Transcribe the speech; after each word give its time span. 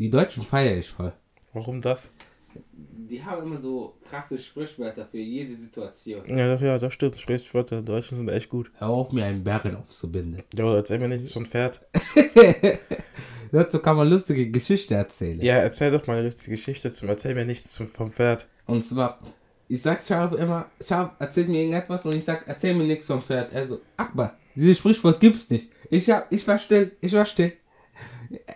Die 0.00 0.08
Deutschen 0.08 0.44
feiere 0.44 0.78
ich 0.78 0.88
voll. 0.88 1.12
Warum 1.52 1.82
das? 1.82 2.10
Die 2.72 3.22
haben 3.22 3.46
immer 3.46 3.58
so 3.58 3.98
krasse 4.08 4.38
Sprichwörter 4.38 5.04
für 5.04 5.18
jede 5.18 5.54
Situation. 5.54 6.22
Ja, 6.34 6.54
doch, 6.54 6.62
ja, 6.62 6.78
das 6.78 6.94
stimmt. 6.94 7.20
Sprichwörter 7.20 7.80
in 7.80 7.84
Deutschland 7.84 8.16
sind 8.16 8.30
echt 8.30 8.48
gut. 8.48 8.72
Hör 8.78 8.88
auf, 8.88 9.12
mir 9.12 9.26
einen 9.26 9.44
Bären 9.44 9.76
aufzubinden. 9.76 10.42
Ja, 10.54 10.64
aber 10.64 10.76
erzähl 10.76 10.98
mir 10.98 11.08
nichts 11.08 11.30
von 11.30 11.44
Pferd. 11.44 11.86
Dazu 13.52 13.78
kann 13.80 13.98
man 13.98 14.08
lustige 14.08 14.50
Geschichte 14.50 14.94
erzählen. 14.94 15.38
Ja, 15.42 15.56
erzähl 15.56 15.90
doch 15.90 16.06
mal 16.06 16.14
eine 16.14 16.28
lustige 16.28 16.56
Geschichte 16.56 16.90
zum 16.92 17.10
Erzähl 17.10 17.34
mir 17.34 17.44
nichts 17.44 17.70
zum, 17.70 17.86
vom 17.86 18.10
Pferd. 18.10 18.48
Und 18.64 18.82
zwar, 18.82 19.18
ich 19.68 19.82
sag 19.82 20.00
Schaf 20.00 20.32
immer, 20.32 20.70
Schaf, 20.82 21.10
erzähl 21.18 21.46
mir 21.46 21.58
irgendetwas 21.60 22.06
und 22.06 22.14
ich 22.14 22.24
sag, 22.24 22.44
erzähl 22.48 22.74
mir 22.74 22.84
nichts 22.84 23.06
vom 23.06 23.20
Pferd. 23.20 23.52
Er 23.52 23.68
so, 23.68 23.82
Akbar, 23.98 24.38
dieses 24.54 24.78
Sprichwort 24.78 25.20
gibt's 25.20 25.50
nicht. 25.50 25.70
Ich 25.90 26.08
hab, 26.08 26.32
ich 26.32 26.48
war 26.48 26.56
still, 26.56 26.92
ich 27.02 27.12
war 27.12 27.26
still. 27.26 27.52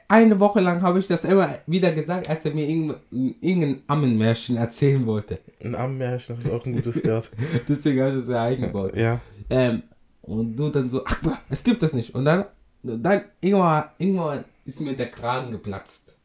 Eine 0.07 0.39
Woche 0.39 0.61
lang 0.61 0.83
habe 0.83 1.01
ich 1.01 1.07
das 1.09 1.25
immer 1.25 1.59
wieder 1.67 1.91
gesagt, 1.93 2.31
als 2.31 2.45
er 2.45 2.55
mir 2.55 2.69
irgend- 2.69 2.97
irgendein 3.11 3.83
Ammenmärchen 3.89 4.57
erzählen 4.57 5.05
wollte. 5.07 5.41
Ein 5.63 5.75
Ammenmärchen, 5.75 6.37
das 6.37 6.45
ist 6.45 6.51
auch 6.51 6.65
ein 6.65 6.75
gutes 6.75 7.05
Wort. 7.05 7.31
Deswegen 7.69 8.01
habe 8.01 8.11
ich 8.11 8.17
das 8.19 8.29
ja 8.29 8.43
eingebaut. 8.45 8.97
Ja. 8.97 9.21
Ähm, 9.51 9.83
und 10.23 10.55
du 10.57 10.69
dann 10.71 10.89
so, 10.89 11.05
Akbar, 11.05 11.41
es 11.51 11.63
gibt 11.65 11.83
das 11.83 11.93
nicht. 11.93 12.15
Und 12.15 12.25
dann, 12.25 12.45
dann 12.83 13.23
irgendwann, 13.41 13.85
irgendwann 13.99 14.45
ist 14.65 14.81
mir 14.81 14.95
der 14.95 15.11
Kragen 15.11 15.51
geplatzt. 15.51 16.17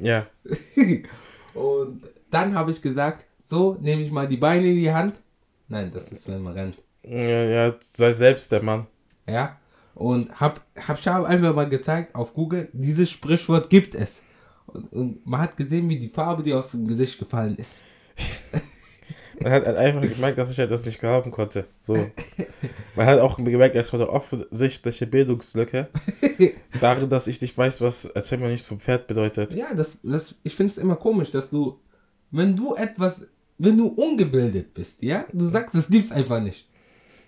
Ja. 0.00 0.26
und 1.54 2.02
dann 2.30 2.54
habe 2.54 2.72
ich 2.72 2.82
gesagt, 2.82 3.24
so, 3.40 3.76
nehme 3.80 4.02
ich 4.02 4.10
mal 4.10 4.26
die 4.26 4.36
Beine 4.36 4.66
in 4.68 4.76
die 4.76 4.92
Hand. 4.92 5.20
Nein, 5.68 5.90
das 5.92 6.10
ist, 6.10 6.28
wenn 6.28 6.42
man 6.42 6.52
rennt. 6.54 6.76
Ja, 7.04 7.44
ja, 7.44 7.74
sei 7.78 8.12
selbst 8.12 8.50
der 8.50 8.62
Mann. 8.62 8.86
Ja. 9.28 9.56
Und 9.96 10.38
hab, 10.38 10.60
hab 10.76 11.24
einfach 11.24 11.54
mal 11.54 11.68
gezeigt 11.68 12.14
auf 12.14 12.34
Google, 12.34 12.68
dieses 12.74 13.10
Sprichwort 13.10 13.70
gibt 13.70 13.94
es. 13.94 14.22
Und, 14.66 14.92
und 14.92 15.26
man 15.26 15.40
hat 15.40 15.56
gesehen, 15.56 15.88
wie 15.88 15.98
die 15.98 16.10
Farbe, 16.10 16.42
die 16.42 16.52
aus 16.52 16.72
dem 16.72 16.86
Gesicht 16.86 17.18
gefallen 17.18 17.56
ist. 17.56 17.82
Man 19.42 19.52
hat 19.52 19.66
halt 19.66 19.76
einfach 19.76 20.00
gemerkt, 20.00 20.38
dass 20.38 20.50
ich 20.50 20.58
halt 20.58 20.70
das 20.70 20.86
nicht 20.86 20.98
glauben 20.98 21.30
konnte. 21.30 21.66
So. 21.78 21.94
Man 22.96 23.06
hat 23.06 23.20
auch 23.20 23.36
gemerkt, 23.36 23.74
es 23.74 23.92
war 23.92 24.00
eine 24.00 24.08
offensichtliche 24.08 25.06
Bildungslücke. 25.06 25.88
Darin, 26.80 27.10
dass 27.10 27.26
ich 27.26 27.38
nicht 27.42 27.56
weiß, 27.56 27.82
was 27.82 28.06
erzähl 28.06 28.38
mir 28.38 28.48
nichts 28.48 28.66
vom 28.66 28.80
Pferd 28.80 29.06
bedeutet. 29.06 29.52
Ja, 29.52 29.74
das, 29.74 29.98
das, 30.02 30.36
ich 30.42 30.56
finde 30.56 30.72
es 30.72 30.78
immer 30.78 30.96
komisch, 30.96 31.30
dass 31.30 31.50
du, 31.50 31.78
wenn 32.30 32.56
du 32.56 32.76
etwas, 32.76 33.26
wenn 33.58 33.76
du 33.76 33.88
ungebildet 33.88 34.72
bist, 34.72 35.02
ja, 35.02 35.26
du 35.32 35.44
sagst, 35.44 35.74
das 35.74 35.88
gibt's 35.88 36.12
einfach 36.12 36.40
nicht. 36.40 36.66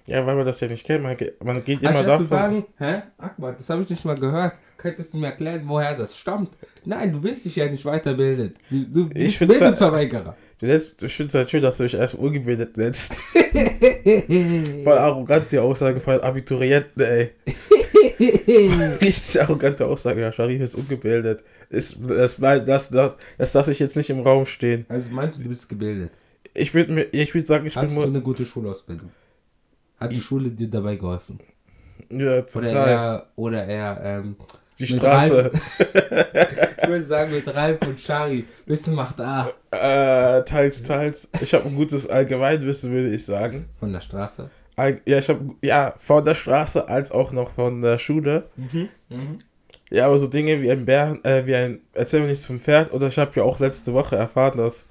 Ja, 0.09 0.25
weil 0.27 0.37
man 0.37 0.47
das 0.47 0.59
ja 0.61 0.69
nicht 0.69 0.87
kennt. 0.87 1.03
Man, 1.03 1.17
ge- 1.17 1.34
man 1.45 1.62
geht 1.62 1.81
immer 1.83 1.91
Anstatt 1.91 2.06
davon. 2.09 2.25
zu 2.25 2.31
sagen, 2.31 2.64
hä, 2.78 3.03
Akbar, 3.19 3.53
das 3.53 3.69
habe 3.69 3.83
ich 3.83 3.91
nicht 3.91 4.05
mal 4.06 4.14
gehört. 4.17 4.55
Könntest 4.78 5.12
du 5.12 5.19
mir 5.19 5.27
erklären, 5.27 5.62
woher 5.67 5.95
das 5.97 6.17
stammt? 6.17 6.51
Nein, 6.84 7.12
du 7.12 7.23
willst 7.23 7.45
dich 7.45 7.56
ja 7.56 7.67
nicht 7.69 7.84
weiterbilden. 7.84 8.55
Du, 8.70 8.84
du 8.84 9.09
bist 9.11 9.36
find's 9.36 9.56
ja- 9.59 9.67
Bildungsverweigerer. 9.67 10.36
Du 10.61 10.67
nennst- 10.67 11.03
ich 11.03 11.14
finde 11.14 11.29
es 11.29 11.34
halt 11.34 11.51
schön, 11.51 11.62
dass 11.62 11.77
du 11.77 11.83
dich 11.84 11.95
erst 11.95 12.14
ungebildet 12.14 12.77
nennst. 12.77 13.14
Voll 14.84 14.98
arrogant 14.98 15.53
die 15.53 15.59
Aussage 15.59 16.01
von 16.01 16.20
Abiturienten, 16.20 17.03
ey. 17.03 17.31
Richtig 19.01 19.41
arrogante 19.42 19.84
Aussage. 19.86 20.20
Ja, 20.20 20.33
Sharif 20.33 20.61
ist 20.62 20.75
ungebildet. 20.75 21.42
Ist, 21.70 21.98
das, 22.09 22.36
das, 22.36 22.64
das, 22.64 22.89
das, 22.91 23.17
das 23.36 23.55
lasse 23.55 23.73
ich 23.73 23.79
jetzt 23.79 23.97
nicht 23.97 24.11
im 24.11 24.20
Raum 24.20 24.47
stehen. 24.47 24.86
Also 24.89 25.11
meinst 25.12 25.39
du, 25.39 25.42
du 25.42 25.48
bist 25.51 25.69
gebildet? 25.69 26.11
Ich 26.55 26.73
würde 26.75 27.03
ich 27.12 27.34
würde 27.34 27.47
sagen, 27.47 27.67
ich 27.67 27.75
bin 27.75 27.83
Hattest 27.83 27.97
du 27.98 28.03
eine 28.03 28.20
gute 28.20 28.45
Schulausbildung? 28.47 29.11
Hat 29.99 30.13
die 30.13 30.21
Schule 30.21 30.51
dir 30.51 30.69
dabei 30.69 30.97
geholfen? 30.97 31.41
ja, 32.11 32.47
zum 32.47 32.63
Oder 32.63 32.71
Teil. 32.71 32.89
eher, 32.89 33.27
oder 33.37 33.67
eher, 33.67 34.01
ähm, 34.03 34.37
Die 34.79 34.87
Straße. 34.87 35.51
ich 36.83 36.89
würde 36.89 37.05
sagen, 37.05 37.33
mit 37.33 37.55
Ralf 37.55 37.79
und 37.87 38.01
Shari. 38.01 38.45
Wissen 38.67 38.95
macht 38.95 39.21
A. 39.21 39.51
Äh, 39.71 40.45
teils, 40.45 40.83
teils. 40.85 41.29
Ich 41.41 41.53
habe 41.55 41.67
ein 41.67 41.75
gutes 41.75 42.09
Allgemeinwissen, 42.09 42.93
würde 42.93 43.11
ich 43.11 43.25
sagen. 43.25 43.67
Von 43.79 43.93
der 43.93 44.01
Straße. 44.01 44.51
All, 44.77 45.01
ja, 45.07 45.19
ich 45.19 45.29
habe, 45.29 45.57
ja, 45.63 45.95
von 45.98 46.25
der 46.25 46.37
Straße 46.37 46.89
als 46.89 47.11
auch 47.11 47.33
noch 47.33 47.51
von 47.51 47.83
der 47.83 47.98
Schule. 47.98 48.45
Ja, 49.91 50.07
aber 50.07 50.19
so 50.19 50.29
Dinge 50.29 50.63
wie 50.63 50.70
ein 50.70 50.85
Bär, 50.85 51.19
äh, 51.25 51.45
wie 51.47 51.57
ein, 51.57 51.81
erzähl 51.95 52.20
mir 52.20 52.29
nichts 52.29 52.47
vom 52.47 52.61
Pferd. 52.61 52.92
Oder 52.92 53.08
ich 53.08 53.19
habe 53.19 53.33
ja 53.35 53.42
auch 53.42 53.58
letzte 53.58 53.92
Woche 53.92 54.14
erfahren, 54.17 54.57
dass 54.58 54.87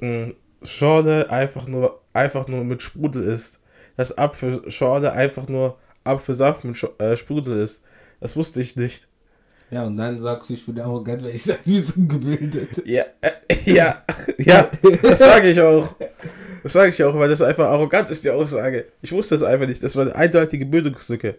äh, 0.00 0.32
Schorle 0.62 1.28
einfach 1.30 1.66
nur, 1.66 2.00
einfach 2.12 2.46
nur 2.46 2.62
mit 2.64 2.82
Sprudel 2.82 3.24
ist. 3.24 3.59
Dass 4.00 4.16
Apfelschorle 4.16 5.12
einfach 5.12 5.46
nur 5.46 5.76
Apfelsaft 6.04 6.64
mit 6.64 6.78
Scho 6.78 6.88
äh, 6.96 7.18
Sprudel 7.18 7.60
ist. 7.60 7.82
Das 8.18 8.34
wusste 8.34 8.62
ich 8.62 8.74
nicht. 8.74 9.08
Ja, 9.70 9.84
und 9.84 9.98
dann 9.98 10.18
sagst 10.18 10.48
du, 10.48 10.54
ich 10.54 10.64
bin 10.64 10.80
arrogant, 10.80 11.22
weil 11.22 11.34
ich 11.34 11.42
sage, 11.42 11.58
du 11.66 11.72
bist 11.72 11.98
ungebildet. 11.98 12.82
Ja, 12.86 13.04
äh, 13.20 13.56
ja, 13.66 14.02
ja, 14.38 14.70
das 15.02 15.18
sage 15.18 15.50
ich 15.50 15.60
auch. 15.60 15.94
Das 16.62 16.72
sage 16.72 16.88
ich 16.88 17.04
auch, 17.04 17.14
weil 17.14 17.28
das 17.28 17.42
einfach 17.42 17.66
arrogant 17.66 18.08
ist, 18.08 18.24
die 18.24 18.30
Aussage. 18.30 18.86
Ich 19.02 19.12
wusste 19.12 19.34
das 19.34 19.42
einfach 19.42 19.66
nicht. 19.66 19.82
Das 19.82 19.94
war 19.96 20.04
eine 20.04 20.16
eindeutige 20.16 20.64
Bildungslücke. 20.64 21.36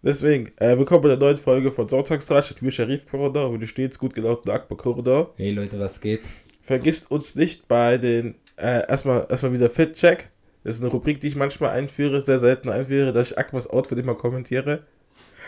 Deswegen, 0.00 0.52
äh, 0.58 0.78
willkommen 0.78 1.02
bei 1.02 1.08
der 1.08 1.18
neuen 1.18 1.38
Folge 1.38 1.72
von 1.72 1.88
Sonntagsratsch. 1.88 2.52
Ich 2.52 2.60
bin 2.60 2.70
Sharif 2.70 3.10
Korridor 3.10 3.50
und 3.50 3.58
du 3.58 3.66
stets 3.66 3.98
gut 3.98 4.14
gelaunten 4.14 4.52
Akbar 4.52 4.78
Korridor. 4.78 5.34
Hey 5.36 5.50
Leute, 5.50 5.80
was 5.80 6.00
geht? 6.00 6.20
Vergisst 6.62 7.10
uns 7.10 7.34
nicht 7.34 7.66
bei 7.66 7.98
den, 7.98 8.36
äh, 8.58 8.88
erstmal, 8.88 9.26
erstmal 9.28 9.52
wieder 9.52 9.68
Fit-Check. 9.68 10.30
Das 10.68 10.76
ist 10.76 10.82
eine 10.82 10.90
Rubrik, 10.90 11.18
die 11.18 11.28
ich 11.28 11.34
manchmal 11.34 11.70
einführe, 11.70 12.20
sehr 12.20 12.38
selten 12.38 12.68
einführe, 12.68 13.14
dass 13.14 13.30
ich 13.30 13.38
Akbars 13.38 13.70
Outfit 13.70 14.00
immer 14.00 14.14
kommentiere. 14.14 14.82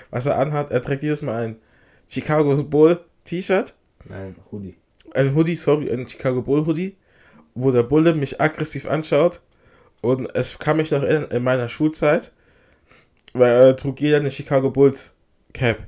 Was 0.08 0.24
er 0.24 0.38
anhat, 0.38 0.70
er 0.70 0.80
trägt 0.80 1.02
jedes 1.02 1.20
Mal 1.20 1.42
ein 1.42 1.56
Chicago 2.08 2.56
Bull 2.64 2.98
T-Shirt 3.24 3.74
Nein, 4.06 4.34
Hoodie. 4.50 4.76
ein 5.12 5.34
Hoodie, 5.34 5.56
sorry, 5.56 5.92
ein 5.92 6.08
Chicago 6.08 6.40
Bull 6.40 6.64
Hoodie, 6.64 6.96
wo 7.54 7.70
der 7.70 7.82
Bulle 7.82 8.14
mich 8.14 8.40
aggressiv 8.40 8.86
anschaut. 8.86 9.42
Und 10.00 10.34
es 10.34 10.58
kann 10.58 10.78
mich 10.78 10.90
noch 10.90 11.02
erinnern, 11.02 11.30
in 11.30 11.42
meiner 11.42 11.68
Schulzeit, 11.68 12.32
weil 13.34 13.52
er 13.52 13.76
trug 13.76 14.00
jeder 14.00 14.16
eine 14.16 14.30
Chicago 14.30 14.70
Bulls 14.70 15.12
Cap. 15.52 15.86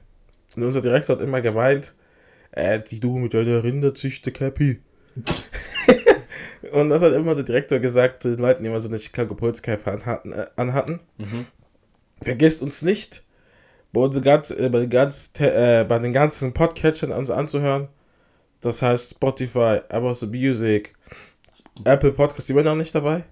Und 0.57 0.63
unser 0.63 0.83
Direktor 0.83 1.17
hat 1.17 1.23
immer 1.23 1.41
gemeint, 1.41 1.95
äh, 2.51 2.79
die 2.81 3.01
du 3.01 3.17
mit 3.17 3.33
deiner 3.33 3.65
Rinderzüchte 3.65 4.31
Cappy. 4.31 4.83
Und 6.73 6.91
das 6.91 7.03
hat 7.03 7.13
immer 7.13 7.35
so 7.35 7.43
Direktor 7.43 7.79
gesagt 7.79 8.23
zu 8.23 8.31
den 8.31 8.41
Leuten, 8.41 8.63
die 8.63 8.69
immer 8.69 8.81
so 8.81 8.89
eine 8.89 8.99
Chicago 8.99 9.35
Bulls 9.35 9.63
Cap 9.63 9.87
anhatten. 9.87 10.33
Äh, 10.33 10.47
anhatten. 10.57 11.01
Mhm. 11.19 11.47
Vergesst 12.23 12.63
uns 12.63 12.83
nicht, 12.83 13.25
bei, 13.93 14.01
uns 14.01 14.21
ganz, 14.23 14.51
äh, 14.51 14.69
bei, 14.71 14.81
den 14.81 14.91
ganz, 14.91 15.33
äh, 15.39 15.85
bei 15.89 15.99
den 15.99 16.13
ganzen 16.13 16.53
Podcatchern 16.53 17.13
uns 17.13 17.31
anzuhören. 17.31 17.89
Das 18.61 18.81
heißt 18.81 19.11
Spotify, 19.17 19.81
Amazon 19.89 20.31
Music, 20.31 20.95
Apple 21.85 22.13
Podcasts, 22.13 22.47
die 22.47 22.55
waren 22.55 22.65
noch 22.65 22.77
nicht 22.77 22.95
dabei. 22.95 23.25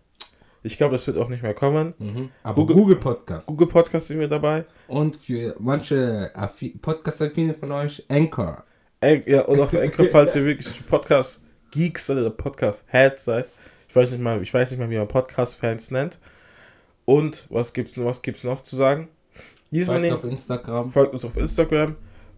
Ich 0.62 0.76
glaube, 0.76 0.92
das 0.92 1.06
wird 1.06 1.16
auch 1.16 1.28
nicht 1.28 1.42
mehr 1.42 1.54
kommen. 1.54 1.94
Mhm. 1.98 2.28
Aber 2.42 2.54
Google- 2.56 2.76
Google, 2.76 2.96
Podcast. 2.96 3.46
Google 3.46 3.68
Podcasts 3.68 4.08
sind 4.08 4.18
wir 4.18 4.28
dabei. 4.28 4.64
Und 4.88 5.16
für 5.16 5.54
manche 5.58 6.30
affi- 6.34 6.78
Podcast-Affine 6.80 7.54
von 7.54 7.72
euch, 7.72 8.04
Anchor. 8.08 8.64
Ja, 9.24 9.42
und 9.42 9.58
auch 9.60 9.72
Anchor, 9.72 10.04
falls 10.12 10.36
ihr 10.36 10.44
wirklich 10.44 10.82
Podcast-Geeks 11.70 12.10
oder 12.10 12.30
Podcast-Heads 12.30 13.24
seid. 13.24 13.46
Ich 13.88 13.96
weiß 13.96 14.10
nicht 14.10 14.20
mal, 14.20 14.40
ich 14.42 14.52
weiß 14.52 14.70
nicht 14.70 14.80
mal, 14.80 14.90
wie 14.90 14.98
man 14.98 15.08
Podcast-Fans 15.08 15.90
nennt. 15.90 16.18
Und 17.04 17.46
was 17.50 17.72
gibt's, 17.72 17.96
noch- 17.96 18.06
was 18.06 18.22
gibt's 18.22 18.44
noch 18.44 18.62
zu 18.62 18.76
sagen? 18.76 19.08
Diesmal 19.70 19.96
Folgt 19.98 20.02
nehmen, 20.04 20.16
auf 20.16 20.24
Instagram. 20.24 20.90
folgt 20.90 21.12
uns 21.12 21.24
auf 21.24 21.36
Instagram. 21.36 21.96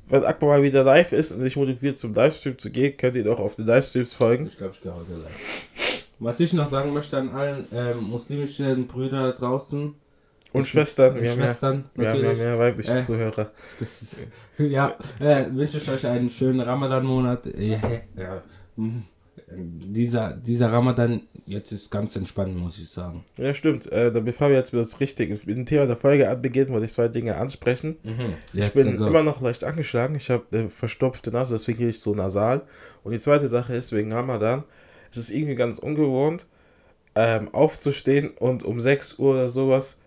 Wenn 0.09 0.25
Akbar 0.25 0.49
mal 0.51 0.63
wieder 0.63 0.85
live 0.85 1.13
ist 1.13 1.33
und 1.33 1.41
sich 1.41 1.57
motiviert 1.57 1.97
zum 1.97 2.15
Livestream 2.15 2.59
zu 2.59 2.71
gehen, 2.71 2.97
könnt 2.97 3.17
ihr 3.17 3.23
ihn 3.25 3.29
auch 3.33 3.39
auf 3.41 3.57
den 3.57 3.67
Livestreams 3.67 4.15
folgen. 4.15 4.47
Ich 4.47 4.57
glaube, 4.59 4.73
ich 4.75 4.83
gehe 4.83 4.95
heute 4.95 5.13
live. 5.15 5.67
Was 6.19 6.41
ich 6.41 6.53
noch 6.53 6.69
sagen 6.69 6.93
möchte 6.93 7.17
an 7.19 7.31
allen 7.31 7.67
ähm, 7.73 8.05
muslimischen 8.05 8.87
Brüder 8.87 9.33
draußen 9.33 9.95
Und 10.53 10.67
Schwestern, 10.69 11.21
wir 11.21 11.31
haben 11.31 11.41
ja, 11.41 11.47
Schwestern, 11.47 11.85
wir 11.95 12.11
haben 12.11 12.21
mehr 12.21 12.59
weibliche 12.59 12.97
Äh, 12.97 13.01
Zuhörer. 13.01 13.51
Ist, 13.81 14.19
ja, 14.59 14.97
äh, 15.19 15.47
wünsche 15.53 15.79
ich 15.79 15.91
euch 15.91 16.07
einen 16.07 16.29
schönen 16.31 16.61
Ramadan-Monat. 16.61 17.47
Ja, 17.57 17.81
ja. 18.17 18.43
Dieser, 19.57 20.33
dieser 20.35 20.73
Ramadan 20.73 21.23
jetzt 21.47 21.73
ist 21.73 21.91
ganz 21.91 22.15
entspannt, 22.17 22.57
muss 22.57 22.79
ich 22.79 22.89
sagen. 22.89 23.25
Ja, 23.37 23.53
stimmt. 23.55 23.91
Äh, 23.91 24.11
bevor 24.25 24.49
wir 24.49 24.57
jetzt 24.57 24.73
mit 24.73 24.83
das 24.85 25.01
Richtige, 25.01 25.35
mit 25.35 25.49
dem 25.57 25.67
Thema 25.67 25.87
der 25.87 25.97
Folge 25.97 26.29
anbeginnen, 26.31 26.71
wollte 26.71 26.87
ich 26.87 26.93
zwei 26.93 27.09
Dinge 27.09 27.37
ansprechen. 27.37 27.97
Ich 28.53 28.55
Let's 28.55 28.71
bin 28.75 28.97
go. 28.97 29.07
immer 29.07 29.23
noch 29.23 29.41
leicht 29.41 29.65
angeschlagen. 29.65 30.15
Ich 30.17 30.31
habe 30.31 30.45
eine 30.53 30.69
verstopfte 30.71 31.31
Nase, 31.31 31.55
deswegen 31.55 31.79
gehe 31.79 31.89
ich 31.89 32.01
so 32.01 32.15
nasal. 32.15 32.63
Und 33.05 33.13
die 33.13 33.19
zweite 33.19 33.49
Sache 33.49 33.75
ist, 33.75 33.93
wegen 33.93 34.13
Ramadan, 34.13 34.65
es 35.11 35.19
ist 35.19 35.31
irgendwie 35.31 35.57
ganz 35.57 35.79
ungewohnt, 35.79 36.47
ähm, 37.15 37.53
aufzustehen 37.53 38.31
und 38.31 38.63
um 38.63 38.81
6 38.81 39.19
Uhr 39.19 39.33
oder 39.35 39.49
sowas 39.49 39.99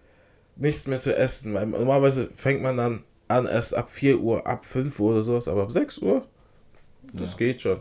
nichts 0.55 0.87
mehr 0.87 0.97
zu 0.97 1.15
essen. 1.15 1.53
Weil 1.53 1.67
normalerweise 1.67 2.29
fängt 2.33 2.61
man 2.63 2.77
dann 2.77 3.03
an 3.27 3.45
erst 3.45 3.75
ab 3.75 3.91
4 3.91 4.19
Uhr, 4.19 4.47
ab 4.47 4.65
5 4.65 4.99
Uhr 4.99 5.11
oder 5.11 5.23
sowas, 5.23 5.47
aber 5.47 5.63
ab 5.63 5.71
6 5.71 5.99
Uhr, 5.99 6.25
das 7.13 7.33
Ja. 7.33 7.37
geht 7.39 7.61
schon. 7.61 7.79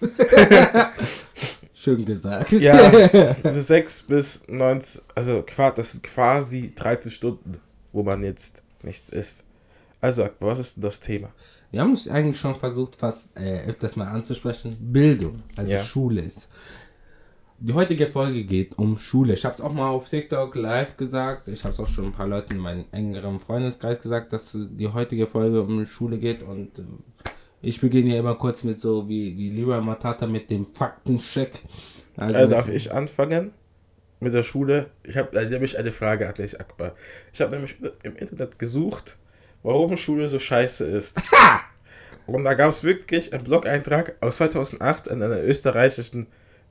Schön 1.74 2.04
gesagt. 2.04 2.52
Ja, 2.52 2.88
bis 3.42 3.66
6 3.68 4.02
bis 4.02 4.42
19, 4.48 5.02
also 5.14 5.44
das 5.74 5.92
sind 5.92 6.02
quasi 6.02 6.72
13 6.74 7.12
Stunden, 7.12 7.60
wo 7.92 8.02
man 8.02 8.22
jetzt 8.24 8.62
nichts 8.82 9.10
isst. 9.10 9.44
Also, 10.00 10.24
Akbar, 10.24 10.50
was 10.50 10.58
ist 10.58 10.76
denn 10.76 10.82
das 10.82 11.00
Thema? 11.00 11.28
Wir 11.70 11.80
haben 11.80 11.92
es 11.92 12.08
eigentlich 12.08 12.40
schon 12.40 12.54
versucht, 12.54 12.96
fast 12.96 13.36
äh, 13.36 13.66
öfters 13.66 13.96
mal 13.96 14.08
anzusprechen. 14.08 14.76
Bildung, 14.80 15.42
also 15.56 15.70
Ja. 15.70 15.82
Schule 15.84 16.22
ist. 16.22 16.48
Die 17.58 17.72
heutige 17.72 18.08
Folge 18.08 18.44
geht 18.44 18.78
um 18.78 18.98
Schule. 18.98 19.32
Ich 19.32 19.44
habe 19.44 19.54
es 19.54 19.60
auch 19.62 19.72
mal 19.72 19.88
auf 19.88 20.08
TikTok 20.08 20.54
live 20.56 20.96
gesagt. 20.96 21.48
Ich 21.48 21.64
habe 21.64 21.72
es 21.72 21.80
auch 21.80 21.88
schon 21.88 22.06
ein 22.06 22.12
paar 22.12 22.28
Leuten 22.28 22.54
in 22.54 22.60
meinem 22.60 22.84
engeren 22.92 23.40
Freundeskreis 23.40 24.00
gesagt, 24.00 24.32
dass 24.32 24.54
die 24.54 24.88
heutige 24.88 25.26
Folge 25.26 25.62
um 25.62 25.86
Schule 25.86 26.18
geht. 26.18 26.42
Und 26.42 26.78
äh, 26.78 26.82
ich 27.62 27.80
beginne 27.80 28.14
ja 28.14 28.20
immer 28.20 28.34
kurz 28.34 28.64
mit 28.64 28.80
so 28.80 29.08
wie, 29.08 29.36
wie 29.36 29.50
Lira 29.50 29.80
Matata 29.80 30.26
mit 30.26 30.50
dem 30.50 30.66
Faktencheck. 30.66 31.52
Also 32.16 32.34
Äh, 32.34 32.48
darf 32.48 32.68
ich 32.68 32.92
anfangen 32.92 33.52
mit 34.20 34.34
der 34.34 34.42
Schule? 34.42 34.86
Ich 35.02 35.16
habe 35.16 35.48
nämlich 35.48 35.78
eine 35.78 35.92
Frage 35.92 36.28
an 36.28 36.34
dich, 36.34 36.58
Akbar. 36.60 36.94
Ich 37.32 37.40
habe 37.40 37.52
nämlich 37.52 37.76
im 38.02 38.16
Internet 38.16 38.58
gesucht, 38.58 39.16
warum 39.62 39.96
Schule 39.96 40.28
so 40.28 40.38
scheiße 40.38 40.84
ist. 40.84 41.20
Und 42.26 42.44
da 42.44 42.54
gab 42.54 42.70
es 42.70 42.82
wirklich 42.82 43.32
einen 43.32 43.44
Blog-Eintrag 43.44 44.16
aus 44.20 44.36
2008 44.36 45.06
in 45.06 45.22
einer 45.22 45.42
österreichischen, 45.42 46.26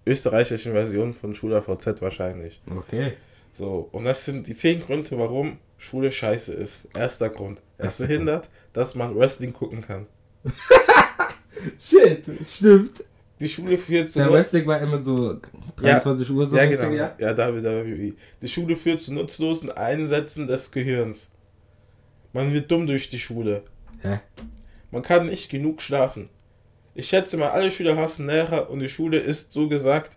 österreichischen 0.05 0.73
Version 0.73 1.13
von 1.13 1.33
SchulAVZ 1.33 2.01
wahrscheinlich. 2.01 2.61
Okay. 2.69 3.13
So, 3.53 3.87
und 3.93 4.03
das 4.03 4.25
sind 4.25 4.47
die 4.47 4.53
zehn 4.53 4.81
Gründe, 4.81 5.17
warum 5.17 5.59
Schule 5.77 6.11
scheiße 6.11 6.53
ist. 6.53 6.89
Erster 6.97 7.29
Grund. 7.29 7.61
Es 7.77 7.95
verhindert, 7.95 8.49
dass 8.73 8.95
man 8.95 9.15
Wrestling 9.17 9.53
gucken 9.53 9.81
kann. 9.81 10.07
Shit, 11.89 12.23
stimmt. 12.47 13.03
Die 13.39 13.49
Schule 13.49 13.77
führt 13.77 14.09
zu 14.09 14.19
Der 14.19 14.31
Wrestling 14.31 14.65
war 14.65 14.79
immer 14.79 14.97
so 14.97 15.39
23 15.77 16.29
Uhr 16.29 16.47
so. 16.47 16.55
ja, 16.55 16.65
genau. 16.65 16.89
ja? 16.89 17.15
Ja, 17.17 17.37
WWE. 17.37 18.13
Die 18.41 18.47
Schule 18.47 18.77
führt 18.77 19.01
zu 19.01 19.13
nutzlosen 19.13 19.71
Einsätzen 19.71 20.47
des 20.47 20.71
Gehirns. 20.71 21.31
Man 22.31 22.53
wird 22.53 22.71
dumm 22.71 22.87
durch 22.87 23.09
die 23.09 23.19
Schule. 23.19 23.63
Hä? 24.01 24.19
Man 24.91 25.01
kann 25.01 25.27
nicht 25.27 25.49
genug 25.49 25.81
schlafen. 25.81 26.29
Ich 26.93 27.09
schätze 27.09 27.35
mal, 27.35 27.49
alle 27.49 27.71
Schüler 27.71 27.97
hassen 27.97 28.27
Lehrer 28.27 28.69
und 28.69 28.79
die 28.79 28.87
Schule 28.87 29.17
ist 29.19 29.51
so 29.51 29.67
gesagt, 29.67 30.11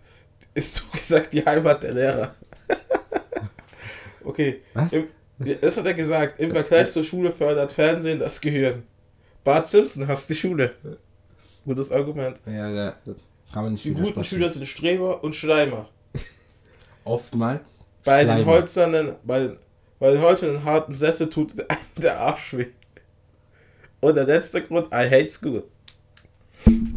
ist 0.53 0.75
so 0.75 0.85
gesagt 0.93 1.33
die 1.33 1.45
Heimat 1.45 1.83
der 1.83 1.93
Lehrer. 1.93 2.35
okay. 4.23 4.61
Was? 4.73 4.93
Im, 4.93 5.07
das 5.59 5.77
hat 5.77 5.85
er 5.85 5.93
gesagt. 5.93 6.39
Im 6.39 6.51
Vergleich 6.51 6.91
zur 6.91 7.03
Schule 7.03 7.31
fördert 7.31 7.73
Fernsehen 7.73 8.19
das 8.19 8.39
Gehirn. 8.39 8.83
Bart 9.43 9.67
Simpson 9.67 10.07
hasst 10.07 10.29
die 10.29 10.35
Schule. 10.35 10.75
Gutes 11.65 11.91
Argument. 11.91 12.39
Ja, 12.45 12.69
ja, 12.69 12.95
kann 13.53 13.63
man 13.63 13.73
nicht 13.73 13.85
Die 13.85 13.93
guten. 13.93 14.23
Schüler 14.23 14.49
sind 14.49 14.67
Streber 14.67 15.23
und 15.23 15.35
Schleimer. 15.35 15.89
Oftmals. 17.03 17.85
Bei 18.03 18.23
den 18.23 18.33
Schleimer. 18.33 18.51
holzernen, 18.51 19.15
bei, 19.23 19.51
bei 19.99 20.11
den 20.11 20.21
holzernen 20.21 20.63
harten 20.63 20.93
Sessel 20.93 21.29
tut 21.29 21.53
einem 21.69 21.79
der 21.97 22.19
Arsch 22.19 22.55
weh. 22.55 22.67
Und 24.01 24.15
der 24.15 24.25
letzte 24.25 24.61
Grund, 24.61 24.87
I 24.87 25.09
hate 25.09 25.29
school. 25.29 25.63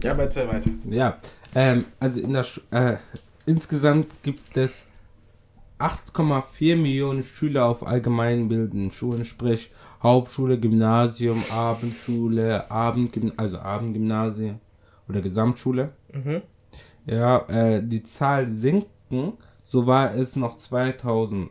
Ja, 0.03 0.13
aber 0.13 0.25
erzähl 0.25 0.49
weiter. 0.49 0.71
Ja, 0.89 1.19
ähm, 1.55 1.87
also 1.99 2.21
in 2.21 2.33
der 2.33 2.43
Sch 2.45 2.61
äh, 2.71 2.97
insgesamt 3.47 4.23
gibt 4.23 4.57
es 4.57 4.85
8,4 5.79 6.77
Millionen 6.77 7.25
Schüler 7.25 7.67
auf 7.67 7.85
allgemeinbildenden 7.85 8.93
Schulen, 8.93 9.25
sprich 9.25 9.73
Hauptschule, 10.03 10.59
Gymnasium, 10.59 11.43
Abendschule, 11.53 12.71
Abendgym 12.71 13.33
also 13.37 13.59
Abendgymnasium 13.59 14.59
oder 15.09 15.21
Gesamtschule. 15.21 15.93
Mhm. 16.13 16.43
Ja, 17.07 17.39
äh, 17.49 17.83
die 17.83 18.03
Zahl 18.03 18.51
sinken, 18.51 19.35
so 19.65 19.87
war 19.87 20.15
es 20.15 20.37
noch 20.37 20.57
2011 20.57 21.51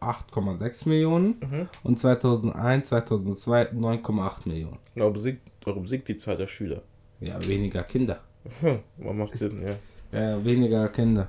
8,6 0.00 0.88
Millionen 0.88 1.36
Mhm. 1.40 1.68
und 1.82 1.98
2001, 1.98 2.88
2002 2.88 3.72
9,8 3.72 4.46
Millionen. 4.48 4.78
Warum 4.94 5.16
sinkt, 5.16 5.42
warum 5.64 5.86
sinkt 5.86 6.08
die 6.08 6.16
Zahl 6.16 6.36
der 6.36 6.46
Schüler? 6.48 6.82
Ja, 7.20 7.44
weniger 7.46 7.82
Kinder. 7.82 8.20
Hm, 8.60 8.78
man 8.98 9.18
macht 9.18 9.36
Sinn, 9.36 9.60
ja. 9.62 9.76
Ja, 10.18 10.42
weniger 10.44 10.88
Kinder. 10.88 11.28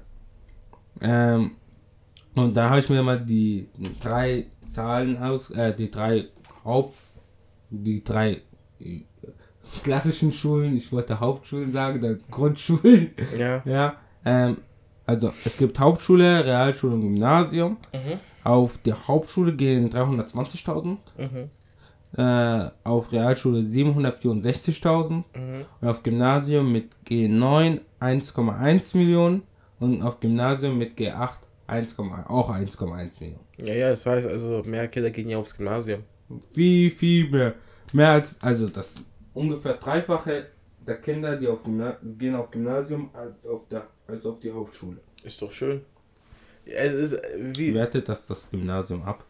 Ähm, 1.02 1.52
und 2.36 2.56
da 2.56 2.70
habe 2.70 2.80
ich 2.80 2.90
mir 2.90 3.02
mal 3.04 3.20
die 3.20 3.68
drei 4.00 4.46
Zahlen 4.70 5.18
aus, 5.18 5.50
äh, 5.52 5.74
die 5.76 5.90
drei 5.92 6.26
Haupt, 6.64 6.96
die 7.70 8.04
drei 8.04 8.42
äh, 8.80 9.02
klassischen 9.84 10.32
Schulen, 10.32 10.76
ich 10.78 10.92
wollte 10.92 11.20
Hauptschulen 11.20 11.72
sagen, 11.72 12.02
dann 12.02 12.20
Grundschulen. 12.32 13.12
Ja. 13.38 13.62
ja, 13.66 13.96
ähm, 14.26 14.58
also 15.06 15.32
es 15.46 15.58
gibt 15.58 15.80
Hauptschule, 15.80 16.46
Realschule 16.46 16.94
und 16.94 17.02
Gymnasium. 17.02 17.78
Mhm. 17.94 18.20
Auf 18.44 18.78
der 18.80 19.08
Hauptschule 19.08 19.54
gehen 19.56 19.90
320.000, 19.90 20.98
Mhm. 21.18 21.50
äh, 22.18 22.70
auf 22.84 23.12
Realschule 23.12 23.62
764.000 23.62 25.24
Mhm. 25.36 25.66
und 25.82 25.88
auf 25.88 26.04
Gymnasium 26.04 26.72
mit 26.72 26.90
G9 27.08 27.82
1,1 28.00 28.96
Millionen 28.98 29.44
und 29.80 30.02
auf 30.02 30.20
Gymnasium 30.20 30.78
mit 30.78 30.98
G8 30.98 31.32
1,1 31.70 32.28
auch 32.28 32.50
1,1 32.50 33.20
Millionen. 33.20 33.46
Ja, 33.62 33.74
ja, 33.74 33.90
das 33.92 34.06
heißt 34.06 34.28
also, 34.28 34.64
mehr 34.66 34.88
Kinder 34.88 35.12
gehen 35.12 35.30
ja 35.30 35.38
aufs 35.38 35.56
Gymnasium. 35.56 36.04
Wie 36.54 36.90
viel 36.90 37.30
mehr? 37.30 37.56
Mehr 37.94 38.12
als, 38.12 38.38
also 38.42 38.68
das 38.68 38.96
ungefähr 39.34 39.74
dreifache 39.74 40.48
der 40.86 40.98
Kinder, 40.98 41.36
die 41.36 41.48
auf 41.48 41.64
Gymna 41.64 41.98
gehen 42.18 42.36
auf 42.36 42.52
Gymnasium 42.52 43.10
als 43.14 43.46
auf, 43.46 43.68
der, 43.68 43.88
als 44.08 44.26
auf 44.26 44.40
die 44.40 44.52
Hauptschule. 44.52 44.98
Ist 45.24 45.42
doch 45.42 45.52
schön. 45.52 45.82
Es 46.66 46.94
ist, 46.94 47.22
wie, 47.38 47.74
Wertet 47.74 48.10
das 48.10 48.26
das 48.28 48.50
Gymnasium 48.50 49.04
ab? 49.04 49.24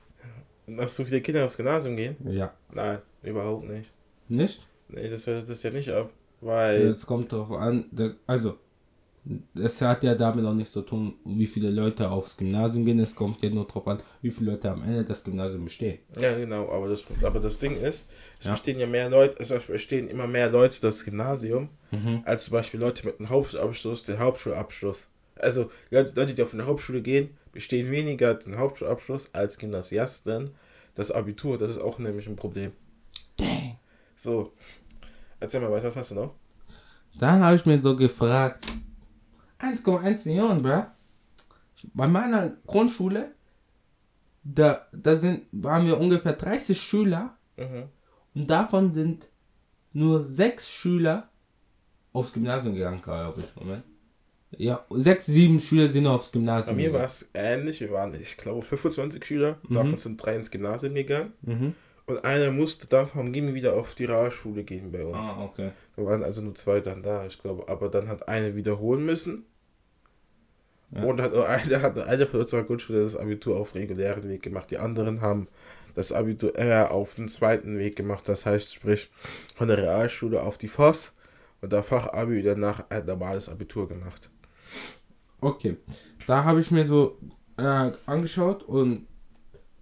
dass 0.68 0.95
so 0.95 1.03
viele 1.03 1.21
Kinder 1.21 1.45
aufs 1.45 1.57
Gymnasium 1.57 1.95
gehen? 1.95 2.15
Ja. 2.30 2.53
Nein, 2.71 3.00
überhaupt 3.24 3.68
nicht. 3.68 3.92
Nicht? 4.27 4.68
Nee, 4.88 5.09
das 5.09 5.25
wertet 5.25 5.50
das 5.50 5.63
ja 5.63 5.71
nicht 5.71 5.89
ab. 5.89 6.12
Weil, 6.42 6.88
Es 6.88 7.06
kommt 7.06 7.33
darauf 7.33 7.51
an, 7.51 7.85
das, 7.92 8.13
also 8.27 8.57
es 9.56 9.81
hat 9.81 10.04
ja 10.04 10.16
damit 10.16 10.46
auch 10.46 10.54
nicht 10.54 10.72
so 10.72 10.81
tun, 10.81 11.16
wie 11.26 11.46
viele 11.48 11.70
Leute 11.70 12.10
aufs 12.10 12.36
Gymnasium 12.38 12.86
gehen. 12.86 13.00
Es 13.00 13.16
kommt 13.16 13.42
ja 13.42 13.50
nur 13.50 13.66
darauf 13.68 13.88
an, 13.88 14.00
wie 14.22 14.31
viele 14.31 14.52
Leute 14.52 14.72
am 14.72 14.81
Ende 14.84 15.04
das 15.06 15.24
Gymnasium 15.24 15.66
bestehen. 15.66 16.00
ja 16.20 16.36
genau, 16.38 16.70
aber 16.72 16.88
das, 16.90 17.04
aber 17.24 17.40
das 17.40 17.60
Ding 17.60 17.76
ist, 17.80 18.08
es 18.40 18.46
Ja. 18.46 18.52
bestehen 18.54 18.80
ja 18.80 18.88
mehr 18.88 19.10
Leute, 19.10 19.36
es 19.40 19.50
bestehen 19.66 20.08
immer 20.08 20.28
mehr 20.28 20.50
Leute 20.50 20.81
das 20.81 21.04
Gymnasium, 21.06 21.70
Mhm. 21.92 22.22
als 22.26 22.46
zum 22.46 22.54
Beispiel 22.54 22.80
Leute 22.80 23.06
mit 23.06 23.20
einem 23.20 23.30
Hauptschulabschluss, 23.30 24.04
den 24.04 24.20
Hauptschulabschluss. 24.20 25.10
Also 25.36 25.72
Leute, 25.92 26.34
die 26.34 26.42
auf 26.44 26.54
eine 26.54 26.66
Hauptschule 26.66 27.02
gehen, 27.02 27.38
bestehen 27.52 27.90
weniger 27.92 28.34
den 28.34 28.58
Hauptschulabschluss 28.58 29.34
als 29.34 29.58
Gymnasiasten 29.58 30.52
das 30.96 31.12
Abitur. 31.12 31.58
Das 31.58 31.70
ist 31.70 31.80
auch 31.80 31.98
nämlich 32.00 32.28
ein 32.28 32.36
Problem. 32.36 32.72
So, 34.16 34.52
erzähl 35.40 35.62
mal 35.62 35.72
weiter, 35.72 35.88
was 35.88 35.96
hast 35.96 36.12
du 36.12 36.16
noch? 36.16 36.34
Dann 37.20 37.42
habe 37.42 37.56
ich 37.56 37.66
mir 37.66 37.80
so 37.80 37.96
gefragt, 37.96 38.66
1,1 39.59 40.28
Millionen, 40.28 40.61
bro. 40.61 40.83
Bei 41.94 42.07
meiner 42.07 42.49
Grundschule, 42.68 43.31
da, 44.44 44.87
da 44.92 45.16
sind, 45.16 45.45
waren 45.51 45.85
wir 45.85 45.99
ungefähr 45.99 46.33
30 46.33 46.80
Schüler 46.81 47.35
Mhm. 47.57 47.83
und 48.35 48.49
davon 48.49 48.94
sind 48.94 49.28
nur 49.92 50.21
sechs 50.21 50.69
Schüler 50.69 51.28
aufs 52.13 52.31
Gymnasium 52.31 52.73
gegangen, 52.73 53.01
glaube 53.01 53.42
ich. 53.42 53.56
Moment. 53.61 53.83
Ja, 54.51 54.85
sechs, 54.89 55.25
sieben 55.25 55.59
Schüler 55.59 55.89
sind 55.89 56.07
aufs 56.07 56.31
Bei 56.31 56.39
Gymnasium 56.39 56.78
mir 56.78 56.94
war 56.94 57.04
es 57.04 57.30
ähnlich. 57.33 57.81
Wir 57.81 57.92
waren, 57.92 58.13
ich 58.16 58.37
glaube, 58.37 58.61
25 58.61 59.23
Schüler. 59.25 59.57
Mhm. 59.68 59.73
Davon 59.75 59.97
sind 59.97 60.18
drei 60.25 60.35
ins 60.37 60.49
Gymnasium 60.49 60.95
gegangen. 60.95 61.33
Mhm. 61.42 61.75
Und 62.07 62.23
einer 62.25 62.49
musste 62.49 62.87
dann 62.87 63.07
vom 63.07 63.31
Gimmi 63.31 63.54
wieder 63.54 63.75
auf 63.75 63.94
die 63.94 64.06
Realschule 64.06 64.63
gehen 64.63 64.92
bei 64.92 65.06
uns. 65.06 65.18
Ah, 65.18 65.44
okay. 65.44 65.71
Wir 65.95 66.06
waren 66.06 66.23
also 66.23 66.42
nur 66.42 66.56
zwei 66.56 66.80
dann 66.80 67.04
da, 67.04 67.25
ich 67.28 67.39
glaube. 67.39 67.68
Aber 67.68 67.89
dann 67.89 68.07
hat 68.07 68.28
eine 68.28 68.56
wiederholen 68.56 69.06
müssen. 69.06 69.45
Ja. 70.92 71.04
Und 71.04 71.22
hat 71.22 71.34
nur 71.34 71.48
eine, 71.48 71.81
hat 71.81 71.96
nur 71.96 72.06
eine 72.06 72.26
von 72.26 72.40
unserer 72.42 72.64
Grundschule 72.64 73.04
das 73.04 73.16
Abitur 73.16 73.58
auf 73.58 73.76
regulären 73.76 74.28
Weg 74.28 74.42
gemacht. 74.42 74.72
Die 74.72 74.78
anderen 74.78 75.22
haben 75.22 75.48
das 75.96 76.12
Abitur 76.12 76.56
eher 76.56 76.92
auf 76.92 77.16
den 77.16 77.28
zweiten 77.28 77.78
Weg 77.78 77.96
gemacht. 77.96 78.28
Das 78.28 78.46
heißt, 78.46 78.74
sprich, 78.74 79.10
von 79.56 79.68
der 79.68 79.78
Realschule 79.78 80.42
auf 80.42 80.58
die 80.58 80.68
Voss 80.68 81.16
und 81.62 81.74
der 81.74 81.84
Fachabi 81.84 82.42
danach 82.42 82.86
ein 82.90 83.06
normales 83.06 83.50
Abitur 83.50 83.88
gemacht. 83.88 84.30
Okay, 85.42 85.78
da 86.28 86.44
habe 86.44 86.60
ich 86.62 86.72
mir 86.72 86.86
so 86.86 87.18
äh, 87.58 87.92
angeschaut 88.06 88.64
und 88.64 89.08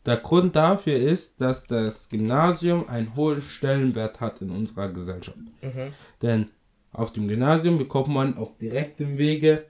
der 0.05 0.17
Grund 0.17 0.55
dafür 0.55 0.97
ist, 0.97 1.41
dass 1.41 1.67
das 1.67 2.07
Gymnasium 2.07 2.87
einen 2.87 3.15
hohen 3.15 3.41
Stellenwert 3.41 4.21
hat 4.21 4.41
in 4.41 4.51
unserer 4.51 4.89
Gesellschaft. 4.89 5.37
Mhm. 5.61 5.93
Denn 6.21 6.51
auf 6.93 7.11
dem 7.11 7.27
Gymnasium 7.27 7.77
bekommt 7.77 8.07
man 8.07 8.37
auf 8.37 8.57
direktem 8.57 9.17
Wege 9.17 9.65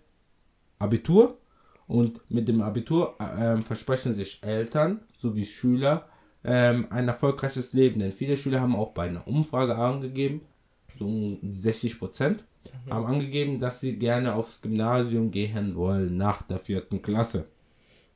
Abitur 0.80 1.38
und 1.88 2.22
mit 2.30 2.48
dem 2.48 2.62
Abitur 2.62 3.16
äh, 3.20 3.54
ähm, 3.54 3.64
versprechen 3.64 4.16
sich 4.16 4.44
Eltern 4.44 5.02
sowie 5.18 5.46
Schüler 5.46 6.08
ähm, 6.44 6.88
ein 6.90 7.08
erfolgreiches 7.08 7.74
Leben. 7.74 8.00
Denn 8.00 8.12
viele 8.12 8.38
Schüler 8.38 8.62
haben 8.62 8.76
auch 8.76 8.92
bei 8.92 9.08
einer 9.08 9.28
Umfrage 9.28 9.76
angegeben, 9.76 10.42
so 10.98 11.38
60 11.44 12.00
Prozent 12.00 12.44
haben 12.90 13.06
angegeben, 13.06 13.60
dass 13.60 13.80
sie 13.80 13.98
gerne 13.98 14.34
aufs 14.34 14.62
Gymnasium 14.62 15.32
gehen 15.32 15.76
wollen 15.76 16.18
nach 16.18 16.42
der 16.42 16.60
vierten 16.60 17.02
Klasse. 17.02 17.48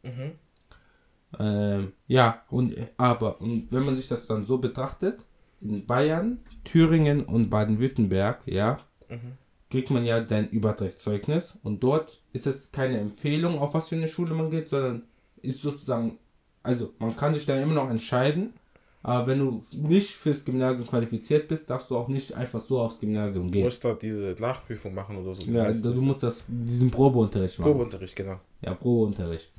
Mhm. 0.04 0.32
Ähm, 1.40 1.94
ja, 2.08 2.44
und 2.50 2.76
aber 2.98 3.40
und 3.40 3.68
wenn 3.72 3.86
man 3.86 3.96
sich 3.96 4.08
das 4.08 4.28
dann 4.28 4.46
so 4.46 4.58
betrachtet, 4.58 5.24
in 5.62 5.86
Bayern, 5.86 6.40
Thüringen 6.64 7.24
und 7.24 7.50
Baden-Württemberg, 7.50 8.42
ja, 8.46 8.80
Mhm. 9.12 9.34
Kriegt 9.72 9.90
man 9.90 10.06
ja 10.06 10.20
dein 10.22 10.50
Übertrittszeugnis 10.50 11.58
und 11.64 11.82
dort 11.82 12.22
ist 12.34 12.46
es 12.46 12.72
keine 12.72 13.00
Empfehlung, 13.00 13.58
auf 13.58 13.74
was 13.74 13.90
für 13.90 13.96
eine 13.96 14.08
Schule 14.08 14.36
man 14.36 14.52
geht, 14.52 14.70
sondern 14.70 15.04
ist 15.42 15.62
sozusagen, 15.64 16.20
also 16.62 16.94
man 17.00 17.16
kann 17.16 17.34
sich 17.34 17.46
dann 17.48 17.60
immer 17.62 17.74
noch 17.74 17.90
entscheiden, 17.90 18.54
aber 19.04 19.26
wenn 19.26 19.40
du 19.40 19.64
nicht 19.72 20.12
fürs 20.12 20.46
Gymnasium 20.46 20.88
qualifiziert 20.88 21.48
bist, 21.48 21.70
darfst 21.72 21.90
du 21.90 21.98
auch 21.98 22.08
nicht 22.08 22.34
einfach 22.36 22.60
so 22.60 22.80
aufs 22.80 23.00
Gymnasium 23.00 23.48
Du 23.48 23.54
gehen. 23.54 23.64
musst 23.64 23.84
da 23.84 23.94
diese 23.96 24.36
Nachprüfung 24.40 24.94
machen 24.94 25.18
oder 25.18 25.34
so. 25.34 25.50
Ja, 25.52 25.72
du 25.72 26.02
musst 26.04 26.22
das, 26.22 26.44
diesen 26.48 26.92
Probeunterricht 26.92 27.58
machen. 27.58 27.72
Probeunterricht, 27.72 28.16
genau. 28.16 28.40
Ja, 28.62 28.76
Probeunterricht. 28.76 29.52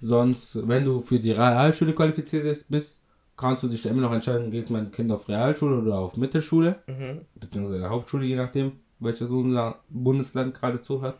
Sonst, 0.00 0.68
wenn 0.68 0.84
du 0.84 1.00
für 1.00 1.18
die 1.18 1.32
Realschule 1.32 1.94
qualifiziert 1.94 2.64
bist, 2.68 3.00
kannst 3.36 3.62
du 3.62 3.68
dich 3.68 3.84
immer 3.86 4.00
noch 4.02 4.12
entscheiden, 4.12 4.50
geht 4.50 4.70
mein 4.70 4.90
Kind 4.90 5.12
auf 5.12 5.28
Realschule 5.28 5.78
oder 5.82 5.98
auf 5.98 6.16
Mittelschule, 6.16 6.76
Mhm. 6.86 7.22
beziehungsweise 7.34 7.88
Hauptschule, 7.90 8.24
je 8.24 8.36
nachdem, 8.36 8.72
welches 8.98 9.30
Bundesland 9.88 10.54
gerade 10.54 10.82
zuhört. 10.82 11.18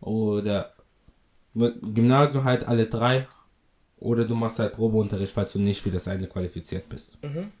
Oder 0.00 0.72
mit 1.54 1.76
Gymnasium 1.94 2.44
halt 2.44 2.66
alle 2.66 2.86
drei. 2.86 3.26
Oder 3.98 4.24
du 4.24 4.34
machst 4.34 4.58
halt 4.58 4.74
Probeunterricht, 4.74 5.32
falls 5.32 5.52
du 5.52 5.60
nicht 5.60 5.80
für 5.80 5.90
das 5.90 6.08
eine 6.08 6.26
qualifiziert 6.26 6.88
bist. 6.88 7.18
Mhm. 7.22 7.52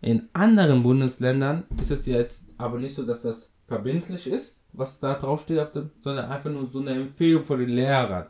In 0.00 0.28
anderen 0.32 0.82
Bundesländern 0.82 1.64
ist 1.80 1.90
es 1.90 2.06
jetzt 2.06 2.46
aber 2.58 2.78
nicht 2.78 2.94
so, 2.94 3.04
dass 3.04 3.22
das 3.22 3.52
verbindlich 3.66 4.26
ist, 4.26 4.62
was 4.72 4.98
da 5.00 5.14
drauf 5.14 5.42
steht, 5.42 5.58
auf 5.58 5.72
dem, 5.72 5.90
sondern 6.00 6.30
einfach 6.30 6.50
nur 6.50 6.68
so 6.68 6.80
eine 6.80 6.92
Empfehlung 6.92 7.44
von 7.44 7.58
den 7.58 7.70
Lehrern. 7.70 8.26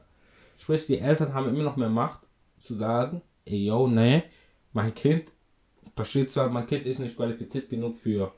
Sprich, 0.58 0.86
die 0.86 0.98
Eltern 0.98 1.34
haben 1.34 1.48
immer 1.48 1.62
noch 1.64 1.76
mehr 1.76 1.88
Macht 1.90 2.20
zu 2.60 2.74
sagen, 2.74 3.20
ey 3.46 3.64
yo, 3.66 3.86
nee, 3.88 4.24
mein 4.74 4.94
Kind, 4.94 5.32
da 5.96 6.04
steht 6.04 6.30
zwar, 6.30 6.50
mein 6.50 6.66
Kind 6.66 6.86
ist 6.86 7.00
nicht 7.00 7.16
qualifiziert 7.16 7.70
genug 7.70 7.98
für 7.98 8.32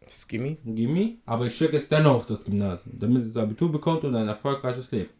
Das 0.00 0.26
ein 0.30 0.76
Gimmi, 0.76 1.18
aber 1.26 1.46
ich 1.46 1.56
schicke 1.56 1.76
es 1.76 1.88
dennoch 1.88 2.14
auf 2.14 2.26
das 2.26 2.44
Gymnasium, 2.44 2.98
damit 2.98 3.24
es 3.26 3.36
Abitur 3.36 3.72
bekommt 3.72 4.04
und 4.04 4.14
ein 4.14 4.28
erfolgreiches 4.28 4.90
Leben. 4.92 5.10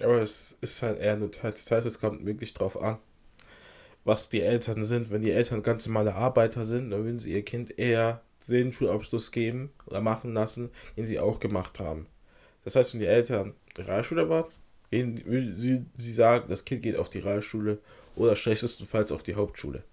Aber 0.00 0.22
es 0.22 0.56
ist 0.60 0.82
halt 0.82 0.98
eher 0.98 1.12
eine 1.12 1.30
Teilzeit, 1.30 1.84
es 1.84 2.00
kommt 2.00 2.24
wirklich 2.26 2.52
drauf 2.54 2.80
an, 2.80 2.98
was 4.04 4.28
die 4.28 4.40
Eltern 4.40 4.84
sind. 4.84 5.10
Wenn 5.10 5.22
die 5.22 5.30
Eltern 5.30 5.62
ganz 5.62 5.86
normale 5.86 6.14
Arbeiter 6.14 6.64
sind, 6.64 6.90
dann 6.90 7.04
würden 7.04 7.18
sie 7.18 7.32
ihr 7.32 7.44
Kind 7.44 7.78
eher 7.78 8.22
den 8.48 8.72
Schulabschluss 8.72 9.30
geben 9.32 9.70
oder 9.86 10.00
machen 10.00 10.34
lassen, 10.34 10.70
den 10.96 11.06
sie 11.06 11.20
auch 11.20 11.38
gemacht 11.40 11.78
haben. 11.80 12.06
Das 12.64 12.76
heißt, 12.76 12.94
wenn 12.94 13.00
die 13.00 13.06
Eltern 13.06 13.54
Realschule 13.78 14.28
waren, 14.28 14.46
gehen- 14.90 15.86
sie 15.96 16.12
sagen, 16.12 16.46
das 16.48 16.64
Kind 16.64 16.82
geht 16.82 16.96
auf 16.96 17.10
die 17.10 17.20
Realschule 17.20 17.78
oder 18.16 18.36
schlechtestenfalls 18.36 19.12
auf 19.12 19.22
die 19.22 19.34
Hauptschule. 19.34 19.84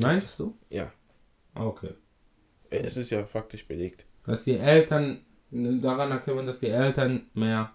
Meinst 0.00 0.38
du? 0.38 0.56
Ja, 0.70 0.92
Okay. 1.54 1.90
es 2.70 2.96
ist 2.96 3.10
ja 3.10 3.24
faktisch 3.24 3.66
belegt. 3.66 4.04
Dass 4.26 4.44
die 4.44 4.56
Eltern, 4.56 5.20
daran 5.50 6.10
erkennt 6.10 6.36
man, 6.36 6.46
dass 6.46 6.58
die 6.60 6.68
Eltern 6.68 7.26
mehr 7.34 7.70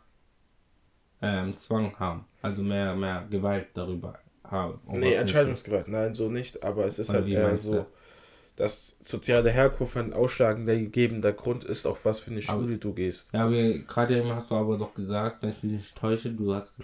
ähm, 1.21 1.55
Zwang 1.57 1.97
haben. 1.99 2.25
Also 2.41 2.61
mehr, 2.61 2.95
mehr 2.95 3.25
Gewalt 3.29 3.67
darüber 3.73 4.19
haben. 4.43 4.79
um 4.85 4.99
Nee, 4.99 5.13
Entscheidungsgewalt, 5.13 5.87
nein, 5.87 6.13
so 6.13 6.29
nicht, 6.29 6.63
aber 6.63 6.85
es 6.85 6.99
ist 6.99 7.09
Oder 7.11 7.19
halt 7.19 7.27
eher 7.29 7.57
so, 7.57 7.85
dass 8.55 8.97
soziale 9.01 9.51
Herkunft 9.51 9.95
ein 9.95 10.11
ausschlaggebender 10.13 11.31
Grund 11.33 11.63
ist, 11.63 11.85
auf 11.85 12.03
was 12.05 12.19
für 12.19 12.31
eine 12.31 12.41
Aber- 12.47 12.63
Schule 12.63 12.77
du 12.77 12.93
gehst. 12.93 13.31
Ja, 13.33 13.47
gerade 13.47 14.17
eben 14.17 14.29
hast 14.33 14.49
du 14.51 14.55
aber 14.55 14.77
doch 14.77 14.93
gesagt, 14.93 15.41
wenn 15.43 15.51
ich 15.51 15.63
mich 15.63 15.71
nicht 15.73 15.97
täusche, 15.97 16.31
du 16.31 16.53
hast, 16.53 16.75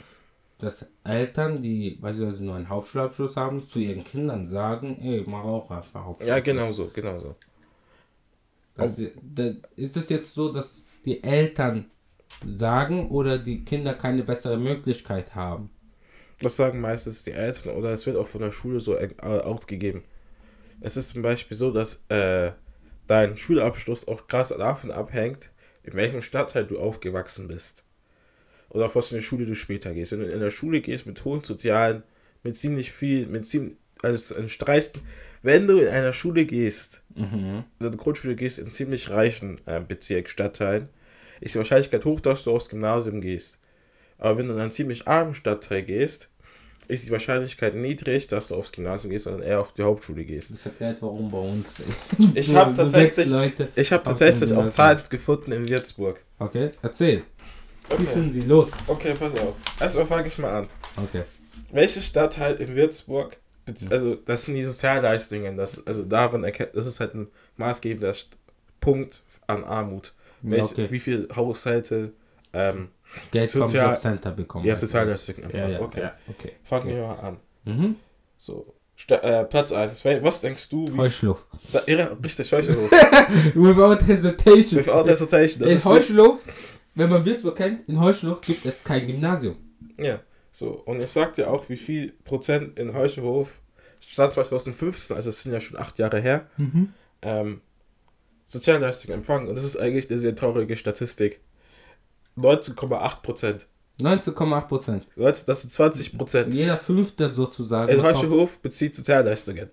dass 0.57 0.85
Eltern, 1.03 1.61
die 1.61 1.97
beispielsweise 2.01 2.45
nur 2.45 2.55
einen 2.55 2.69
Hauptschulabschluss 2.69 3.35
haben, 3.35 3.67
zu 3.67 3.79
ihren 3.79 4.03
Kindern 4.03 4.47
sagen, 4.47 4.97
ey, 5.01 5.23
mach 5.27 5.43
auch 5.43 5.69
einfach 5.69 6.05
Hauptschulabschluss. 6.05 6.27
Ja, 6.27 6.39
genau 6.39 6.71
so, 6.71 6.89
genau 6.93 7.19
so. 7.19 7.35
Dass 8.75 8.95
die, 8.95 9.11
da, 9.21 9.51
ist 9.75 9.97
es 9.97 10.09
jetzt 10.09 10.33
so, 10.33 10.51
dass 10.51 10.83
die 11.05 11.23
Eltern 11.23 11.91
sagen 12.45 13.09
oder 13.09 13.37
die 13.37 13.63
Kinder 13.63 13.93
keine 13.93 14.23
bessere 14.23 14.57
Möglichkeit 14.57 15.35
haben? 15.35 15.69
Das 16.39 16.57
sagen 16.57 16.81
meistens 16.81 17.23
die 17.23 17.31
Eltern 17.31 17.75
oder 17.75 17.91
es 17.91 18.05
wird 18.05 18.17
auch 18.17 18.27
von 18.27 18.41
der 18.41 18.51
Schule 18.51 18.79
so 18.79 18.95
äh, 18.95 19.13
ausgegeben. 19.21 20.03
Es 20.81 20.97
ist 20.97 21.09
zum 21.09 21.21
Beispiel 21.21 21.55
so, 21.55 21.71
dass 21.71 22.05
äh, 22.09 22.51
dein 23.07 23.37
Schulabschluss 23.37 24.07
auch 24.07 24.27
krass 24.27 24.49
davon 24.49 24.91
abhängt, 24.91 25.51
in 25.83 25.93
welchem 25.93 26.21
Stadtteil 26.21 26.65
du 26.65 26.79
aufgewachsen 26.79 27.47
bist. 27.47 27.84
Oder 28.69 28.85
auf 28.85 28.95
was 28.95 29.07
für 29.07 29.15
eine 29.15 29.21
Schule 29.21 29.45
du 29.45 29.55
später 29.55 29.93
gehst. 29.93 30.11
Wenn 30.11 30.19
du 30.19 30.27
in 30.27 30.39
der 30.39 30.49
Schule 30.51 30.81
gehst 30.81 31.05
mit 31.05 31.23
hohen 31.23 31.41
sozialen, 31.41 32.03
mit 32.43 32.57
ziemlich 32.57 32.91
viel, 32.91 33.25
mit 33.27 33.45
ziemlich, 33.45 33.75
also 34.01 34.35
ein 34.35 34.49
Streichen, 34.49 35.01
wenn 35.43 35.67
du 35.67 35.77
in 35.79 35.87
einer 35.87 36.13
Schule 36.13 36.45
gehst, 36.45 37.01
Mhm. 37.15 37.63
in 37.79 37.85
der 37.85 37.91
Grundschule 37.91 38.35
gehst, 38.35 38.59
in 38.59 38.65
ziemlich 38.65 39.09
reichen 39.09 39.61
äh, 39.65 39.79
Bezirk, 39.79 40.29
Stadtteilen, 40.29 40.89
ist 41.39 41.53
die 41.55 41.59
Wahrscheinlichkeit 41.59 42.03
hoch, 42.03 42.19
dass 42.19 42.43
du 42.43 42.51
aufs 42.51 42.67
Gymnasium 42.69 43.21
gehst. 43.21 43.57
Aber 44.17 44.37
wenn 44.37 44.47
du 44.47 44.53
in 44.53 44.59
einen 44.59 44.71
ziemlich 44.71 45.07
armen 45.07 45.33
Stadtteil 45.33 45.83
gehst, 45.83 46.29
ist 46.87 47.07
die 47.07 47.11
Wahrscheinlichkeit 47.11 47.73
niedrig, 47.75 48.27
dass 48.27 48.47
du 48.49 48.55
aufs 48.55 48.71
Gymnasium 48.71 49.11
gehst, 49.11 49.25
sondern 49.25 49.43
eher 49.43 49.59
auf 49.59 49.73
die 49.73 49.81
Hauptschule 49.83 50.23
gehst. 50.23 50.51
Das 50.51 50.65
erklärt, 50.65 51.01
warum 51.01 51.31
bei 51.31 51.39
uns. 51.39 51.81
Ich 52.35 52.53
habe 52.53 52.73
tatsächlich, 52.75 53.27
ich 53.75 53.93
auf 53.93 54.03
tatsächlich 54.03 54.53
auch. 54.53 54.69
Zahlen 54.69 54.99
gefunden 55.09 55.51
in 55.51 55.67
Würzburg. 55.69 56.21
Okay, 56.37 56.71
erzähl. 56.81 57.23
Wie 57.89 57.93
Okay, 57.93 58.05
sind 58.13 58.33
sie 58.33 58.41
los? 58.41 58.69
okay 58.87 59.13
pass 59.17 59.35
auf. 59.39 59.53
Erstmal 59.79 60.05
fange 60.05 60.27
ich 60.27 60.37
mal 60.37 60.51
an. 60.61 60.67
Okay. 61.03 61.23
Welche 61.71 62.01
Stadtteil 62.01 62.55
in 62.55 62.75
Würzburg, 62.75 63.37
also 63.89 64.15
das 64.15 64.45
sind 64.45 64.55
die 64.55 64.63
Sozialleistungen, 64.65 65.57
das, 65.57 65.85
also 65.85 66.03
darin 66.03 66.43
erkennt, 66.43 66.71
das 66.75 66.85
ist 66.85 66.99
halt 66.99 67.15
ein 67.15 67.27
maßgebender 67.57 68.11
St- 68.11 68.27
Punkt 68.79 69.23
an 69.47 69.63
Armut. 69.63 70.13
Welche, 70.41 70.65
okay. 70.65 70.87
Wie 70.91 70.99
viele 70.99 71.27
Haushalte 71.35 72.13
ähm, 72.53 72.89
Geld 73.31 73.51
vom 73.51 73.71
Jobcenter 73.71 74.31
bekommen. 74.31 74.65
ja, 74.65 74.75
Sozialleistungen 74.75 75.49
Ja, 75.51 75.67
ja, 75.67 75.81
okay. 75.81 76.01
ja, 76.01 76.13
okay. 76.27 76.51
Fangen 76.63 76.87
wir 76.89 77.01
mal 77.01 77.19
an. 77.19 77.37
Mhm. 77.65 77.95
So, 78.37 78.73
Sta 78.95 79.15
äh, 79.15 79.43
Platz 79.45 79.71
1. 79.71 80.03
Was 80.05 80.41
denkst 80.41 80.69
du? 80.69 80.85
Wie 80.87 80.97
Heuschluff. 80.97 81.45
da, 81.73 81.81
ja, 81.87 82.11
richtig, 82.23 82.51
Heuchelhof. 82.53 82.91
Without 83.55 84.05
hesitation. 84.05 84.79
Without 84.79 85.09
hesitation. 85.09 85.61
Das 85.63 85.71
ist 85.71 85.85
Heuschluff, 85.85 86.39
wenn 86.95 87.09
man 87.09 87.25
Würzburg 87.25 87.55
kennt, 87.57 87.87
in 87.87 87.99
Heuschluff 87.99 88.41
gibt 88.41 88.65
es 88.65 88.83
kein 88.83 89.05
Gymnasium. 89.07 89.57
Ja, 89.97 90.19
so. 90.51 90.69
Und 90.85 91.01
ich 91.01 91.11
sag 91.11 91.33
dir 91.35 91.49
auch, 91.49 91.69
wie 91.69 91.77
viel 91.77 92.13
Prozent 92.23 92.79
in 92.79 92.93
Heuchelhof, 92.93 93.59
Stand 94.07 94.33
2015, 94.33 95.15
also 95.15 95.29
das 95.29 95.41
sind 95.43 95.51
ja 95.53 95.61
schon 95.61 95.77
acht 95.77 95.97
Jahre 95.99 96.19
her, 96.19 96.47
Mhm. 96.57 96.93
ähm, 97.21 97.61
Sozialleistungen 98.47 99.19
empfangen. 99.19 99.47
Und 99.47 99.55
das 99.57 99.65
ist 99.65 99.77
eigentlich 99.77 100.09
eine 100.09 100.19
sehr 100.19 100.35
traurige 100.35 100.77
Statistik. 100.77 101.39
19,8 102.37 103.21
Prozent. 103.21 103.67
19,8 104.01 104.67
Prozent. 104.67 105.07
Das 105.15 105.43
sind 105.61 105.71
20 105.71 106.17
Prozent. 106.17 106.53
Jeder 106.53 106.77
Fünfte 106.77 107.33
sozusagen. 107.33 107.91
In 107.91 108.03
Heuchelhof 108.03 108.59
bezieht 108.59 108.93
Sozialleistungen. 108.93 109.69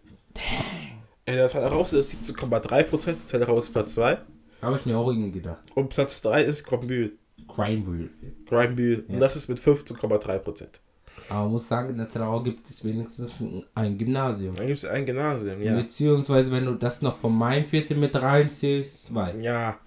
In 1.25 1.35
der 1.35 1.49
Zahl 1.49 1.62
heraus 1.62 1.93
ist 1.93 2.12
17,3 2.14 2.83
Prozent, 2.85 3.29
Zahl 3.29 3.41
heraus 3.41 3.67
ist 3.67 3.73
Platz 3.73 3.95
2. 3.95 4.19
Habe 4.62 4.76
ich 4.76 4.87
mir 4.87 4.97
auch 4.97 5.09
irgendwie 5.09 5.33
gedacht. 5.33 5.62
Und 5.75 5.88
Platz 5.90 6.23
3 6.23 6.42
ist 6.45 6.64
Grombühl. 6.64 7.19
Crime 7.49 8.09
Grimebühl. 8.47 9.04
Ja. 9.09 9.14
Und 9.14 9.21
das 9.21 9.37
ist 9.37 9.49
mit 9.49 9.59
15,3 9.59 10.38
Prozent. 10.38 10.81
Aber 11.28 11.42
man 11.45 11.52
muss 11.52 11.69
sagen, 11.69 11.90
in 11.90 11.99
der 11.99 12.09
Zerau 12.09 12.42
gibt 12.42 12.69
es 12.69 12.85
wenigstens 12.85 13.42
ein- 13.75 13.99
Gymnasium. 13.99 14.54
Dann 14.54 14.66
gibt 14.66 14.78
es 14.78 14.85
ein 14.85 15.04
Gymnasium, 15.04 15.61
ja. 15.62 15.75
Beziehungsweise, 15.76 16.50
wenn 16.52 16.64
du 16.64 16.75
das 16.75 17.02
noch 17.02 17.16
von 17.16 17.37
meinem 17.37 17.64
Viertel 17.64 17.97
mit 17.97 18.14
reinziehst, 18.21 19.07
zwei. 19.07 19.35
Ja. 19.40 19.78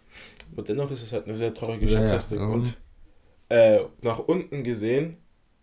Und 0.55 0.67
dennoch 0.69 0.91
ist 0.91 1.03
es 1.03 1.11
halt 1.13 1.25
eine 1.25 1.35
sehr 1.35 1.53
traurige 1.53 1.85
Ja, 1.85 2.01
ja, 2.01 2.07
Statistik. 2.07 2.39
ähm. 2.39 2.51
Und 2.51 2.77
äh, 3.49 3.79
nach 4.01 4.19
unten 4.19 4.63
gesehen 4.63 5.17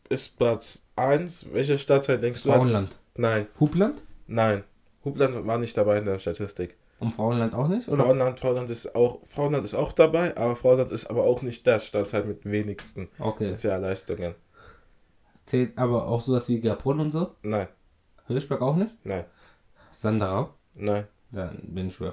ist 0.08 0.36
Platz 0.38 0.88
1. 0.96 1.48
Welche 1.52 1.78
Stadtteil 1.78 2.18
denkst 2.18 2.42
du? 2.42 2.50
Frauenland. 2.52 2.96
Nein, 3.16 3.46
Hubland? 3.60 4.02
nein. 4.26 4.64
Hubland 5.04 5.46
war 5.46 5.58
nicht 5.58 5.76
dabei 5.76 5.98
in 5.98 6.04
der 6.06 6.18
Statistik. 6.18 6.76
Und 7.02 7.10
Frauenland 7.12 7.54
auch 7.54 7.68
nicht? 7.68 7.88
Oder? 7.88 8.04
Frauenland, 8.04 8.40
Frauenland 8.40 8.70
ist 8.70 8.94
auch, 8.94 9.18
Frauenland 9.24 9.64
ist 9.64 9.74
auch 9.74 9.92
dabei, 9.92 10.36
aber 10.36 10.54
Frauenland 10.56 10.92
ist 10.92 11.06
aber 11.06 11.24
auch 11.24 11.42
nicht 11.42 11.66
der 11.66 11.80
Stadtteil 11.80 12.24
mit 12.24 12.44
wenigsten 12.44 13.08
Okay. 13.18 13.46
Sozialleistungen. 13.46 14.34
Zählt 15.46 15.76
aber 15.76 16.06
auch 16.06 16.20
sowas 16.20 16.48
wie 16.48 16.60
Gerbrunn 16.60 17.00
und 17.00 17.10
so? 17.12 17.34
Nein, 17.42 17.68
Hirschberg 18.28 18.62
auch 18.62 18.76
nicht? 18.76 18.94
nein, 19.04 19.24
Sanderau? 19.90 20.50
nein. 20.74 21.06
Dann 21.32 21.58
bin 21.62 21.88
ich 21.88 21.94
schwer 21.94 22.12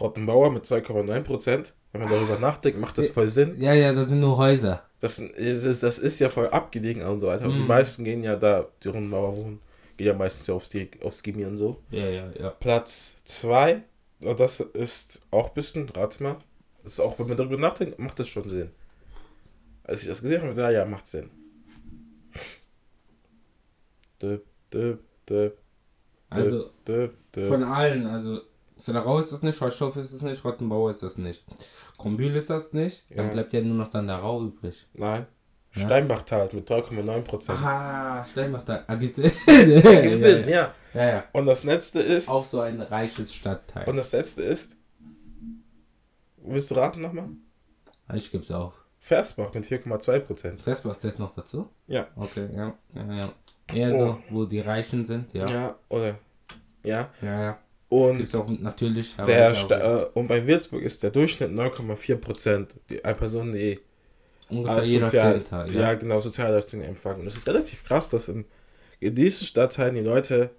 Rottenbauer 0.00 0.50
mit 0.50 0.64
2,9 0.64 1.20
Prozent. 1.22 1.74
Wenn 1.92 2.02
man 2.02 2.10
darüber 2.10 2.38
nachdenkt, 2.38 2.78
macht 2.78 2.98
das 2.98 3.08
voll 3.08 3.28
Sinn. 3.28 3.58
Ja, 3.58 3.72
ja, 3.72 3.94
das 3.94 4.08
sind 4.08 4.20
nur 4.20 4.36
Häuser. 4.36 4.82
Das 5.00 5.18
ist, 5.18 5.82
das 5.82 5.98
ist 5.98 6.18
ja 6.18 6.28
voll 6.28 6.48
abgelegen 6.48 7.02
und 7.02 7.20
so 7.20 7.28
weiter. 7.28 7.46
Und 7.46 7.54
die 7.54 7.60
Mhm. 7.62 7.66
meisten 7.68 8.04
gehen 8.04 8.22
ja 8.22 8.36
da, 8.36 8.66
die 8.82 8.88
Rottenbauer 8.88 9.36
wohnen, 9.36 9.60
gehen 9.96 10.08
ja 10.08 10.14
meistens 10.14 10.46
ja 10.46 10.54
aufs, 10.54 10.70
aufs 11.02 11.22
Gimmi 11.22 11.46
und 11.46 11.56
so. 11.56 11.78
Ja, 11.90 12.06
ja, 12.06 12.24
ja. 12.38 12.50
Platz 12.50 13.14
2, 13.24 13.82
das 14.20 14.60
ist 14.60 15.22
auch 15.30 15.48
ein 15.48 15.54
bisschen, 15.54 15.88
rate 15.90 16.22
mal. 16.22 16.38
Das 16.82 16.94
ist 16.94 17.00
auch, 17.00 17.18
wenn 17.18 17.28
man 17.28 17.36
darüber 17.36 17.58
nachdenkt, 17.58 17.98
macht 17.98 18.18
das 18.18 18.28
schon 18.28 18.48
Sinn. 18.48 18.70
Als 19.84 20.02
ich 20.02 20.08
das 20.08 20.22
gesehen 20.22 20.42
habe, 20.42 20.60
ja, 20.60 20.70
ja, 20.70 20.84
macht 20.84 21.06
Sinn. 21.06 21.30
Also 26.28 26.70
dö, 26.86 27.10
dö. 27.34 27.48
von 27.48 27.62
allen, 27.62 28.06
also 28.06 28.40
Sellerau 28.76 29.18
ist 29.18 29.32
das 29.32 29.42
nicht, 29.42 29.60
Holzstoff 29.60 29.96
ist 29.96 30.12
das 30.12 30.22
nicht, 30.22 30.44
Rottenbauer 30.44 30.90
ist 30.90 31.02
das 31.02 31.18
nicht. 31.18 31.44
Krombühl 31.98 32.34
ist 32.34 32.50
das 32.50 32.72
nicht, 32.72 33.04
dann 33.16 33.26
ja. 33.26 33.32
bleibt 33.32 33.52
ja 33.52 33.60
nur 33.62 33.76
noch 33.76 33.90
Sanderau 33.90 34.42
übrig. 34.42 34.86
Nein. 34.94 35.26
Ja? 35.76 35.86
Steinbachtal 35.86 36.48
mit 36.52 36.70
3,9%. 36.70 37.52
Ah, 37.52 38.24
Steinbachtal. 38.24 38.84
Ah, 38.86 38.94
gibt 38.94 39.16
Sinn. 39.16 39.30
gibt 39.46 40.18
Sinn, 40.18 40.48
ja. 40.48 40.74
Ja, 40.94 41.08
ja. 41.08 41.24
Und 41.32 41.46
das 41.46 41.64
letzte 41.64 42.00
ist. 42.00 42.28
Auch 42.28 42.46
so 42.46 42.60
ein 42.60 42.80
reiches 42.80 43.34
Stadtteil. 43.34 43.86
Und 43.88 43.96
das 43.96 44.12
letzte 44.12 44.42
ist. 44.42 44.76
Willst 46.38 46.70
du 46.70 46.76
raten 46.76 47.00
nochmal? 47.00 47.28
Ich 48.14 48.30
gebe 48.30 48.42
es 48.42 48.50
auf. 48.50 48.72
Versbach 49.00 49.52
mit 49.52 49.66
4,2%. 49.66 50.58
Versbach 50.58 50.96
zählt 50.98 51.18
noch 51.18 51.34
dazu? 51.34 51.68
Ja. 51.86 52.08
Okay, 52.16 52.48
ja. 52.54 52.74
ja, 52.94 53.14
ja. 53.14 53.32
Eher 53.72 53.94
oh. 53.94 53.98
so, 53.98 54.18
wo 54.30 54.44
die 54.44 54.60
Reichen 54.60 55.04
sind, 55.06 55.32
ja. 55.34 55.46
Ja, 55.46 55.74
oder. 55.88 56.18
Ja. 56.82 57.10
Ja, 57.20 57.42
ja. 57.42 57.58
Und 57.88 58.18
Gibt's 58.18 58.34
auch 58.34 58.48
natürlich. 58.48 59.14
Der 59.16 59.52
äh, 59.52 60.06
und 60.14 60.26
bei 60.26 60.44
Würzburg 60.46 60.82
ist 60.82 61.02
der 61.02 61.10
Durchschnitt 61.10 61.50
9,4%. 61.50 62.66
Die 62.90 63.04
eine 63.04 63.14
Person, 63.14 63.52
ungefähr 64.48 64.84
jeder 64.84 65.06
sozial, 65.06 65.34
Zehnter, 65.34 65.66
ja. 65.66 65.80
ja, 65.80 65.94
genau, 65.94 66.20
Sozialleistungen 66.20 66.84
empfangen. 66.84 67.20
Und 67.20 67.26
es 67.26 67.36
ist 67.36 67.48
relativ 67.48 67.84
krass, 67.84 68.08
dass 68.08 68.28
in, 68.28 68.44
in 69.00 69.14
diesen 69.14 69.46
Stadtteilen 69.46 69.94
die 69.94 70.00
Leute 70.00 70.50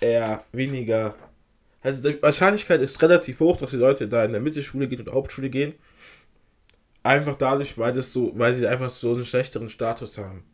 eher 0.00 0.44
weniger. 0.52 1.14
Also 1.82 2.08
die 2.10 2.20
Wahrscheinlichkeit 2.20 2.80
ist 2.80 3.00
relativ 3.02 3.40
hoch, 3.40 3.56
dass 3.56 3.70
die 3.70 3.76
Leute 3.76 4.08
da 4.08 4.24
in 4.24 4.32
der 4.32 4.40
Mittelschule 4.40 4.88
gehen 4.88 5.00
und 5.00 5.12
Hauptschule 5.12 5.50
gehen. 5.50 5.74
Einfach 7.02 7.36
dadurch, 7.36 7.78
weil 7.78 7.92
das 7.92 8.12
so, 8.12 8.32
weil 8.34 8.54
sie 8.54 8.66
einfach 8.66 8.90
so 8.90 9.14
einen 9.14 9.24
schlechteren 9.24 9.68
Status 9.68 10.18
haben. 10.18 10.44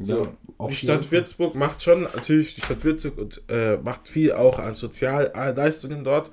So, 0.00 0.24
ja, 0.24 0.66
die 0.68 0.74
Stadt 0.74 1.10
Würzburg 1.10 1.54
macht 1.54 1.82
schon, 1.82 2.02
natürlich 2.02 2.56
die 2.56 2.60
Stadt 2.60 2.84
Würzburg 2.84 3.16
und 3.16 3.42
äh, 3.48 3.76
macht 3.76 4.08
viel 4.08 4.32
auch 4.32 4.58
an 4.58 4.74
Sozialleistungen 4.74 6.04
dort, 6.04 6.30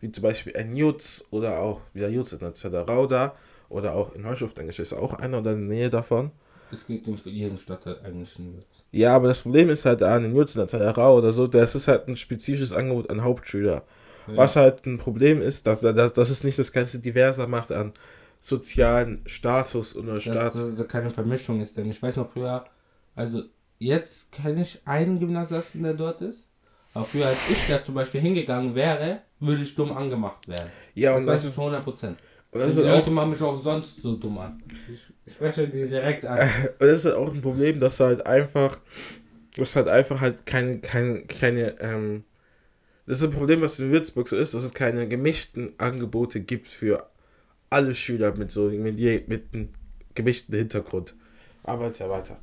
wie 0.00 0.10
zum 0.10 0.22
Beispiel 0.22 0.56
ein 0.56 0.76
Jutz 0.76 1.26
oder 1.30 1.60
auch, 1.60 1.80
wie 1.92 2.00
der 2.00 2.10
Jutz 2.10 2.32
in 2.32 2.40
der 2.40 2.52
Zederau 2.52 3.06
da 3.06 3.36
oder 3.74 3.94
auch 3.94 4.14
in 4.14 4.24
Heuschhof, 4.24 4.54
denke 4.54 4.70
ich, 4.70 4.78
ist 4.78 4.92
auch 4.92 5.14
einer 5.14 5.38
oder 5.38 5.52
in 5.52 5.68
der 5.68 5.76
Nähe 5.76 5.90
davon. 5.90 6.30
Es 6.70 6.86
gibt 6.86 7.06
für 7.20 7.30
jeden 7.30 7.58
Stadtteil 7.58 7.98
eigentlich 8.04 8.38
einen 8.38 8.54
Jutz. 8.54 8.66
Ja, 8.90 9.14
aber 9.14 9.28
das 9.28 9.42
Problem 9.42 9.68
ist 9.68 9.84
halt 9.84 10.02
an 10.02 10.22
den 10.22 10.34
Jutz 10.34 10.54
in 10.54 10.60
der 10.60 10.66
Zederau 10.66 11.18
oder 11.18 11.32
so, 11.32 11.46
das 11.46 11.74
ist 11.74 11.88
halt 11.88 12.08
ein 12.08 12.16
spezifisches 12.16 12.72
Angebot 12.72 13.10
an 13.10 13.22
Hauptschüler. 13.22 13.82
Ja. 14.26 14.36
Was 14.36 14.56
halt 14.56 14.86
ein 14.86 14.98
Problem 14.98 15.42
ist, 15.42 15.66
dass, 15.66 15.80
dass, 15.80 16.12
dass 16.12 16.30
es 16.30 16.44
nicht 16.44 16.58
das 16.58 16.72
Ganze 16.72 17.00
diverser 17.00 17.46
macht 17.46 17.72
an 17.72 17.92
sozialen 18.40 19.22
Status 19.26 19.96
oder 19.96 20.20
Status. 20.20 20.52
Dass 20.52 20.76
das 20.76 20.88
keine 20.88 21.10
Vermischung 21.10 21.60
ist, 21.60 21.76
denn 21.76 21.90
ich 21.90 22.02
weiß 22.02 22.16
noch 22.16 22.30
früher, 22.30 22.64
also 23.14 23.42
jetzt 23.78 24.32
kenne 24.32 24.62
ich 24.62 24.80
einen 24.84 25.18
Gymnasiasten, 25.18 25.82
der 25.82 25.94
dort 25.94 26.22
ist. 26.22 26.48
Aber 26.94 27.04
früher, 27.04 27.26
als 27.26 27.38
ich 27.50 27.58
da 27.68 27.84
zum 27.84 27.96
Beispiel 27.96 28.20
hingegangen 28.20 28.76
wäre, 28.76 29.22
würde 29.40 29.64
ich 29.64 29.74
dumm 29.74 29.92
angemacht 29.92 30.46
werden. 30.46 30.70
Ja, 30.94 31.14
und 31.14 31.20
das 31.20 31.26
weiß 31.26 31.44
ich 31.46 31.54
zu 31.54 31.60
100 31.60 31.82
Prozent. 31.82 32.18
Und 32.54 32.60
das 32.60 32.76
die 32.76 32.82
Leute 32.82 33.10
machen 33.10 33.30
mich 33.30 33.42
auch 33.42 33.60
sonst 33.60 34.00
so 34.00 34.14
dumm 34.14 34.38
an. 34.38 34.62
Ich, 35.26 35.32
spreche 35.34 35.66
die 35.66 35.88
direkt 35.88 36.24
an. 36.24 36.38
und 36.78 36.86
das 36.86 37.00
ist 37.00 37.04
halt 37.06 37.16
auch 37.16 37.34
ein 37.34 37.42
Problem, 37.42 37.80
dass 37.80 37.98
halt 37.98 38.24
einfach, 38.24 38.78
dass 39.56 39.74
halt 39.74 39.88
einfach 39.88 40.20
halt 40.20 40.46
keine, 40.46 40.78
keine, 40.78 41.22
keine, 41.22 41.80
ähm, 41.80 42.22
das 43.06 43.18
ist 43.18 43.24
ein 43.24 43.32
Problem, 43.32 43.60
was 43.60 43.80
in 43.80 43.90
Würzburg 43.90 44.28
so 44.28 44.36
ist, 44.36 44.54
dass 44.54 44.62
es 44.62 44.72
keine 44.72 45.08
gemischten 45.08 45.72
Angebote 45.78 46.40
gibt 46.40 46.68
für 46.68 47.08
alle 47.70 47.92
Schüler 47.96 48.36
mit 48.36 48.52
so 48.52 48.68
mit, 48.68 48.98
mit 49.28 49.46
einem 49.52 49.70
gemischten 50.14 50.54
Hintergrund. 50.54 51.16
Arbeite 51.64 52.08
weiter. 52.08 52.36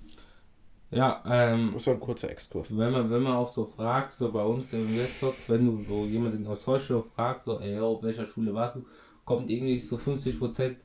Ja, 0.89 1.23
ähm. 1.25 1.71
Das 1.73 1.87
war 1.87 1.93
ein 1.93 2.01
kurzer 2.01 2.29
Exkurs. 2.29 2.77
Wenn 2.77 2.91
man, 2.91 3.09
wenn 3.09 3.23
man 3.23 3.33
auch 3.33 3.53
so 3.53 3.63
fragt, 3.63 4.11
so 4.11 4.29
bei 4.29 4.43
uns 4.43 4.73
im 4.73 4.93
Westblock, 4.97 5.35
wenn 5.47 5.65
du 5.65 5.85
so 5.87 6.03
jemanden 6.03 6.45
aus 6.47 6.67
Heuschule 6.67 7.05
fragst, 7.15 7.45
so, 7.45 7.61
ey, 7.61 7.79
auf 7.79 8.03
welcher 8.03 8.25
Schule 8.25 8.53
warst 8.53 8.75
du, 8.75 8.85
kommt 9.25 9.49
irgendwie 9.49 9.79
so 9.79 9.97
50 9.97 10.39
Prozent, 10.39 10.77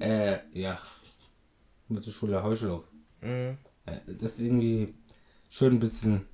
äh, 0.00 0.38
ja, 0.52 0.78
mit 1.88 2.06
der 2.06 2.10
Schule 2.10 2.42
Heuschlof. 2.42 2.84
Mhm. 3.20 3.58
Äh, 3.86 3.98
das 4.06 4.34
ist 4.34 4.40
irgendwie 4.40 4.94
schon 5.48 5.72
ein 5.72 5.80
bisschen 5.80 6.26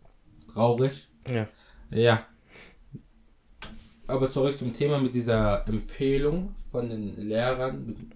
traurig. 0.52 1.08
Ja. 1.28 1.48
Ja. 1.90 2.26
Aber 4.06 4.30
zurück 4.30 4.56
zum 4.56 4.72
Thema 4.72 4.98
mit 4.98 5.14
dieser 5.14 5.66
Empfehlung 5.68 6.54
von 6.72 6.88
den 6.88 7.28
Lehrern 7.28 8.12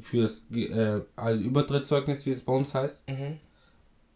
fürs 0.00 0.46
äh, 0.52 1.00
also 1.16 1.42
Übertrittzeugnis, 1.42 2.26
wie 2.26 2.30
es 2.30 2.42
bei 2.42 2.52
uns 2.52 2.74
heißt. 2.74 3.08
Mhm 3.08 3.38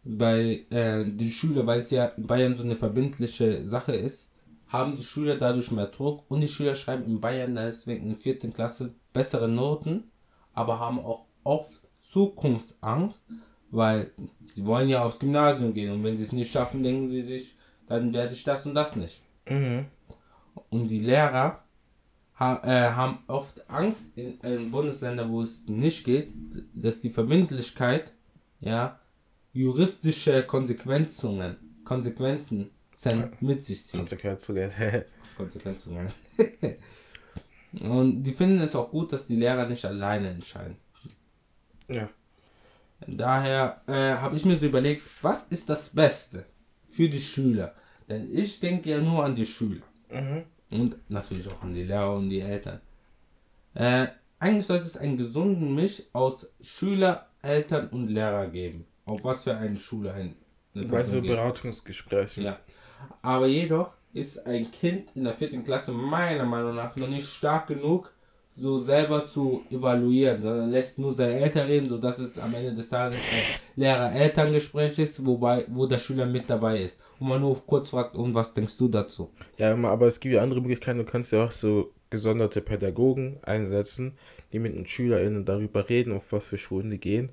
bei 0.09 0.65
äh, 0.71 1.05
den 1.05 1.31
Schülern, 1.31 1.67
weil 1.67 1.81
es 1.81 1.91
ja 1.91 2.07
in 2.07 2.27
Bayern 2.27 2.57
so 2.57 2.63
eine 2.63 2.77
verbindliche 2.77 3.65
Sache 3.65 3.95
ist, 3.95 4.28
haben 4.69 4.97
die 4.97 5.03
Schüler 5.03 5.37
dadurch 5.37 5.71
mehr 5.71 5.87
Druck 5.87 6.25
und 6.29 6.41
die 6.41 6.49
Schüler 6.49 6.75
schreiben 6.75 7.05
in 7.05 7.21
Bayern 7.21 7.55
deswegen 7.55 8.05
in 8.05 8.09
der 8.11 8.19
vierten 8.19 8.53
Klasse 8.53 8.95
bessere 9.13 9.49
Noten, 9.49 10.11
aber 10.53 10.79
haben 10.79 10.99
auch 10.99 11.25
oft 11.43 11.81
Zukunftsangst, 12.03 13.25
weil 13.71 14.13
sie 14.55 14.65
wollen 14.65 14.89
ja 14.89 15.05
aufs 15.05 15.19
Gymnasium 15.19 15.75
gehen 15.75 15.93
und 15.93 16.05
wenn 16.05 16.17
sie 16.17 16.25
es 16.25 16.33
nicht 16.33 16.53
schaffen, 16.53 16.83
denken 16.83 17.09
sie 17.09 17.23
sich, 17.23 17.57
dann 17.87 18.13
werde 18.13 18.35
ich 18.35 18.45
das 18.45 18.67
und 18.67 18.75
das 18.75 18.97
nicht. 18.97 19.23
Mhm. 19.49 19.87
Und 20.71 20.89
die 20.89 20.99
Lehrer 20.99 21.63
ha 22.39 22.61
äh, 22.63 22.91
haben 22.93 23.19
oft 23.27 23.69
Angst 23.71 24.17
in, 24.17 24.39
in 24.41 24.71
Bundesländern, 24.71 25.31
wo 25.31 25.43
es 25.43 25.67
nicht 25.67 26.05
geht, 26.05 26.33
dass 26.75 27.01
die 27.01 27.11
Verbindlichkeit 27.11 28.13
ja 28.61 29.01
juristische 29.53 30.45
Konsequenzen, 30.45 31.59
Konsequenzen 33.03 33.47
mit 33.47 33.65
sich 33.65 33.85
ziehen. 33.87 34.01
Konsequenzen. 34.01 34.73
Konsequenzen. 35.37 36.09
Und 37.81 38.23
die 38.23 38.33
finden 38.33 38.61
es 38.61 38.75
auch 38.75 38.91
gut, 38.91 39.13
dass 39.13 39.27
die 39.27 39.37
Lehrer 39.37 39.69
nicht 39.69 39.85
alleine 39.85 40.31
entscheiden. 40.31 40.77
Ja. 41.89 42.09
Daher 43.07 43.83
äh, 43.87 44.17
habe 44.17 44.37
ich 44.37 44.45
mir 44.45 44.57
so 44.57 44.67
überlegt, 44.67 45.03
was 45.23 45.45
ist 45.45 45.69
das 45.69 45.91
Beste 45.91 46.45
für 46.89 47.09
die 47.09 47.21
Schüler? 47.21 47.75
Denn 48.09 48.35
ich 48.37 48.59
denke 48.59 48.91
ja 48.91 49.01
nur 49.01 49.25
an 49.25 49.37
die 49.37 49.47
Schüler. 49.47 49.85
Mhm. 50.11 50.45
Und 50.71 50.97
natürlich 51.11 51.47
auch 51.49 51.63
an 51.63 51.75
die 51.75 51.85
Lehrer 51.85 52.15
und 52.15 52.31
die 52.31 52.41
Eltern. 52.41 52.81
Äh, 53.75 54.09
eigentlich 54.39 54.67
sollte 54.67 54.87
es 54.87 54.97
einen 54.97 55.17
gesunden 55.17 55.75
Misch 55.75 56.03
aus 56.13 56.53
Schüler, 56.61 57.29
Eltern 57.43 57.89
und 57.89 58.09
Lehrer 58.09 58.49
geben. 58.49 58.87
Auf 59.05 59.23
was 59.25 59.45
für 59.45 59.57
eine 59.57 59.79
Schule 59.79 60.13
ein. 60.13 60.35
Bei 60.75 61.05
so 61.05 61.21
Beratungsgesprächen. 61.21 62.45
Ja. 62.45 62.59
Aber 63.23 63.47
jedoch 63.47 63.93
ist 64.13 64.47
ein 64.47 64.71
Kind 64.71 65.11
in 65.15 65.25
der 65.25 65.35
vierten 65.35 65.65
Klasse 65.65 65.93
meiner 65.93 66.45
Meinung 66.45 66.75
nach 66.75 66.97
noch 66.97 67.09
nicht 67.09 67.29
stark 67.29 67.69
genug, 67.69 68.13
so 68.57 68.81
selber 68.81 69.25
zu 69.25 69.63
evaluieren, 69.71 70.43
sondern 70.43 70.71
lässt 70.71 70.99
nur 70.99 71.13
seine 71.13 71.39
Eltern 71.39 71.67
reden, 71.67 71.89
sodass 71.89 72.19
es 72.19 72.39
am 72.39 72.53
Ende 72.55 72.75
des 72.75 72.89
Tages 72.89 73.17
ein 73.17 73.61
Lehrer-Elterngespräch 73.77 74.99
ist, 74.99 75.25
wobei, 75.25 75.65
wo 75.69 75.87
der 75.87 75.99
Schüler 75.99 76.27
mit 76.27 76.51
dabei 76.51 76.83
ist. 76.83 76.99
Und 77.21 77.29
man 77.29 77.41
nur 77.41 77.65
kurz 77.65 77.91
fragt, 77.91 78.17
und 78.17 78.35
was 78.35 78.55
denkst 78.55 78.77
du 78.77 78.89
dazu? 78.89 79.31
Ja, 79.59 79.77
aber 79.77 80.07
es 80.09 80.19
gibt 80.19 80.35
ja 80.35 80.43
andere 80.43 80.61
Möglichkeiten, 80.61 80.99
du 80.99 81.05
kannst 81.05 81.33
ja 81.33 81.45
auch 81.45 81.53
so 81.53 81.93
gesonderte 82.11 82.61
Pädagogen 82.61 83.39
einsetzen, 83.43 84.19
die 84.53 84.59
mit 84.59 84.75
den 84.75 84.87
SchülerInnen 84.87 85.45
darüber 85.45 85.89
reden, 85.89 86.13
auf 86.13 86.33
was 86.33 86.49
für 86.49 86.59
Schulen 86.59 86.91
die 86.91 86.99
gehen 86.99 87.31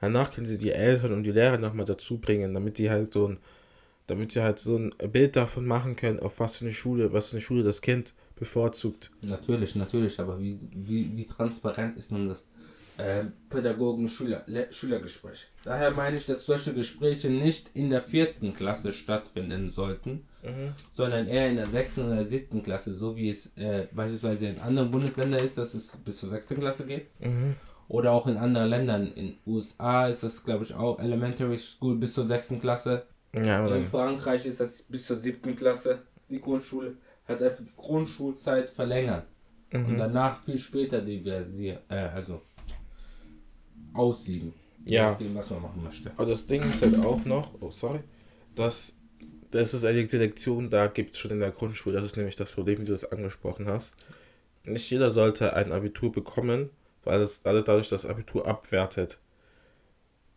Danach 0.00 0.32
können 0.32 0.46
sie 0.46 0.58
die 0.58 0.70
Eltern 0.70 1.12
und 1.12 1.24
die 1.24 1.32
Lehrer 1.32 1.58
nochmal 1.58 1.86
dazu 1.86 2.18
bringen, 2.18 2.54
damit 2.54 2.78
die 2.78 2.90
halt 2.90 3.12
so 3.12 3.28
ein, 3.28 3.38
damit 4.08 4.32
sie 4.32 4.42
halt 4.42 4.58
so 4.58 4.76
ein 4.76 4.90
Bild 5.12 5.36
davon 5.36 5.64
machen 5.66 5.94
können, 5.94 6.18
auf 6.18 6.40
was 6.40 6.56
für 6.56 6.64
eine 6.64 6.74
Schule, 6.74 7.12
was 7.12 7.28
für 7.28 7.36
eine 7.36 7.42
Schule 7.42 7.62
das 7.62 7.80
Kind 7.82 8.14
bevorzugt. 8.34 9.12
Natürlich, 9.22 9.76
natürlich, 9.76 10.18
aber 10.18 10.40
wie, 10.40 10.58
wie, 10.74 11.16
wie 11.16 11.26
transparent 11.26 11.96
ist 11.98 12.10
nun 12.10 12.28
das 12.28 12.48
äh, 12.96 13.24
Pädagogen-Schülergespräch? 13.50 15.48
Daher 15.62 15.90
meine 15.90 16.16
ich, 16.16 16.24
dass 16.26 16.46
solche 16.46 16.72
Gespräche 16.72 17.28
nicht 17.28 17.70
in 17.74 17.90
der 17.90 18.02
vierten 18.02 18.54
Klasse 18.54 18.94
stattfinden 18.94 19.70
sollten, 19.70 20.26
mhm. 20.42 20.72
sondern 20.92 21.26
eher 21.26 21.50
in 21.50 21.56
der 21.56 21.66
sechsten 21.66 22.06
oder 22.06 22.24
siebten 22.24 22.62
Klasse, 22.62 22.94
so 22.94 23.14
wie 23.16 23.28
es 23.28 23.54
äh, 23.58 23.88
beispielsweise 23.92 24.46
in 24.46 24.58
anderen 24.60 24.90
Bundesländern 24.90 25.44
ist, 25.44 25.58
dass 25.58 25.74
es 25.74 25.96
bis 25.98 26.18
zur 26.18 26.30
sechsten 26.30 26.56
Klasse 26.56 26.86
geht. 26.86 27.08
Mhm. 27.20 27.56
Oder 27.88 28.12
auch 28.12 28.26
in 28.26 28.36
anderen 28.36 28.68
Ländern. 28.68 29.12
In 29.12 29.36
USA 29.46 30.08
ist 30.08 30.22
das, 30.22 30.44
glaube 30.44 30.64
ich, 30.64 30.74
auch 30.74 30.98
Elementary 30.98 31.56
School 31.56 31.96
bis 31.96 32.14
zur 32.14 32.24
sechsten 32.24 32.60
Klasse. 32.60 33.06
Ja, 33.34 33.66
in 33.74 33.84
Frankreich 33.84 34.46
ist 34.46 34.60
das 34.60 34.82
bis 34.82 35.06
zur 35.06 35.16
siebten 35.16 35.54
Klasse. 35.54 36.02
Die 36.28 36.40
Grundschule 36.40 36.96
hat 37.26 37.42
einfach 37.42 37.62
die 37.62 37.72
Grundschulzeit 37.76 38.70
verlängert. 38.70 39.26
Mhm. 39.72 39.86
Und 39.86 39.98
danach 39.98 40.42
viel 40.42 40.58
später 40.58 41.00
diversieren. 41.00 41.80
Äh, 41.88 41.96
also 41.96 42.40
aussieben. 43.92 44.54
Ja. 44.84 45.10
Nachdem, 45.10 45.34
was 45.34 45.50
man 45.50 45.62
machen 45.62 45.84
möchte. 45.84 46.10
Aber 46.16 46.26
das 46.26 46.46
Ding 46.46 46.62
ist 46.62 46.82
halt 46.82 47.04
auch 47.04 47.24
noch, 47.24 47.50
oh 47.60 47.70
sorry, 47.70 48.00
dass 48.54 48.98
das 49.50 49.72
ist 49.72 49.84
eine 49.84 50.06
Selektion, 50.06 50.68
da 50.68 50.88
gibt 50.88 51.14
es 51.14 51.20
schon 51.20 51.30
in 51.30 51.40
der 51.40 51.52
Grundschule. 51.52 51.96
Das 51.96 52.04
ist 52.04 52.16
nämlich 52.16 52.36
das 52.36 52.52
Problem, 52.52 52.80
wie 52.80 52.84
du 52.84 52.92
das 52.92 53.10
angesprochen 53.10 53.66
hast. 53.66 53.94
Nicht 54.64 54.90
jeder 54.90 55.10
sollte 55.10 55.54
ein 55.54 55.72
Abitur 55.72 56.12
bekommen, 56.12 56.70
weil 57.04 57.22
es 57.22 57.42
dadurch 57.42 57.88
das 57.88 58.04
Abitur 58.04 58.46
abwertet. 58.46 59.18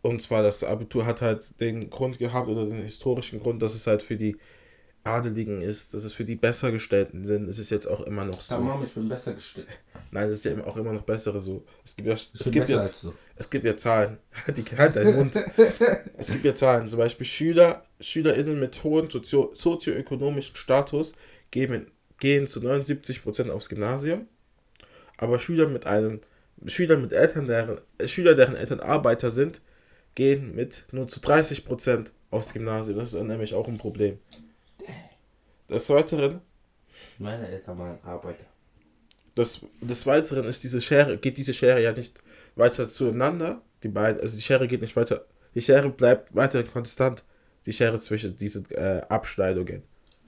Und 0.02 0.20
zwar 0.20 0.42
das 0.42 0.64
Abitur 0.64 1.06
hat 1.06 1.22
halt 1.22 1.60
den 1.60 1.88
Grund 1.88 2.18
gehabt 2.18 2.48
oder 2.48 2.66
den 2.66 2.82
historischen 2.82 3.40
Grund, 3.40 3.62
dass 3.62 3.74
es 3.74 3.86
halt 3.86 4.02
für 4.02 4.16
die 4.16 4.36
Adeligen 5.04 5.62
ist, 5.62 5.94
dass 5.94 6.04
es 6.04 6.12
für 6.12 6.24
die 6.24 6.36
Bessergestellten 6.36 7.24
sind. 7.24 7.48
Es 7.48 7.58
ist 7.58 7.70
jetzt 7.70 7.86
auch 7.86 8.02
immer 8.02 8.24
noch 8.24 8.40
so. 8.40 8.54
Sag 8.54 8.60
Mama, 8.62 8.84
ich 8.84 8.92
bin 8.92 9.08
besser 9.08 9.34
gestellt. 9.34 9.66
Nein, 10.12 10.28
es 10.28 10.44
ist 10.44 10.44
ja 10.44 10.64
auch 10.64 10.76
immer 10.76 10.92
noch 10.92 11.02
bessere 11.02 11.40
so. 11.40 11.64
Es 11.84 11.96
gibt 11.96 12.06
ja, 12.06 12.14
es 12.14 12.32
Ich 12.34 12.52
gibt 12.52 12.68
ja, 12.68 12.82
du. 12.82 13.12
es 13.34 13.50
gibt 13.50 13.64
ja 13.64 13.76
Zahlen. 13.76 14.18
Die 14.56 14.62
halt 14.76 14.94
deinen 14.94 15.16
Mund. 15.16 15.36
es 16.18 16.28
gibt 16.28 16.44
ja 16.44 16.54
Zahlen. 16.54 16.88
Zum 16.88 16.98
Beispiel 16.98 17.26
Schüler, 17.26 17.84
SchülerInnen 18.00 18.60
mit 18.60 18.82
hohem 18.84 19.10
sozio 19.10 19.50
sozioökonomischen 19.54 20.56
Status 20.56 21.14
gehen, 21.50 21.90
gehen 22.18 22.46
zu 22.46 22.60
79% 22.60 23.50
aufs 23.50 23.68
Gymnasium. 23.68 24.28
Aber 25.16 25.38
Schüler 25.40 25.66
mit 25.68 25.86
einem 25.86 26.20
Schüler 26.66 26.96
mit 26.96 27.12
Eltern, 27.12 27.46
deren 27.46 27.80
Schüler, 28.04 28.34
deren 28.34 28.54
Eltern 28.54 28.80
Arbeiter 28.80 29.30
sind, 29.30 29.60
gehen 30.14 30.54
mit 30.54 30.84
nur 30.92 31.08
zu 31.08 31.20
30% 31.20 32.08
aufs 32.30 32.52
Gymnasium. 32.52 32.98
Das 32.98 33.14
ist 33.14 33.22
nämlich 33.22 33.54
auch 33.54 33.68
ein 33.68 33.78
Problem. 33.78 34.18
Des 35.68 35.88
Weiteren 35.88 36.40
Meine 37.18 37.48
Eltern 37.48 37.78
waren 37.78 37.98
Arbeiter. 38.02 38.44
des, 39.36 39.60
des 39.80 40.06
Weiteren 40.06 40.44
ist 40.44 40.62
diese 40.62 40.80
Schere, 40.80 41.16
geht 41.18 41.38
diese 41.38 41.54
Schere 41.54 41.82
ja 41.82 41.92
nicht 41.92 42.20
weiter 42.56 42.88
zueinander. 42.88 43.62
Die 43.82 43.88
beiden, 43.88 44.20
also 44.20 44.36
die 44.36 44.42
Schere 44.42 44.68
geht 44.68 44.82
nicht 44.82 44.96
weiter. 44.96 45.24
Die 45.54 45.60
Schere 45.62 45.88
bleibt 45.90 46.34
weiterhin 46.34 46.70
konstant. 46.70 47.24
Die 47.66 47.72
Schere 47.72 47.98
zwischen 48.00 48.36
diesen 48.36 48.68
äh, 48.70 49.02
Abschneidungen. 49.08 49.82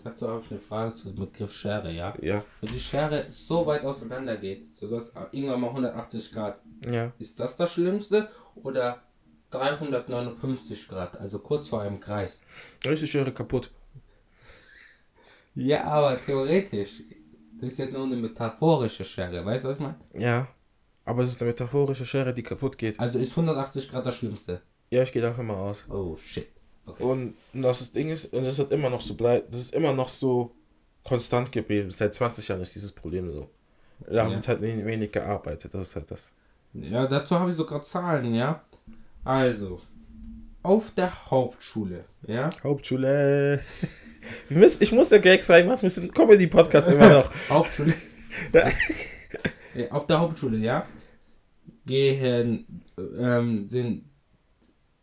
Dazu 0.05 0.29
habe 0.29 0.43
ich 0.45 0.51
eine 0.51 0.61
Frage 0.61 0.95
zu 0.95 1.09
dem 1.09 1.17
Begriff 1.17 1.53
Schere, 1.53 1.91
ja? 1.91 2.15
Ja, 2.21 2.45
Wenn 2.61 2.73
die 2.73 2.81
Schere 2.81 3.27
so 3.31 3.65
weit 3.67 3.83
auseinander 3.85 4.37
geht, 4.37 4.77
sodass 4.77 5.13
irgendwann 5.33 5.61
mal 5.63 5.69
180 5.71 6.31
Grad, 6.33 6.61
ja. 6.89 7.11
ist 7.19 7.41
das 7.41 7.57
das 7.57 7.73
Schlimmste 7.73 8.29
oder 8.57 9.03
359 9.55 10.89
Grad, 10.89 11.19
also 11.19 11.39
kurz 11.39 11.69
vor 11.69 11.83
einem 11.83 12.01
Kreis? 12.01 12.41
Die 12.85 13.07
Schere 13.07 13.33
kaputt. 13.33 13.71
Ja, 15.55 15.85
aber 15.85 16.19
theoretisch, 16.21 17.03
das 17.61 17.71
ist 17.71 17.79
ja 17.79 17.87
nur 17.87 18.05
eine 18.05 18.17
metaphorische 18.17 19.05
Schere, 19.05 19.45
weißt 19.45 19.65
du, 19.65 19.69
was 19.69 19.77
ich 19.77 19.83
meine? 19.83 19.97
Ja. 20.15 20.49
Aber 21.05 21.23
es 21.23 21.31
ist 21.33 21.41
eine 21.41 21.51
metaphorische 21.51 22.07
Schere, 22.07 22.33
die 22.35 22.43
kaputt 22.43 22.79
geht. 22.79 22.99
Also 22.99 23.19
ist 23.19 23.31
180 23.33 23.91
Grad 23.91 24.07
das 24.07 24.17
Schlimmste. 24.17 24.63
Ja, 24.91 25.03
ich 25.03 25.13
gehe 25.13 25.23
davon 25.23 25.47
mal 25.47 25.57
aus. 25.57 25.85
Oh 25.89 26.17
shit. 26.17 26.49
Okay. 26.87 27.03
Und 27.03 27.35
das, 27.53 27.79
das 27.79 27.93
Ding 27.93 28.11
ist, 28.11 28.33
und 28.33 28.45
das 28.45 28.59
hat 28.59 28.71
immer 28.73 28.91
noch 28.91 29.01
so 29.01 29.15
bleibt, 29.15 29.53
das 29.53 29.61
ist 29.61 29.75
immer 29.75 29.93
noch 29.93 30.09
so 30.09 30.55
konstant 31.05 31.53
geblieben. 31.53 31.91
Seit 31.91 32.15
20 32.15 32.49
Jahren 32.49 32.63
ist 32.63 32.75
dieses 32.75 32.93
Problem 32.93 33.31
so. 33.31 33.49
Da 34.07 34.25
Ja. 34.25 34.31
wird 34.31 34.49
halt 34.49 34.61
wenig 34.61 35.13
gearbeitet. 35.13 35.73
Das 35.73 35.83
ist 35.89 35.97
halt 35.97 36.11
das. 36.11 36.33
Ja, 36.73 37.07
dazu 37.07 37.39
habe 37.39 37.51
ich 37.51 37.57
sogar 37.57 37.83
Zahlen, 37.83 38.35
ja. 38.35 38.63
Also, 39.25 39.81
auf 40.63 40.91
der 40.93 41.31
Hauptschule, 41.31 42.05
ja. 42.27 42.51
Hauptschule. 42.63 43.61
Wir 44.49 44.59
müssen, 44.59 44.83
ich 44.83 44.93
muss 44.93 45.11
ja 45.11 45.19
Gags 45.19 45.51
reinmachen, 45.51 45.83
wir 45.83 45.91
sind 45.91 46.15
Comedy-Podcast 46.15 46.89
immer 46.89 47.09
noch. 47.11 47.31
Hauptschule. 47.51 47.95
Ja. 49.75 49.91
Auf 49.91 50.07
der 50.07 50.21
Hauptschule, 50.21 50.57
ja. 50.59 50.87
Gehen, 51.85 52.83
ähm, 53.19 53.65
sind, 53.65 54.05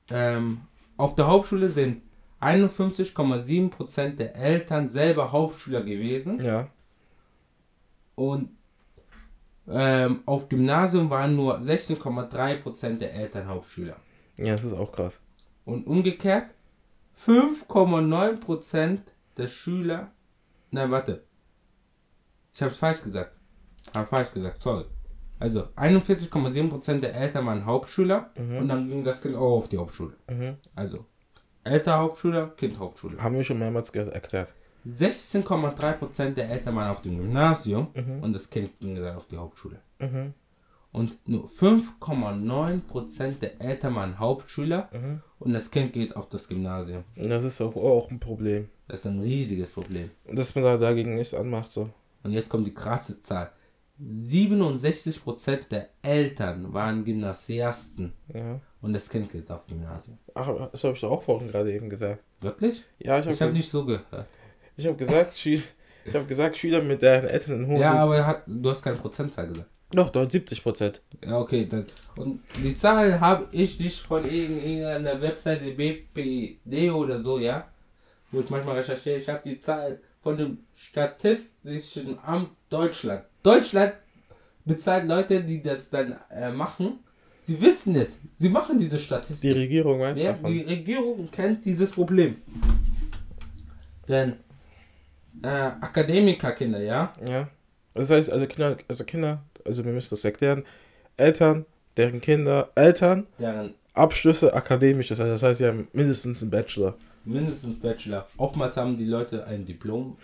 ähm, 0.09 0.61
auf 0.95 1.15
der 1.15 1.27
Hauptschule 1.27 1.69
sind 1.69 2.01
51,7% 2.39 4.15
der 4.15 4.33
Eltern 4.35 4.87
selber 4.89 5.31
Hauptschüler 5.33 5.81
gewesen 5.83 6.41
Ja. 6.43 6.69
und 8.15 8.49
ähm, 9.69 10.21
auf 10.25 10.47
Gymnasium 10.49 11.09
waren 11.09 11.35
nur 11.35 11.57
16,3% 11.59 12.97
der 12.97 13.13
Eltern 13.13 13.47
Hauptschüler. 13.47 13.97
Ja, 14.39 14.53
das 14.53 14.63
ist 14.63 14.73
auch 14.73 14.91
krass. 14.91 15.19
Und 15.65 15.85
umgekehrt 15.87 16.49
5,9% 17.25 18.99
der 19.37 19.47
Schüler. 19.47 20.11
Nein, 20.71 20.91
warte. 20.91 21.23
Ich 22.53 22.61
habe 22.61 22.71
es 22.71 22.77
falsch 22.77 23.01
gesagt. 23.03 23.33
Habe 23.93 24.07
falsch 24.07 24.31
gesagt, 24.31 24.61
sorry. 24.61 24.85
Also 25.39 25.63
41,7% 25.75 26.99
der 26.99 27.15
Eltern 27.15 27.45
waren 27.47 27.65
Hauptschüler 27.65 28.29
und 28.35 28.67
dann 28.67 28.87
ging 28.87 29.03
das 29.03 29.21
Kind 29.21 29.35
auch 29.35 29.57
auf 29.57 29.69
die 29.69 29.77
Hauptschule. 29.77 30.13
Mhm. 30.29 30.57
Also 30.75 31.05
Eltern 31.63 31.99
Hauptschüler, 31.99 32.47
Kind 32.49 32.77
Hauptschule. 32.77 33.21
Haben 33.21 33.35
wir 33.35 33.43
schon 33.43 33.57
mehrmals 33.59 33.89
erklärt. 33.89 34.53
16,3% 34.85 36.33
der 36.35 36.49
Eltern 36.49 36.75
waren 36.75 36.89
auf 36.89 37.01
dem 37.01 37.17
Gymnasium 37.17 37.87
Mhm. 37.95 38.23
und 38.23 38.33
das 38.33 38.49
Kind 38.49 38.79
ging 38.79 38.95
dann 38.95 39.15
auf 39.15 39.27
die 39.27 39.37
Hauptschule. 39.37 39.79
Mhm. 39.99 40.33
Und 40.91 41.17
nur 41.27 41.45
5,9% 41.47 43.39
der 43.39 43.61
Eltern 43.61 43.95
waren 43.95 44.19
Hauptschüler 44.19 44.89
Mhm. 44.93 45.21
und 45.39 45.53
das 45.53 45.71
Kind 45.71 45.93
geht 45.93 46.15
auf 46.15 46.27
das 46.27 46.47
Gymnasium. 46.47 47.03
Das 47.15 47.43
ist 47.45 47.61
auch, 47.61 47.75
auch 47.75 48.11
ein 48.11 48.19
Problem. 48.19 48.67
Das 48.87 48.99
ist 49.01 49.05
ein 49.05 49.19
riesiges 49.21 49.71
Problem. 49.71 50.09
Und 50.25 50.37
dass 50.37 50.53
man 50.55 50.63
da 50.65 50.77
dagegen 50.77 51.15
nichts 51.15 51.33
anmacht, 51.33 51.71
so. 51.71 51.89
Und 52.23 52.31
jetzt 52.31 52.49
kommt 52.49 52.67
die 52.67 52.73
krasse 52.73 53.21
Zahl. 53.23 53.51
67% 54.03 55.69
der 55.71 55.89
Eltern 56.01 56.73
waren 56.73 57.03
Gymnasiasten 57.05 58.13
Ja. 58.33 58.59
und 58.81 58.93
das 58.93 59.07
Kind 59.09 59.31
geht 59.31 59.49
auf 59.51 59.65
Gymnasium. 59.67 60.17
Ach, 60.33 60.69
das 60.71 60.83
habe 60.83 60.95
ich 60.95 61.01
doch 61.01 61.11
auch 61.11 61.21
vorhin 61.21 61.47
gerade 61.49 61.71
eben 61.73 61.89
gesagt. 61.89 62.21
Wirklich? 62.41 62.83
Ja, 62.99 63.19
ich 63.19 63.27
Ich 63.27 63.33
habe 63.39 63.45
habe 63.49 63.53
nicht 63.57 63.69
so 63.69 63.85
gehört. 63.85 64.27
ich 64.75 64.85
hab 64.87 64.97
gesagt, 64.97 65.37
Schü 65.37 65.59
ich 66.03 66.15
habe 66.15 66.25
gesagt, 66.25 66.57
Schüler 66.57 66.81
mit 66.81 67.01
deren 67.03 67.27
Eltern 67.29 67.61
in 67.63 67.67
hohen 67.67 67.77
Ja, 67.77 67.93
aber 67.93 68.17
er 68.17 68.25
hat, 68.27 68.43
du 68.47 68.69
hast 68.69 68.81
keine 68.81 68.97
Prozentzahl 68.97 69.47
gesagt. 69.47 69.69
Doch, 69.93 70.09
dort 70.09 70.31
70 70.31 70.63
Prozent. 70.63 71.01
Ja, 71.25 71.37
okay. 71.39 71.67
Dann, 71.69 71.85
und 72.15 72.41
die 72.63 72.75
Zahl 72.75 73.19
habe 73.19 73.47
ich 73.51 73.79
nicht 73.79 73.99
von 73.99 74.23
irgend- 74.25 74.63
irgendeiner 74.63 75.21
Webseite 75.21 75.71
BPD 75.71 76.89
oder 76.91 77.21
so, 77.21 77.39
ja? 77.39 77.67
Wo 78.31 78.39
ich 78.41 78.49
manchmal 78.49 78.77
recherchiere. 78.77 79.17
Ich 79.17 79.27
habe 79.29 79.41
die 79.43 79.59
Zahl 79.59 79.99
von 80.23 80.37
dem 80.37 80.59
Statistischen 80.75 82.17
Amt 82.23 82.49
Deutschland. 82.69 83.23
Deutschland 83.43 83.93
bezahlt 84.65 85.07
Leute, 85.07 85.43
die 85.43 85.61
das 85.61 85.89
dann 85.89 86.17
äh, 86.29 86.51
machen. 86.51 86.99
Sie 87.43 87.59
wissen 87.59 87.95
es. 87.95 88.19
Sie 88.37 88.49
machen 88.49 88.77
diese 88.77 88.97
Die 88.97 89.03
Statistik. 89.03 89.55
Regierung 89.55 89.99
weiß 89.99 90.21
Ja, 90.21 90.33
davon. 90.33 90.51
die 90.51 90.61
Regierung 90.61 91.29
kennt 91.31 91.65
dieses 91.65 91.91
Problem. 91.91 92.37
Denn 94.07 94.33
äh, 95.43 95.47
Akademikerkinder, 95.47 96.81
ja, 96.81 97.13
Ja. 97.27 97.49
Das 97.93 98.09
heißt, 98.09 98.29
also 98.31 98.45
Kinder, 98.47 98.77
also 98.87 99.03
Kinder, 99.03 99.43
also 99.65 99.83
wir 99.85 99.91
müssen 99.93 100.11
das 100.11 100.23
erklären, 100.25 100.63
Eltern, 101.17 101.65
deren 101.97 102.21
Kinder, 102.21 102.69
Eltern, 102.75 103.27
deren 103.39 103.73
Abschlüsse 103.93 104.53
akademisch, 104.53 105.09
das 105.09 105.19
heißt, 105.19 105.31
das 105.31 105.43
heißt, 105.43 105.57
sie 105.59 105.67
haben 105.67 105.87
mindestens 105.93 106.41
einen 106.41 106.51
Bachelor. 106.51 106.95
mindestens 107.25 107.79
Bachelor. 107.79 108.27
Oftmals 108.37 108.77
haben 108.77 108.97
die 108.97 109.05
Leute 109.05 109.45
ein 109.45 109.65
Diplom, 109.65 110.17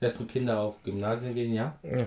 dessen 0.00 0.26
Kinder 0.28 0.60
auf 0.60 0.82
Gymnasien 0.84 1.34
gehen, 1.34 1.52
ja. 1.52 1.76
Ja. 1.82 2.06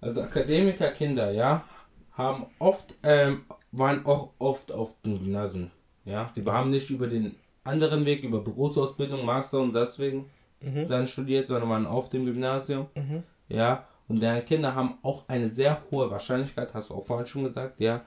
Also 0.00 0.20
Akademikerkinder, 0.22 1.30
ja, 1.32 1.64
haben 2.12 2.46
oft, 2.58 2.94
ähm, 3.02 3.42
waren 3.72 4.04
auch 4.04 4.30
oft 4.38 4.70
auf 4.70 4.94
dem 5.02 5.18
Gymnasium, 5.18 5.70
ja. 6.04 6.30
Sie 6.34 6.42
haben 6.44 6.70
nicht 6.70 6.90
über 6.90 7.06
den 7.06 7.34
anderen 7.64 8.04
Weg, 8.04 8.22
über 8.24 8.40
Berufsausbildung, 8.42 9.24
Master 9.24 9.60
und 9.60 9.72
deswegen 9.72 10.26
Mhm. 10.60 10.86
dann 10.88 11.06
studiert, 11.08 11.48
sondern 11.48 11.68
waren 11.70 11.86
auf 11.86 12.08
dem 12.10 12.24
Gymnasium, 12.26 12.86
Mhm. 12.94 13.22
ja. 13.48 13.86
Und 14.12 14.20
deren 14.20 14.44
Kinder 14.44 14.74
haben 14.74 14.98
auch 15.00 15.26
eine 15.26 15.48
sehr 15.48 15.82
hohe 15.90 16.10
Wahrscheinlichkeit, 16.10 16.74
hast 16.74 16.90
du 16.90 16.94
auch 16.94 17.06
vorhin 17.06 17.24
schon 17.24 17.44
gesagt, 17.44 17.80
ja, 17.80 18.02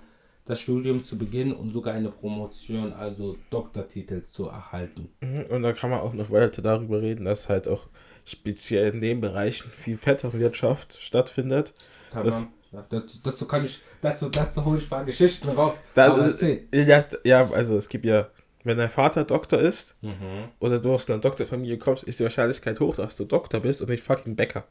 das 0.46 0.60
Studium 0.60 1.04
zu 1.04 1.18
beginnen 1.18 1.52
und 1.52 1.72
sogar 1.72 1.96
eine 1.96 2.12
Promotion, 2.12 2.94
also 2.94 3.38
Doktortitel 3.50 4.22
zu 4.22 4.46
erhalten. 4.46 5.10
Mhm. 5.22 5.46
Und 5.50 5.64
da 5.64 5.74
kann 5.74 5.90
man 5.90 6.02
auch 6.02 6.14
noch 6.14 6.30
weiter 6.30 6.62
darüber 6.62 7.02
reden, 7.02 7.26
dass 7.26 7.50
halt 7.50 7.68
auch 7.68 7.88
speziell 8.24 8.94
in 8.94 9.02
den 9.02 9.20
Bereichen 9.20 9.72
viel 9.72 9.98
Vetternwirtschaft 9.98 10.96
stattfindet. 11.02 11.74
Das-. 12.14 12.46
Ja, 12.72 12.86
dazu, 12.88 13.18
dazu 13.24 13.48
kann 13.48 13.66
ich, 13.66 13.82
dazu, 14.00 14.30
dazu 14.30 14.64
hole 14.64 14.78
ich 14.78 14.86
ein 14.86 14.90
paar 14.90 15.06
Geschichten 15.06 15.50
raus. 15.50 15.84
Das 15.96 16.16
ist, 16.20 16.28
erzähl. 16.34 16.68
ja, 16.72 17.04
ja, 17.24 17.50
also 17.50 17.78
es 17.78 17.90
gibt 17.90 18.06
ja, 18.06 18.28
wenn 18.64 18.78
dein 18.78 18.92
Vater 18.92 19.24
Doktor 19.24 19.58
ist 19.60 19.98
Mhm. 20.04 20.50
oder 20.60 20.78
du 20.78 20.94
aus 20.94 21.10
einer 21.10 21.18
Doktorfamilie 21.18 21.80
kommst, 21.80 22.04
ist 22.04 22.20
die 22.20 22.26
Wahrscheinlichkeit 22.26 22.80
hoch, 22.80 22.96
dass 22.96 23.18
du 23.18 23.26
Doktor 23.26 23.60
bist 23.60 23.82
und 23.82 23.90
nicht 23.90 24.04
fucking 24.04 24.36
Bäcker. 24.36 24.66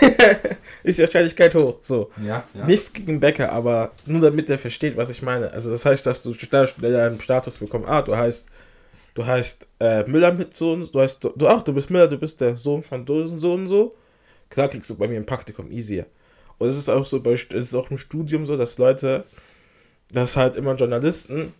ist 0.82 0.98
die 0.98 1.02
Wahrscheinlichkeit 1.02 1.54
hoch. 1.54 1.78
So. 1.82 2.10
Ja, 2.24 2.44
ja. 2.54 2.66
Nichts 2.66 2.92
gegen 2.92 3.20
Bäcker, 3.20 3.52
aber 3.52 3.92
nur 4.06 4.20
damit 4.20 4.48
der 4.48 4.58
versteht, 4.58 4.96
was 4.96 5.10
ich 5.10 5.22
meine. 5.22 5.50
Also 5.52 5.70
das 5.70 5.84
heißt, 5.84 6.06
dass 6.06 6.22
du 6.22 6.34
schneller 6.34 7.06
einen 7.06 7.20
Status 7.20 7.58
bekommst. 7.58 7.88
Ah, 7.88 8.02
du 8.02 8.16
heißt, 8.16 8.48
du 9.14 9.26
heißt 9.26 9.68
äh, 9.80 10.04
Müller 10.04 10.32
mit 10.32 10.56
so 10.56 10.72
und 10.72 10.94
du 10.94 11.00
heißt, 11.00 11.24
du, 11.24 11.48
ach, 11.48 11.62
du 11.62 11.72
bist 11.72 11.90
Müller, 11.90 12.08
du 12.08 12.18
bist 12.18 12.40
der 12.40 12.56
Sohn 12.56 12.82
von 12.82 13.06
so 13.06 13.16
und 13.16 13.38
so 13.38 13.52
und 13.52 13.66
so. 13.66 13.96
Klar 14.50 14.68
kriegst 14.68 14.88
du 14.90 14.96
bei 14.96 15.08
mir 15.08 15.16
im 15.16 15.26
Praktikum 15.26 15.70
easier. 15.70 16.06
Und 16.58 16.68
es 16.68 16.76
ist 16.76 16.88
auch 16.88 17.06
so, 17.06 17.20
bei, 17.20 17.32
es 17.32 17.44
ist 17.50 17.74
auch 17.74 17.90
im 17.90 17.98
Studium 17.98 18.46
so, 18.46 18.56
dass 18.56 18.78
Leute, 18.78 19.24
dass 20.12 20.36
halt 20.36 20.56
immer 20.56 20.74
Journalisten 20.74 21.52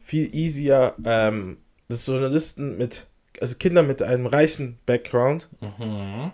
viel 0.00 0.34
easier, 0.34 0.94
ähm, 1.04 1.58
dass 1.88 2.06
Journalisten 2.06 2.78
mit, 2.78 3.06
also 3.40 3.56
Kinder 3.56 3.82
mit 3.82 4.02
einem 4.02 4.26
reichen 4.26 4.78
Background 4.86 5.48
Mhm. 5.60 6.32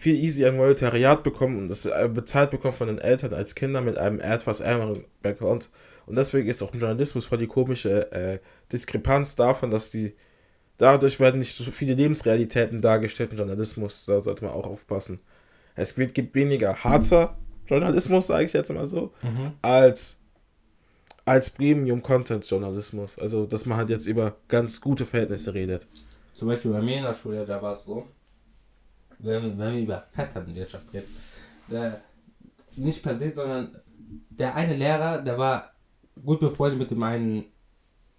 Viel 0.00 0.14
easier 0.14 0.48
ein 0.48 0.58
Volontariat 0.58 1.22
bekommen 1.22 1.58
und 1.58 1.68
das 1.68 1.84
äh, 1.84 2.08
bezahlt 2.12 2.50
bekommen 2.50 2.72
von 2.72 2.86
den 2.88 2.98
Eltern 2.98 3.34
als 3.34 3.54
Kinder 3.54 3.82
mit 3.82 3.98
einem 3.98 4.18
etwas 4.18 4.60
ärmeren 4.60 5.04
Background. 5.20 5.68
Und 6.06 6.16
deswegen 6.16 6.48
ist 6.48 6.62
auch 6.62 6.72
im 6.72 6.80
Journalismus 6.80 7.26
voll 7.26 7.36
die 7.36 7.46
komische 7.46 8.10
äh, 8.10 8.38
Diskrepanz 8.72 9.36
davon, 9.36 9.70
dass 9.70 9.90
die, 9.90 10.14
dadurch 10.78 11.20
werden 11.20 11.38
nicht 11.38 11.54
so 11.54 11.70
viele 11.70 11.92
Lebensrealitäten 11.94 12.80
dargestellt 12.80 13.32
im 13.32 13.38
Journalismus. 13.38 14.06
Da 14.06 14.20
sollte 14.20 14.42
man 14.44 14.54
auch 14.54 14.66
aufpassen. 14.66 15.20
Es 15.76 15.98
wird, 15.98 16.14
gibt 16.14 16.34
weniger 16.34 16.82
harter 16.82 17.36
Journalismus, 17.66 18.28
sage 18.28 18.46
ich 18.46 18.54
jetzt 18.54 18.72
mal 18.72 18.86
so, 18.86 19.12
Mhm. 19.22 19.52
als, 19.60 20.18
als 21.26 21.50
Premium-Content-Journalismus. 21.50 23.18
Also, 23.18 23.44
dass 23.44 23.66
man 23.66 23.76
halt 23.76 23.90
jetzt 23.90 24.06
über 24.06 24.36
ganz 24.48 24.80
gute 24.80 25.04
Verhältnisse 25.04 25.52
redet. 25.52 25.86
Zum 26.34 26.48
Beispiel 26.48 26.70
bei 26.72 26.80
mir 26.80 26.96
in 26.96 27.04
der 27.04 27.14
Schule, 27.14 27.44
da 27.44 27.60
war 27.60 27.74
es 27.74 27.84
so, 27.84 28.06
wenn, 29.22 29.58
wenn 29.58 29.74
wir 29.74 29.82
über 29.82 30.06
Vetternwirtschaft 30.12 30.92
reden, 30.92 31.14
der, 31.68 32.00
nicht 32.76 33.02
per 33.02 33.16
se, 33.16 33.30
sondern 33.30 33.80
der 34.30 34.54
eine 34.54 34.74
Lehrer, 34.74 35.22
der 35.22 35.38
war 35.38 35.72
gut 36.24 36.40
befreundet 36.40 36.78
mit 36.78 36.90
dem 36.90 37.02
einen 37.02 37.44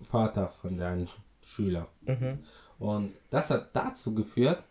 Vater 0.09 0.53
von 0.61 0.77
seinen 0.77 1.07
Schüler. 1.43 1.87
Mhm. 2.01 2.39
Und 2.79 3.13
das 3.29 3.49
hat 3.49 3.69
dazu 3.73 4.13
geführt, 4.13 4.63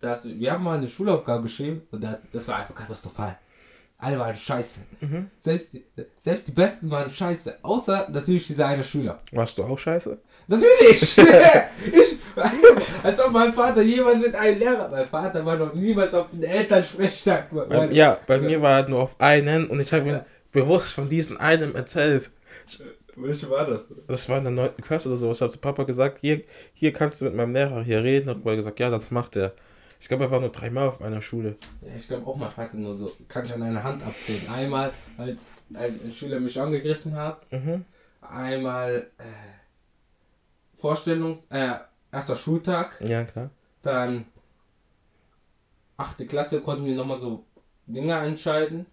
dass 0.00 0.24
wir 0.24 0.52
haben 0.52 0.64
mal 0.64 0.78
eine 0.78 0.88
Schulaufgabe 0.88 1.44
geschrieben 1.44 1.82
und 1.90 2.02
das, 2.02 2.28
das 2.32 2.48
war 2.48 2.56
einfach 2.56 2.74
katastrophal. 2.74 3.38
Alle 3.98 4.18
waren 4.18 4.34
scheiße. 4.34 4.80
Mhm. 5.00 5.30
Selbst, 5.38 5.74
die, 5.74 5.84
selbst 6.18 6.48
die 6.48 6.52
Besten 6.52 6.90
waren 6.90 7.08
scheiße. 7.08 7.58
Außer 7.62 8.08
natürlich 8.10 8.48
dieser 8.48 8.66
eine 8.66 8.82
Schüler. 8.82 9.16
Warst 9.30 9.56
du 9.58 9.62
auch 9.62 9.78
scheiße? 9.78 10.18
Natürlich! 10.48 11.16
ich, 11.86 12.11
als 13.02 13.20
ob 13.20 13.32
mein 13.32 13.52
Vater 13.52 13.82
jemals 13.82 14.20
mit 14.20 14.34
einem 14.34 14.58
Lehrer. 14.58 14.88
Mein 14.88 15.06
Vater 15.06 15.44
war 15.44 15.56
noch 15.56 15.74
niemals 15.74 16.12
auf 16.14 16.30
den 16.30 16.42
Elternsprechtag. 16.42 17.48
Bei, 17.50 17.90
ja, 17.90 18.18
bei 18.26 18.38
mir 18.38 18.60
war 18.60 18.76
halt 18.76 18.88
nur 18.88 19.00
auf 19.00 19.20
einen 19.20 19.66
und 19.66 19.80
ich 19.80 19.92
habe 19.92 20.04
mir 20.04 20.26
bewusst 20.50 20.92
von 20.92 21.08
diesem 21.08 21.38
einen 21.38 21.74
erzählt. 21.74 22.30
Welche 23.16 23.50
war 23.50 23.66
das? 23.66 23.92
Das 24.06 24.28
war 24.28 24.38
in 24.38 24.44
der 24.44 24.52
9. 24.52 24.76
Klasse 24.76 25.08
oder 25.08 25.18
so. 25.18 25.30
Ich 25.30 25.40
habe 25.40 25.50
zu 25.50 25.58
Papa 25.58 25.84
gesagt, 25.84 26.18
hier, 26.20 26.42
hier 26.72 26.92
kannst 26.92 27.20
du 27.20 27.26
mit 27.26 27.34
meinem 27.34 27.52
Lehrer 27.52 27.82
hier 27.82 28.02
reden. 28.02 28.30
Und 28.30 28.46
er 28.46 28.56
gesagt, 28.56 28.80
ja, 28.80 28.88
das 28.88 29.10
macht 29.10 29.36
er. 29.36 29.52
Ich 30.00 30.08
glaube, 30.08 30.24
er 30.24 30.30
war 30.30 30.40
nur 30.40 30.48
dreimal 30.48 30.88
auf 30.88 30.98
meiner 30.98 31.22
Schule. 31.22 31.56
Ja, 31.82 31.94
ich 31.94 32.08
glaube 32.08 32.26
auch, 32.26 32.36
mein 32.36 32.50
Vater 32.50 32.76
nur 32.76 32.96
so. 32.96 33.12
Kann 33.28 33.44
ich 33.44 33.52
an 33.52 33.62
einer 33.62 33.82
Hand 33.82 34.02
abzählen. 34.02 34.48
Einmal, 34.48 34.92
als 35.18 35.52
ein 35.74 36.12
Schüler 36.12 36.40
mich 36.40 36.58
angegriffen 36.58 37.14
hat. 37.14 37.50
Mhm. 37.52 37.84
Einmal 38.20 39.10
äh, 39.18 40.80
Vorstellungs... 40.80 41.44
Äh, 41.50 41.74
erster 42.12 42.36
Schultag. 42.36 43.00
Ja, 43.04 43.24
klar. 43.24 43.50
Dann 43.82 44.26
achte 45.96 46.26
Klasse 46.26 46.60
konnten 46.60 46.84
wir 46.84 46.94
nochmal 46.94 47.18
so 47.20 47.44
Dinge 47.86 48.14
entscheiden. 48.18 48.86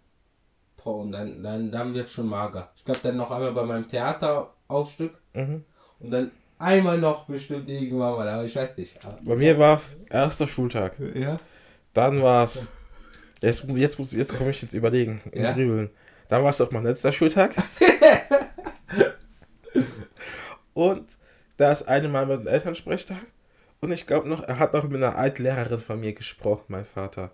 Boah, 0.83 1.01
und 1.01 1.11
dann, 1.11 1.43
dann, 1.43 1.71
dann 1.71 1.93
wird 1.93 2.09
schon 2.09 2.27
mager. 2.27 2.71
Ich 2.75 2.85
glaube 2.85 2.99
dann 3.03 3.17
noch 3.17 3.29
einmal 3.31 3.51
bei 3.51 3.63
meinem 3.63 3.87
Theaterausstück. 3.87 5.13
Mhm. 5.33 5.63
Und 5.99 6.11
dann 6.11 6.31
einmal 6.57 6.97
noch 6.97 7.25
bestimmt 7.25 7.69
irgendwann 7.69 8.15
mal, 8.15 8.27
aber 8.29 8.45
ich 8.45 8.55
weiß 8.55 8.77
nicht. 8.77 9.03
Aber, 9.05 9.19
Bei 9.21 9.35
mir 9.35 9.57
war 9.59 9.75
es 9.75 9.99
erster 10.09 10.47
Schultag. 10.47 10.93
ja? 11.13 11.37
Dann 11.93 12.21
war 12.21 12.45
es. 12.45 12.71
Jetzt, 13.41 13.65
jetzt, 13.69 13.99
muss- 13.99 14.13
jetzt 14.13 14.37
komme 14.37 14.49
ich 14.51 14.61
jetzt 14.61 14.73
überlegen. 14.73 15.21
Im 15.31 15.43
Ja. 15.43 15.51
Grübeln. 15.53 15.89
Dann 16.29 16.43
war 16.43 16.49
es 16.51 16.61
auch 16.61 16.71
mein 16.71 16.83
letzter 16.83 17.11
Schultag. 17.11 17.51
Und 20.73 21.05
da 21.59 21.71
ist 21.71 21.87
eine 21.87 22.07
Mal 22.09 22.25
mit 22.25 22.39
dem 22.39 22.47
Elternsprechtag. 22.47 23.21
Und 23.81 23.91
ich 23.91 24.07
glaube 24.07 24.27
noch, 24.27 24.43
er 24.43 24.59
hat 24.59 24.73
noch 24.73 24.83
mit 24.85 24.95
einer 25.01 25.15
alten 25.15 25.43
Lehrerin 25.43 25.79
von 25.79 25.99
mir 25.99 26.13
gesprochen, 26.13 26.65
mein 26.69 26.85
Vater. 26.85 27.31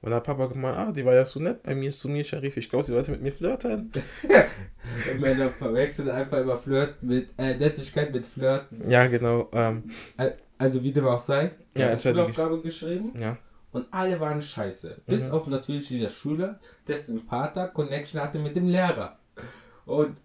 Und 0.00 0.10
da 0.10 0.16
hat 0.16 0.24
Papa 0.24 0.46
gemeint, 0.46 0.76
ah, 0.78 0.90
die 0.90 1.04
war 1.04 1.14
ja 1.14 1.24
so 1.24 1.38
nett 1.38 1.62
bei 1.62 1.74
mir, 1.74 1.90
zu 1.92 2.08
mir, 2.08 2.24
Sharif. 2.24 2.56
Ich 2.56 2.68
glaube, 2.70 2.84
sie 2.84 2.92
wollte 2.92 3.10
mit 3.12 3.22
mir 3.22 3.32
flirten. 3.32 3.92
Männer 5.20 5.48
verwechseln 5.50 6.10
einfach 6.10 6.38
immer 6.38 6.56
Flirten 6.58 7.08
mit, 7.08 7.28
äh, 7.38 7.54
Nettigkeit 7.56 8.12
mit 8.12 8.26
Flirten. 8.26 8.88
Ja, 8.90 9.06
genau. 9.06 9.48
Ähm, 9.52 9.84
Al- 10.16 10.36
Also 10.58 10.82
wie 10.82 10.92
dem 10.92 11.06
auch 11.06 11.18
sei. 11.18 11.42
Ja, 11.44 11.50
Ich 11.74 11.82
habe 11.82 11.92
erzähl 11.92 12.12
Schulaufgabe 12.14 12.60
geschrieben. 12.62 13.12
ja. 13.18 13.36
Und 13.72 13.86
alle 13.90 14.20
waren 14.20 14.42
scheiße. 14.42 15.00
Bis 15.06 15.24
Mhm. 15.28 15.30
auf 15.32 15.46
natürlich 15.46 15.88
dieser 15.88 16.10
Schüler, 16.10 16.60
dessen 16.86 17.20
Vater 17.22 17.68
Connection 17.68 18.20
hatte 18.20 18.38
mit 18.38 18.54
dem 18.54 18.68
Lehrer. 18.68 19.16
Und 19.86 20.16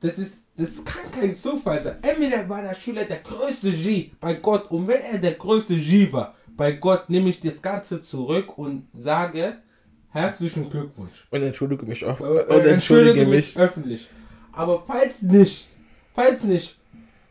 das 0.00 0.18
ist, 0.18 0.44
das 0.56 0.84
kann 0.84 1.10
kein 1.12 1.34
Zufall 1.34 1.82
sein. 1.82 1.98
Entweder 2.02 2.48
war 2.48 2.62
der 2.62 2.74
Schüler 2.74 3.04
der 3.04 3.18
größte 3.18 3.70
G 3.72 4.10
bei 4.20 4.34
Gott. 4.34 4.70
Und 4.70 4.88
wenn 4.88 5.00
er 5.02 5.18
der 5.18 5.32
größte 5.32 5.76
G 5.76 6.10
war, 6.12 6.34
bei 6.56 6.72
Gott 6.72 7.08
nehme 7.10 7.28
ich 7.28 7.40
das 7.40 7.60
Ganze 7.60 8.00
zurück 8.00 8.56
und 8.58 8.88
sage 8.94 9.58
herzlichen 10.08 10.68
Glückwunsch. 10.70 11.26
Und 11.30 11.42
entschuldige 11.42 11.86
mich 11.86 12.04
auch. 12.04 12.20
Äh, 12.20 12.24
Und 12.24 12.64
entschuldige 12.66 13.26
mich. 13.26 13.58
öffentlich. 13.58 14.08
Aber 14.52 14.82
falls 14.86 15.22
nicht, 15.22 15.68
falls 16.14 16.42
nicht, 16.42 16.78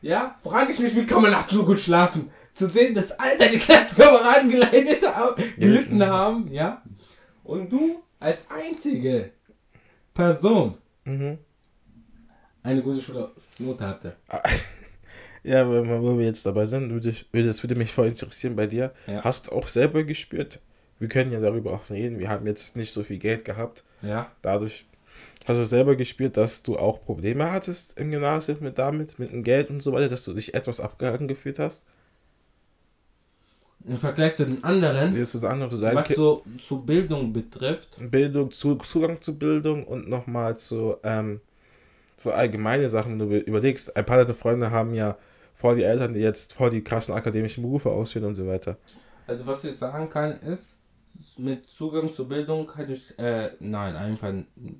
ja, 0.02 0.36
frage 0.44 0.72
ich 0.72 0.80
mich, 0.80 0.96
wie 0.96 1.06
kann 1.06 1.22
man 1.22 1.32
nachts 1.32 1.52
so 1.52 1.66
gut 1.66 1.80
schlafen? 1.80 2.30
Zu 2.54 2.68
sehen, 2.68 2.94
dass 2.96 3.12
all 3.20 3.38
deine 3.38 3.58
Klassenkameraden 3.58 4.50
geleitet 4.50 5.04
haben, 5.14 5.44
gelitten 5.58 6.04
haben, 6.04 6.48
ja? 6.52 6.82
Und 7.44 7.72
du 7.72 8.02
als 8.20 8.40
einzige 8.50 9.32
Person 10.14 10.76
Mhm. 11.06 11.38
Eine 12.64 12.82
gute 12.82 13.02
Schulnote 13.02 13.88
hatte. 13.88 14.12
Ja, 15.42 15.62
aber 15.62 16.02
wo 16.02 16.18
wir 16.18 16.26
jetzt 16.26 16.46
dabei 16.46 16.66
sind, 16.66 16.92
würde 16.92 17.10
ich, 17.12 17.26
würde, 17.32 17.48
das 17.48 17.64
würde 17.64 17.76
mich 17.76 17.94
voll 17.94 18.08
interessieren 18.08 18.58
bei 18.58 18.68
dir. 18.68 18.92
Ja. 19.08 19.24
Hast 19.24 19.48
du 19.48 19.54
auch 19.54 19.68
selber 19.68 20.04
gespürt? 20.04 20.60
Wir 21.00 21.08
können 21.08 21.32
ja 21.32 21.40
darüber 21.40 21.72
auch 21.72 21.90
reden. 21.90 22.20
Wir 22.20 22.30
haben 22.30 22.46
jetzt 22.46 22.76
nicht 22.76 22.94
so 22.94 23.04
viel 23.04 23.20
Geld 23.20 23.46
gehabt. 23.46 23.86
Ja. 24.02 24.32
Dadurch 24.42 24.86
hast 25.48 25.58
du 25.58 25.66
selber 25.66 25.96
gespürt, 25.96 26.36
dass 26.36 26.62
du 26.62 26.78
auch 26.78 27.04
Probleme 27.04 27.52
hattest 27.52 27.98
im 27.98 28.12
Gymnasium 28.12 28.58
mit 28.60 28.78
damit, 28.78 29.18
mit 29.18 29.32
dem 29.32 29.44
Geld 29.44 29.70
und 29.70 29.82
so 29.82 29.94
weiter, 29.94 30.10
dass 30.10 30.26
du 30.26 30.34
dich 30.34 30.54
etwas 30.54 30.82
abgehalten 30.82 31.30
gefühlt 31.30 31.58
hast. 31.58 31.86
Im 33.88 33.98
Vergleich 33.98 34.36
zu 34.36 34.46
den 34.46 34.62
anderen, 34.66 35.16
Wie 35.16 35.20
ist 35.22 35.36
das 35.36 35.44
andere 35.46 35.78
sein? 35.78 35.96
was 35.96 36.10
so 36.10 36.44
zu 36.68 36.86
Bildung 36.86 37.32
betrifft, 37.32 37.98
Bildung, 38.12 38.52
zu, 38.52 38.76
Zugang 38.76 39.22
zu 39.22 39.40
Bildung 39.40 39.86
und 39.88 40.10
nochmal 40.10 40.58
zu, 40.58 40.98
ähm, 41.04 41.40
so 42.20 42.32
allgemeine 42.32 42.90
Sachen, 42.90 43.20
wenn 43.20 43.30
du 43.30 43.38
überlegst. 43.38 43.96
Ein 43.96 44.06
paar 44.06 44.18
deiner 44.18 44.34
Freunde 44.34 44.72
haben 44.72 44.94
ja 44.94 45.18
vor 45.54 45.76
die 45.76 45.84
Eltern, 45.84 46.14
die 46.14 46.20
jetzt 46.20 46.54
vor 46.54 46.70
die 46.70 46.84
krassen 46.84 47.14
akademischen 47.14 47.64
Berufe 47.64 47.90
ausführen 47.90 48.26
und 48.26 48.36
so 48.36 48.48
weiter. 48.48 48.78
Also 49.28 49.46
was 49.46 49.64
ich 49.64 49.76
sagen 49.76 50.10
kann 50.10 50.40
ist, 50.42 50.78
mit 51.38 51.68
Zugang 51.68 52.12
zur 52.12 52.30
Bildung 52.30 52.74
hatte 52.76 52.94
ich, 52.94 53.18
äh, 53.20 53.52
nein, 53.60 53.96
einfach 53.96 54.34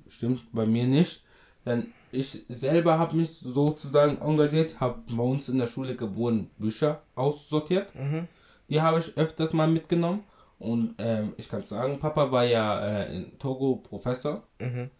stimmt 0.08 0.52
bei 0.52 0.66
mir 0.66 0.86
nicht. 0.86 1.22
Denn 1.66 1.92
ich 2.10 2.44
selber 2.48 2.98
habe 2.98 3.16
mich 3.16 3.30
sozusagen 3.30 4.18
engagiert, 4.18 4.80
habe 4.80 5.00
bei 5.10 5.22
uns 5.22 5.48
in 5.48 5.58
der 5.58 5.66
Schule 5.66 5.94
gewohnt 5.96 6.56
Bücher 6.58 7.02
aussortiert. 7.14 7.94
Mhm. 7.94 8.26
Die 8.68 8.80
habe 8.80 9.00
ich 9.00 9.16
öfters 9.16 9.52
mal 9.52 9.68
mitgenommen. 9.68 10.24
Und 10.58 10.94
ähm, 10.98 11.32
ich 11.36 11.48
kann 11.48 11.62
sagen, 11.62 11.98
Papa 11.98 12.30
war 12.32 12.44
ja 12.44 12.80
äh, 12.80 13.16
in 13.16 13.38
Togo 13.38 13.76
Professor. 13.76 14.42
Mhm. 14.58 14.90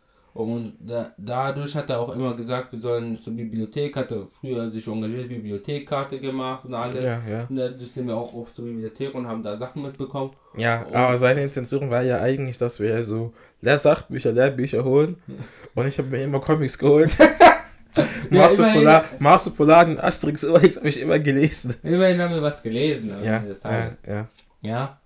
Und 0.40 0.74
da, 0.80 1.12
dadurch 1.18 1.74
hat 1.74 1.90
er 1.90 2.00
auch 2.00 2.14
immer 2.14 2.34
gesagt, 2.34 2.72
wir 2.72 2.78
sollen 2.78 3.20
zur 3.20 3.34
Bibliothek, 3.34 3.96
hat 3.96 4.10
er 4.10 4.26
früher 4.40 4.70
sich 4.70 4.86
engagiert, 4.86 5.28
Bibliothekkarte 5.28 6.18
gemacht 6.18 6.64
und 6.64 6.74
alles. 6.74 7.04
Ja, 7.04 7.20
ja. 7.28 7.46
Und 7.48 7.56
dann 7.56 7.78
sind 7.78 8.06
wir 8.06 8.16
auch 8.16 8.32
oft 8.34 8.54
zur 8.54 8.64
Bibliothek 8.64 9.14
und 9.14 9.26
haben 9.26 9.42
da 9.42 9.56
Sachen 9.56 9.82
mitbekommen. 9.82 10.32
Ja, 10.56 10.82
Und- 10.82 10.94
aber 10.94 11.16
seine 11.16 11.42
Intention 11.42 11.90
war 11.90 12.02
ja 12.02 12.20
eigentlich, 12.20 12.58
dass 12.58 12.80
wir 12.80 13.02
so 13.02 13.32
Lehr-Sachbücher, 13.60 14.32
Lehrbücher 14.32 14.84
holen. 14.84 15.16
Und 15.74 15.86
ich 15.86 15.96
habe 15.98 16.08
mir 16.08 16.24
immer 16.24 16.40
Comics 16.40 16.76
geholt. 16.76 17.16
Marsupolar, 18.30 19.04
Marsupolar 19.18 19.86
und 19.88 19.98
Asterix 20.00 20.44
Obelix 20.44 20.76
habe 20.76 20.88
ich 20.88 21.00
immer 21.00 21.18
gelesen. 21.18 21.74
Immerhin 21.82 22.20
haben 22.20 22.34
wir 22.34 22.42
was 22.42 22.62
gelesen 22.62 23.12
am 23.12 23.22
Ja, 23.22 23.36
Ende 23.36 23.48
des 23.48 23.62
ja, 23.62 23.90
ja, 24.06 24.28
Ja. 24.62 25.00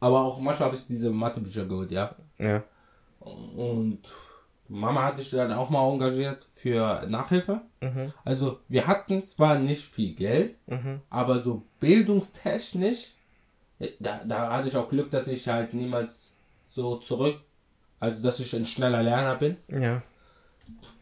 Aber 0.00 0.20
auch 0.20 0.38
manchmal 0.40 0.68
habe 0.68 0.76
ich 0.76 0.86
diese 0.86 1.10
Mathebücher 1.10 1.64
geholt, 1.66 1.90
ja. 1.90 2.14
ja. 2.38 2.62
Und 3.20 4.00
Mama 4.68 5.02
hat 5.04 5.18
sich 5.18 5.30
dann 5.30 5.52
auch 5.52 5.68
mal 5.70 5.86
engagiert 5.90 6.46
für 6.54 7.04
Nachhilfe. 7.08 7.60
Mhm, 7.80 8.12
Also 8.24 8.60
wir 8.68 8.86
hatten 8.86 9.26
zwar 9.26 9.58
nicht 9.58 9.84
viel 9.84 10.14
Geld, 10.14 10.56
mhm, 10.66 11.00
aber 11.10 11.42
so 11.42 11.62
bildungstechnisch, 11.80 13.14
äh, 13.78 13.88
da, 13.98 14.22
da 14.24 14.52
hatte 14.52 14.68
ich 14.68 14.76
auch 14.76 14.88
Glück, 14.88 15.10
dass 15.10 15.26
ich 15.28 15.48
halt 15.48 15.74
niemals 15.74 16.32
so 16.70 16.96
zurück, 16.96 17.40
also 17.98 18.22
dass 18.22 18.40
ich 18.40 18.54
ein 18.54 18.64
schneller 18.66 19.02
Lerner 19.02 19.34
bin, 19.36 19.56
ja, 19.68 20.02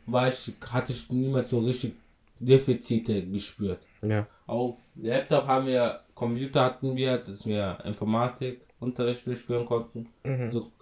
war 0.06 0.28
ich, 0.28 0.54
hatte 0.70 0.92
ich 0.92 1.10
niemals 1.10 1.50
so 1.50 1.60
richtig 1.60 1.94
Defizite 2.40 3.26
gespürt. 3.26 3.80
ja. 4.02 4.26
Auch 4.46 4.78
Laptop 4.94 5.46
haben 5.46 5.66
wir, 5.66 6.00
Computer 6.14 6.64
hatten 6.64 6.96
wir, 6.96 7.18
dass 7.18 7.44
wir 7.46 7.78
Informatikunterricht 7.84 9.26
durchführen 9.26 9.66
konnten. 9.66 10.08
Mhm. 10.24 10.40
Also 10.46 10.72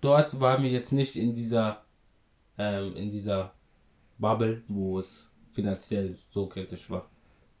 dort 0.00 0.40
waren 0.40 0.62
wir 0.62 0.70
jetzt 0.70 0.92
nicht 0.92 1.16
in 1.16 1.34
dieser, 1.34 1.84
ähm, 2.58 2.94
in 2.96 3.10
dieser 3.10 3.52
Bubble, 4.18 4.62
wo 4.68 4.98
es 4.98 5.30
finanziell 5.52 6.16
so 6.30 6.46
kritisch 6.46 6.90
war. 6.90 7.08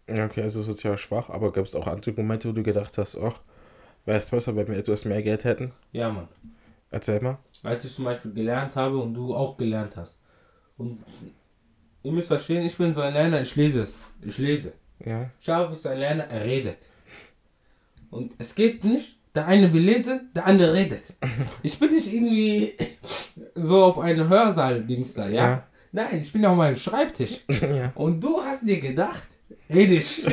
Ja, 0.08 0.24
okay, 0.24 0.42
also 0.42 0.62
sozial 0.62 0.98
schwach, 0.98 1.30
aber 1.30 1.52
gab 1.52 1.64
es 1.64 1.74
auch 1.74 1.86
andere 1.86 2.12
Momente, 2.12 2.48
wo 2.48 2.52
du 2.52 2.62
gedacht 2.62 2.98
hast, 2.98 3.16
ach, 3.16 3.40
wäre 4.04 4.18
es 4.18 4.30
besser, 4.30 4.56
wenn 4.56 4.68
wir 4.68 4.76
etwas 4.76 5.04
mehr 5.04 5.22
Geld 5.22 5.44
hätten? 5.44 5.72
Ja, 5.92 6.10
Mann. 6.10 6.28
Erzähl 6.90 7.20
mal. 7.20 7.38
Als 7.62 7.84
ich 7.84 7.94
zum 7.94 8.04
Beispiel 8.06 8.32
gelernt 8.32 8.74
habe 8.74 8.98
und 8.98 9.14
du 9.14 9.34
auch 9.34 9.56
gelernt 9.56 9.96
hast. 9.96 10.18
Und 10.76 11.04
ihr 12.02 12.10
müsst 12.10 12.28
verstehen, 12.28 12.66
ich 12.66 12.76
bin 12.76 12.92
so 12.92 13.00
ein 13.00 13.12
Lerner, 13.12 13.42
ich 13.42 13.54
lese 13.54 13.82
es. 13.82 13.94
Ich 14.22 14.38
lese. 14.38 14.72
Ja. 15.04 15.30
Scharf 15.40 15.72
ist 15.72 15.86
ein 15.86 15.98
Lerner, 15.98 16.24
er 16.24 16.44
redet. 16.44 16.78
Und 18.10 18.34
es 18.38 18.54
geht 18.54 18.82
nicht, 18.82 19.19
der 19.34 19.46
eine 19.46 19.72
will 19.72 19.82
lesen, 19.82 20.30
der 20.34 20.46
andere 20.46 20.72
redet. 20.74 21.02
Ich 21.62 21.78
bin 21.78 21.92
nicht 21.92 22.12
irgendwie 22.12 22.74
so 23.54 23.84
auf 23.84 23.98
einem 23.98 24.28
Hörsaal-Dings 24.28 25.14
da, 25.14 25.28
ja? 25.28 25.34
Ja. 25.34 25.66
Nein, 25.92 26.20
ich 26.22 26.32
bin 26.32 26.44
auf 26.46 26.56
meinem 26.56 26.76
Schreibtisch. 26.76 27.40
Ja. 27.48 27.92
Und 27.94 28.22
du 28.22 28.40
hast 28.42 28.66
dir 28.66 28.80
gedacht, 28.80 29.28
rede 29.68 29.94
ich. 29.94 30.24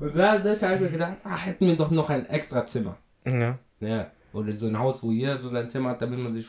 Und 0.00 0.16
da, 0.16 0.38
da 0.38 0.60
habe 0.60 0.74
ich 0.74 0.80
mir 0.80 0.90
gedacht, 0.90 1.16
ah, 1.24 1.36
hätten 1.36 1.66
wir 1.66 1.76
doch 1.76 1.90
noch 1.90 2.10
ein 2.10 2.26
extra 2.26 2.64
Zimmer. 2.66 2.96
Ja. 3.26 3.58
Ja. 3.80 4.10
Oder 4.32 4.52
so 4.52 4.66
ein 4.66 4.78
Haus, 4.78 5.02
wo 5.02 5.10
jeder 5.10 5.38
so 5.38 5.50
sein 5.50 5.70
Zimmer 5.70 5.90
hat, 5.90 6.02
damit 6.02 6.18
man 6.18 6.32
sich 6.32 6.46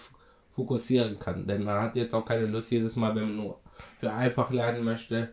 fokussieren 0.56 1.20
kann. 1.20 1.48
Denn 1.48 1.64
man 1.64 1.82
hat 1.82 1.96
jetzt 1.96 2.14
auch 2.14 2.26
keine 2.26 2.46
Lust, 2.46 2.72
jedes 2.72 2.96
Mal, 2.96 3.16
wenn 3.16 3.24
man 3.24 3.36
nur 3.36 3.60
für 4.00 4.12
einfach 4.12 4.52
lernen 4.52 4.84
möchte, 4.84 5.30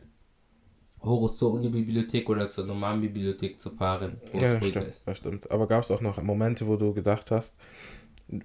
hoch 1.05 1.33
zur 1.35 1.53
Unibibliothek 1.55 2.29
oder 2.29 2.51
zur 2.51 2.65
normalen 2.67 3.01
Bibliothek 3.01 3.61
zu 3.61 3.71
fahren, 3.71 4.21
Ja, 4.41 4.55
das 4.55 4.67
stimmt, 4.69 4.89
ist. 4.89 5.03
das 5.07 5.19
stimmt. 5.19 5.51
Aber 5.51 5.67
gab 5.67 5.83
es 5.83 5.91
auch 5.91 6.01
noch 6.01 6.23
Momente, 6.23 6.67
wo 6.67 6.77
du 6.77 6.93
gedacht 6.95 7.31
hast, 7.31 7.55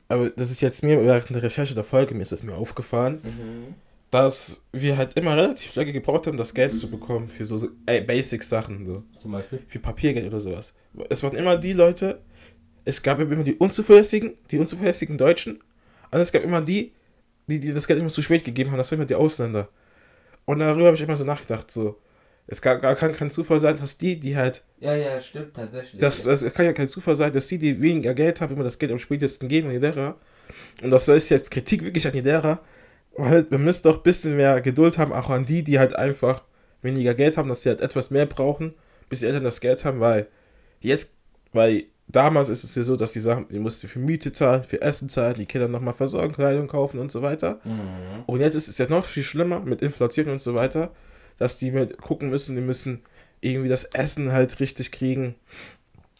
aber 0.07 0.29
das 0.29 0.51
ist 0.51 0.61
jetzt 0.61 0.83
mir 0.83 1.03
während 1.03 1.29
der 1.29 1.41
Recherche 1.43 1.73
der 1.73 1.83
Folge, 1.83 2.13
mir 2.13 2.23
ist 2.23 2.31
es 2.33 2.43
mir 2.43 2.55
aufgefallen, 2.55 3.21
dass 4.11 4.61
wir 4.71 4.97
halt 4.97 5.13
immer 5.15 5.37
relativ 5.37 5.75
lange 5.75 5.93
gebraucht 5.93 6.27
haben, 6.27 6.37
das 6.37 6.53
Geld 6.53 6.77
zu 6.77 6.89
bekommen 6.89 7.29
für 7.29 7.45
so, 7.45 7.57
so 7.57 7.69
ey, 7.85 8.01
Basic-Sachen, 8.01 8.85
so. 8.85 9.03
Zum 9.17 9.31
Beispiel. 9.31 9.59
Für 9.67 9.79
Papiergeld 9.79 10.27
oder 10.27 10.39
sowas. 10.39 10.73
Es 11.09 11.21
waren 11.23 11.35
immer 11.35 11.55
die 11.57 11.73
Leute, 11.73 12.19
es 12.85 13.01
gab 13.03 13.19
immer 13.19 13.43
die 13.43 13.55
unzuverlässigen, 13.55 14.33
die 14.51 14.57
unzuverlässigen 14.57 15.17
Deutschen, 15.17 15.59
und 16.11 16.19
es 16.19 16.31
gab 16.31 16.43
immer 16.43 16.61
die, 16.61 16.91
die, 17.47 17.59
die 17.59 17.71
das 17.71 17.85
Geld 17.87 17.99
immer 17.99 18.09
zu 18.09 18.23
spät 18.23 18.43
gegeben 18.43 18.71
haben, 18.71 18.79
das 18.79 18.91
waren 18.91 18.99
immer 18.99 19.05
die 19.05 19.15
Ausländer. 19.15 19.69
Und 20.45 20.59
darüber 20.59 20.87
habe 20.87 20.95
ich 20.95 21.03
immer 21.03 21.15
so 21.15 21.23
nachgedacht, 21.23 21.69
so, 21.69 21.97
es 22.51 22.61
kann, 22.61 22.81
kann 22.81 23.13
kein 23.13 23.29
Zufall 23.29 23.59
sein, 23.59 23.77
dass 23.77 23.97
die, 23.97 24.19
die 24.19 24.35
halt 24.35 24.63
Ja, 24.79 24.95
ja, 24.95 25.19
stimmt 25.21 25.53
tatsächlich. 25.53 26.01
das, 26.01 26.23
das 26.23 26.43
kann 26.53 26.65
ja 26.65 26.73
kein 26.73 26.87
Zufall 26.87 27.15
sein, 27.15 27.31
dass 27.31 27.47
die, 27.47 27.59
die 27.59 27.79
weniger 27.79 28.13
Geld 28.13 28.41
haben, 28.41 28.55
immer 28.55 28.63
das 28.63 28.79
Geld 28.79 28.91
am 28.91 28.99
spätesten 28.99 29.47
geben 29.47 29.67
an 29.67 29.73
die 29.73 29.79
Lehrer. 29.79 30.17
Und 30.81 30.89
das 30.89 31.07
ist 31.07 31.29
jetzt 31.29 31.51
Kritik 31.51 31.83
wirklich 31.83 32.07
an 32.07 32.13
die 32.13 32.21
Lehrer. 32.21 32.61
Weil 33.15 33.49
wir 33.51 33.57
müssen 33.57 33.83
doch 33.83 33.97
ein 33.97 34.03
bisschen 34.03 34.35
mehr 34.35 34.61
Geduld 34.61 34.97
haben, 34.97 35.13
auch 35.13 35.29
an 35.29 35.45
die, 35.45 35.63
die 35.63 35.77
halt 35.77 35.95
einfach 35.95 36.43
weniger 36.81 37.13
Geld 37.13 37.37
haben, 37.37 37.49
dass 37.49 37.63
sie 37.63 37.69
halt 37.69 37.81
etwas 37.81 38.09
mehr 38.09 38.25
brauchen, 38.25 38.73
bis 39.09 39.19
die 39.19 39.25
Eltern 39.25 39.43
das 39.43 39.61
Geld 39.61 39.83
haben, 39.85 39.99
weil 39.99 40.27
jetzt, 40.79 41.13
weil 41.51 41.83
damals 42.07 42.49
ist 42.49 42.63
es 42.63 42.75
ja 42.75 42.83
so, 42.83 42.95
dass 42.95 43.11
die 43.11 43.19
Sachen, 43.19 43.47
die 43.49 43.59
mussten 43.59 43.87
für 43.87 43.99
Miete 43.99 44.31
zahlen, 44.31 44.63
für 44.63 44.81
Essen 44.81 45.09
zahlen, 45.09 45.35
die 45.35 45.45
Kinder 45.45 45.67
nochmal 45.67 45.93
versorgen, 45.93 46.33
Kleidung 46.33 46.67
kaufen 46.67 46.99
und 46.99 47.11
so 47.11 47.21
weiter. 47.21 47.59
Mhm. 47.63 48.23
Und 48.25 48.39
jetzt 48.39 48.55
ist 48.55 48.69
es 48.69 48.77
ja 48.77 48.87
noch 48.87 49.05
viel 49.05 49.23
schlimmer 49.23 49.59
mit 49.59 49.81
Inflation 49.81 50.29
und 50.29 50.41
so 50.41 50.55
weiter, 50.55 50.91
dass 51.39 51.57
die 51.57 51.71
mit 51.71 51.97
gucken 51.97 52.29
müssen, 52.29 52.55
die 52.55 52.61
müssen 52.61 53.01
irgendwie 53.41 53.69
das 53.69 53.85
Essen 53.85 54.31
halt 54.31 54.59
richtig 54.59 54.91
kriegen. 54.91 55.35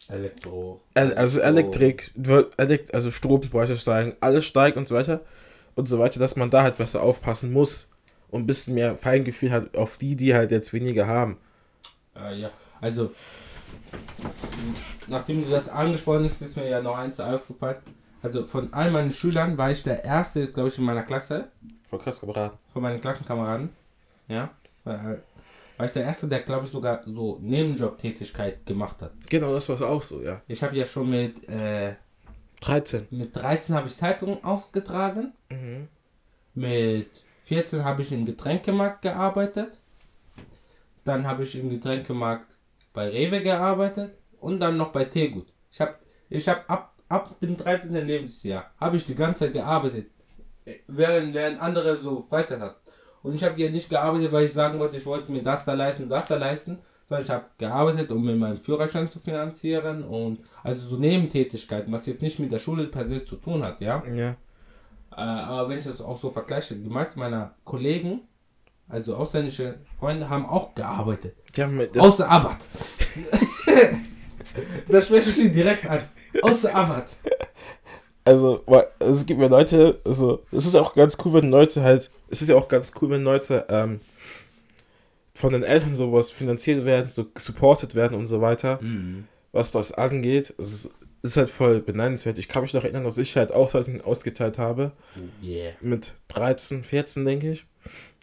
Elektro. 0.08 0.80
El- 0.94 1.14
Also 1.14 1.38
Strom. 1.38 1.54
Elektrik, 1.56 2.12
Elekt 2.56 2.94
also 2.94 3.10
Strompreise 3.10 3.76
steigen, 3.76 4.16
alles 4.20 4.44
steigt 4.46 4.76
und 4.76 4.88
so 4.88 4.94
weiter 4.96 5.20
und 5.76 5.86
so 5.86 5.98
weiter, 5.98 6.18
dass 6.18 6.34
man 6.36 6.50
da 6.50 6.62
halt 6.62 6.78
besser 6.78 7.02
aufpassen 7.02 7.52
muss 7.52 7.88
und 8.30 8.42
ein 8.42 8.46
bisschen 8.46 8.74
mehr 8.74 8.96
Feingefühl 8.96 9.52
hat 9.52 9.76
auf 9.76 9.98
die, 9.98 10.16
die 10.16 10.34
halt 10.34 10.50
jetzt 10.50 10.72
weniger 10.72 11.06
haben. 11.06 11.36
Äh, 12.16 12.40
ja, 12.40 12.50
also, 12.80 13.12
nachdem 15.08 15.44
du 15.44 15.50
das 15.50 15.68
angesprochen 15.68 16.24
hast, 16.24 16.42
ist 16.42 16.56
mir 16.56 16.68
ja 16.68 16.82
noch 16.82 16.96
eins 16.96 17.20
aufgefallen. 17.20 17.76
Also, 18.22 18.44
von 18.44 18.72
all 18.72 18.90
meinen 18.90 19.12
Schülern 19.12 19.56
war 19.56 19.70
ich 19.70 19.82
der 19.82 20.04
Erste, 20.04 20.48
glaube 20.52 20.68
ich, 20.68 20.78
in 20.78 20.84
meiner 20.84 21.02
Klasse, 21.04 21.48
Voll 21.88 21.98
krass 22.00 22.20
beraten. 22.20 22.58
von 22.72 22.82
meinen 22.82 23.00
Klassenkameraden. 23.00 23.70
Ja, 24.28 24.50
war, 24.98 25.16
war 25.76 25.86
ich 25.86 25.92
der 25.92 26.04
Erste, 26.04 26.28
der, 26.28 26.40
glaube 26.40 26.66
ich, 26.66 26.72
sogar 26.72 27.02
so 27.06 27.38
Nebenjobtätigkeit 27.40 28.66
gemacht 28.66 29.00
hat. 29.02 29.12
Genau, 29.28 29.52
das 29.52 29.68
war 29.68 29.80
auch 29.88 30.02
so, 30.02 30.22
ja. 30.22 30.42
Ich 30.46 30.62
habe 30.62 30.76
ja 30.76 30.86
schon 30.86 31.08
mit, 31.08 31.48
äh, 31.48 31.94
13. 32.60 33.06
mit 33.10 33.34
13 33.34 33.74
habe 33.74 33.88
ich 33.88 33.96
Zeitungen 33.96 34.44
ausgetragen. 34.44 35.32
Mhm. 35.48 35.88
Mit 36.54 37.24
14 37.44 37.84
habe 37.84 38.02
ich 38.02 38.12
im 38.12 38.24
Getränkemarkt 38.26 39.02
gearbeitet. 39.02 39.78
Dann 41.04 41.26
habe 41.26 41.44
ich 41.44 41.56
im 41.56 41.70
Getränkemarkt 41.70 42.56
bei 42.92 43.08
Rewe 43.08 43.42
gearbeitet 43.42 44.12
und 44.40 44.60
dann 44.60 44.76
noch 44.76 44.92
bei 44.92 45.04
Teegut. 45.04 45.52
Ich 45.70 45.80
habe 45.80 45.94
ich 46.28 46.48
hab 46.48 46.68
ab, 46.68 46.94
ab 47.08 47.40
dem 47.40 47.56
13. 47.56 47.94
Lebensjahr 47.94 48.70
habe 48.78 48.96
ich 48.96 49.06
die 49.06 49.14
ganze 49.14 49.44
Zeit 49.44 49.52
gearbeitet, 49.52 50.10
äh, 50.64 50.76
während, 50.86 51.34
während 51.34 51.60
andere 51.60 51.96
so 51.96 52.26
Freizeit 52.28 52.60
hatten. 52.60 52.79
Und 53.22 53.34
ich 53.34 53.44
habe 53.44 53.54
hier 53.56 53.70
nicht 53.70 53.90
gearbeitet, 53.90 54.32
weil 54.32 54.46
ich 54.46 54.52
sagen 54.52 54.78
wollte, 54.78 54.96
ich 54.96 55.06
wollte 55.06 55.30
mir 55.30 55.42
das 55.42 55.64
da 55.64 55.74
leisten 55.74 56.08
das 56.08 56.26
da 56.26 56.36
leisten, 56.36 56.78
sondern 57.06 57.24
ich 57.24 57.30
habe 57.30 57.44
gearbeitet, 57.58 58.10
um 58.12 58.24
mir 58.24 58.36
meinen 58.36 58.58
Führerschein 58.58 59.10
zu 59.10 59.18
finanzieren 59.18 60.04
und 60.04 60.40
also 60.62 60.86
so 60.86 60.96
Nebentätigkeiten, 60.96 61.92
was 61.92 62.06
jetzt 62.06 62.22
nicht 62.22 62.38
mit 62.38 62.52
der 62.52 62.58
Schule 62.58 62.84
per 62.84 63.04
se 63.04 63.24
zu 63.24 63.36
tun 63.36 63.64
hat, 63.64 63.80
ja. 63.80 64.02
Ja. 64.14 64.36
Äh, 65.12 65.20
aber 65.20 65.68
wenn 65.68 65.78
ich 65.78 65.84
das 65.84 66.00
auch 66.00 66.18
so 66.18 66.30
vergleiche, 66.30 66.76
die 66.76 66.88
meisten 66.88 67.18
meiner 67.18 67.54
Kollegen, 67.64 68.22
also 68.88 69.16
ausländische 69.16 69.80
Freunde, 69.98 70.28
haben 70.28 70.46
auch 70.46 70.74
gearbeitet. 70.74 71.36
Die 71.56 71.62
haben 71.62 71.78
das, 71.92 72.04
Außer 72.04 72.28
Abbott. 72.28 72.58
das 74.88 75.04
spreche 75.04 75.30
ich 75.30 75.38
ihn 75.38 75.52
direkt 75.52 75.88
an. 75.88 76.00
Außer 76.42 76.74
Abbott. 76.74 77.06
Also, 78.30 78.62
weil 78.66 78.86
es 79.00 79.26
gibt 79.26 79.40
ja 79.40 79.48
Leute, 79.48 80.00
also, 80.04 80.44
es 80.52 80.64
ist 80.64 80.76
auch 80.76 80.94
ganz 80.94 81.16
cool, 81.24 81.34
wenn 81.34 81.50
Leute 81.50 81.82
halt, 81.82 82.10
es 82.28 82.42
ist 82.42 82.48
ja 82.48 82.56
auch 82.56 82.68
ganz 82.68 82.92
cool, 83.00 83.10
wenn 83.10 83.24
Leute, 83.24 83.66
ähm, 83.68 84.00
von 85.34 85.52
den 85.52 85.64
Eltern 85.64 85.94
sowas 85.94 86.30
finanziert 86.30 86.84
werden, 86.84 87.08
so 87.08 87.26
supported 87.36 87.94
werden 87.94 88.16
und 88.16 88.26
so 88.26 88.40
weiter. 88.40 88.78
was 89.52 89.72
das 89.72 89.92
angeht, 89.92 90.54
es 90.58 90.90
ist, 91.22 91.36
halt 91.36 91.50
voll 91.50 91.80
beneidenswert. 91.80 92.38
Ich 92.38 92.48
kann 92.48 92.62
mich 92.62 92.72
noch 92.72 92.84
erinnern, 92.84 93.04
dass 93.04 93.18
ich 93.18 93.36
halt 93.36 93.50
auch 93.50 93.68
Zeitungen 93.68 94.00
ausgeteilt 94.00 94.58
habe. 94.58 94.92
Yeah. 95.42 95.72
Mit 95.80 96.14
13, 96.28 96.84
14, 96.84 97.24
denke 97.24 97.52
ich. 97.52 97.66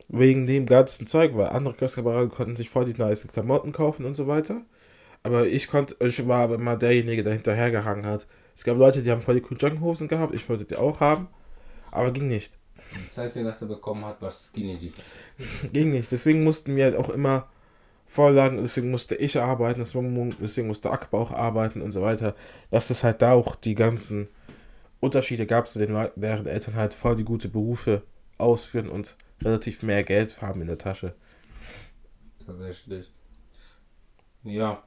Wegen 0.08 0.46
dem 0.46 0.66
ganzen 0.66 1.06
Zeug, 1.06 1.36
weil 1.36 1.48
andere 1.48 1.74
Klassenkameraden 1.74 2.30
konnten 2.30 2.56
sich 2.56 2.70
voll 2.70 2.86
die 2.86 3.00
nice 3.00 3.28
Klamotten 3.28 3.74
kaufen 3.74 4.06
und 4.06 4.14
so 4.14 4.28
weiter. 4.28 4.62
Aber 5.24 5.48
ich 5.48 5.68
konnte, 5.68 5.98
ich 6.00 6.26
war 6.28 6.44
aber 6.44 6.56
immer 6.56 6.78
derjenige, 6.78 7.24
der 7.24 7.34
hinterhergehangen 7.34 8.06
hat. 8.06 8.26
Es 8.58 8.64
gab 8.64 8.76
Leute, 8.76 9.04
die 9.04 9.12
haben 9.12 9.22
voll 9.22 9.36
die 9.36 9.42
coolen 9.42 9.60
Joggenhosen 9.60 10.08
gehabt, 10.08 10.34
ich 10.34 10.50
wollte 10.50 10.66
die 10.66 10.78
auch 10.78 11.00
haben. 11.00 11.28
Aber 11.92 12.10
ging 12.10 12.28
nicht. 12.28 12.58
Das 13.06 13.20
Einzige, 13.20 13.46
was 13.46 13.62
er 13.62 13.68
bekommen 13.68 14.04
hat, 14.04 14.20
war 14.20 14.32
Skinny 14.32 14.80
Jeans. 14.80 15.18
Ging 15.74 15.92
nicht. 15.92 16.12
Deswegen 16.12 16.44
mussten 16.44 16.76
wir 16.76 16.86
halt 16.86 16.96
auch 16.96 17.10
immer 17.10 17.50
Vorlagen, 18.08 18.58
deswegen 18.58 18.90
musste 18.90 19.16
ich 19.16 19.40
arbeiten, 19.40 19.80
deswegen 19.80 20.68
musste 20.68 20.90
Akbar 20.90 21.22
auch 21.22 21.32
arbeiten 21.32 21.82
und 21.82 21.92
so 21.92 22.02
weiter. 22.02 22.34
Dass 22.72 22.90
es 22.90 23.04
halt 23.04 23.22
da 23.22 23.34
auch 23.34 23.56
die 23.56 23.76
ganzen 23.76 24.28
Unterschiede 25.02 25.46
gab 25.46 25.68
zu 25.68 25.78
den 25.78 25.92
Leuten, 25.92 26.22
deren 26.22 26.48
Eltern 26.48 26.74
halt 26.74 26.96
voll 26.96 27.16
die 27.16 27.26
gute 27.26 27.50
Berufe 27.50 28.02
ausführen 28.40 28.90
und 28.90 29.18
relativ 29.44 29.84
mehr 29.84 30.04
Geld 30.04 30.42
haben 30.42 30.62
in 30.62 30.68
der 30.68 30.80
Tasche. 30.80 31.14
Tatsächlich. 32.44 33.12
Ja, 34.44 34.82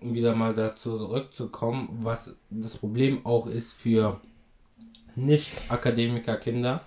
wieder 0.00 0.34
mal 0.34 0.54
dazu 0.54 0.96
zurückzukommen, 0.98 1.88
was 2.02 2.34
das 2.50 2.78
Problem 2.78 3.24
auch 3.26 3.46
ist 3.46 3.74
für 3.74 4.20
Nicht-Akademiker-Kinder. 5.14 6.80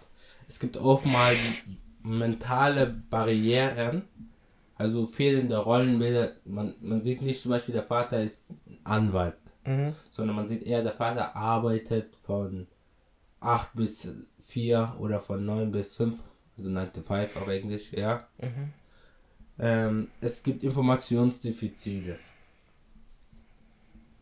Es 0.48 0.60
gibt 0.60 0.78
oftmals 0.78 1.38
mentale 2.02 2.88
Barrieren, 3.10 4.04
also 4.76 5.06
fehlende 5.08 5.58
Rollenbilder. 5.58 6.34
Man, 6.46 6.76
man 6.82 7.02
sieht 7.02 7.22
nicht 7.22 7.42
zum 7.42 7.52
Beispiel, 7.52 7.74
der 7.74 7.84
Vater 7.84 8.22
ist 8.24 8.48
Anwalt, 8.84 9.36
Mhm. 9.66 9.94
sondern 10.12 10.36
man 10.38 10.48
sieht 10.48 10.64
eher, 10.64 10.82
der 10.82 10.94
Vater 10.94 11.36
arbeitet 11.36 12.16
von 12.24 12.68
8 13.42 13.76
bis 13.76 14.08
4 14.48 14.96
oder 15.00 15.20
von 15.20 15.46
9 15.46 15.72
bis 15.72 15.96
5, 15.98 16.20
also 16.58 16.70
9 16.70 16.94
to 16.94 17.02
5 17.02 17.36
auf 17.36 17.48
Englisch, 17.50 17.92
ja. 17.92 18.26
Ähm, 19.60 20.08
es 20.22 20.42
gibt 20.44 20.64
Informationsdefizite. 20.64 22.18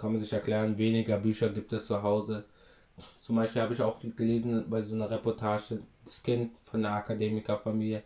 Kann 0.05 0.13
man 0.13 0.21
sich 0.21 0.33
erklären, 0.33 0.77
weniger 0.77 1.17
Bücher 1.17 1.49
gibt 1.49 1.73
es 1.73 1.87
zu 1.87 2.03
Hause. 2.03 2.45
Zum 3.19 3.37
Beispiel 3.37 3.63
habe 3.63 3.73
ich 3.73 3.81
auch 3.81 3.99
gelesen 3.99 4.63
bei 4.69 4.83
so 4.83 4.93
einer 4.93 5.09
Reportage, 5.09 5.79
das 6.03 6.21
Kind 6.21 6.55
von 6.59 6.85
einer 6.85 6.97
Akademikerfamilie, 6.97 8.03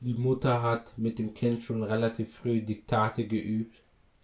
die 0.00 0.14
Mutter 0.14 0.62
hat 0.62 0.96
mit 0.96 1.18
dem 1.18 1.34
Kind 1.34 1.62
schon 1.62 1.82
relativ 1.82 2.34
früh 2.34 2.62
Diktate 2.62 3.26
geübt. 3.26 3.76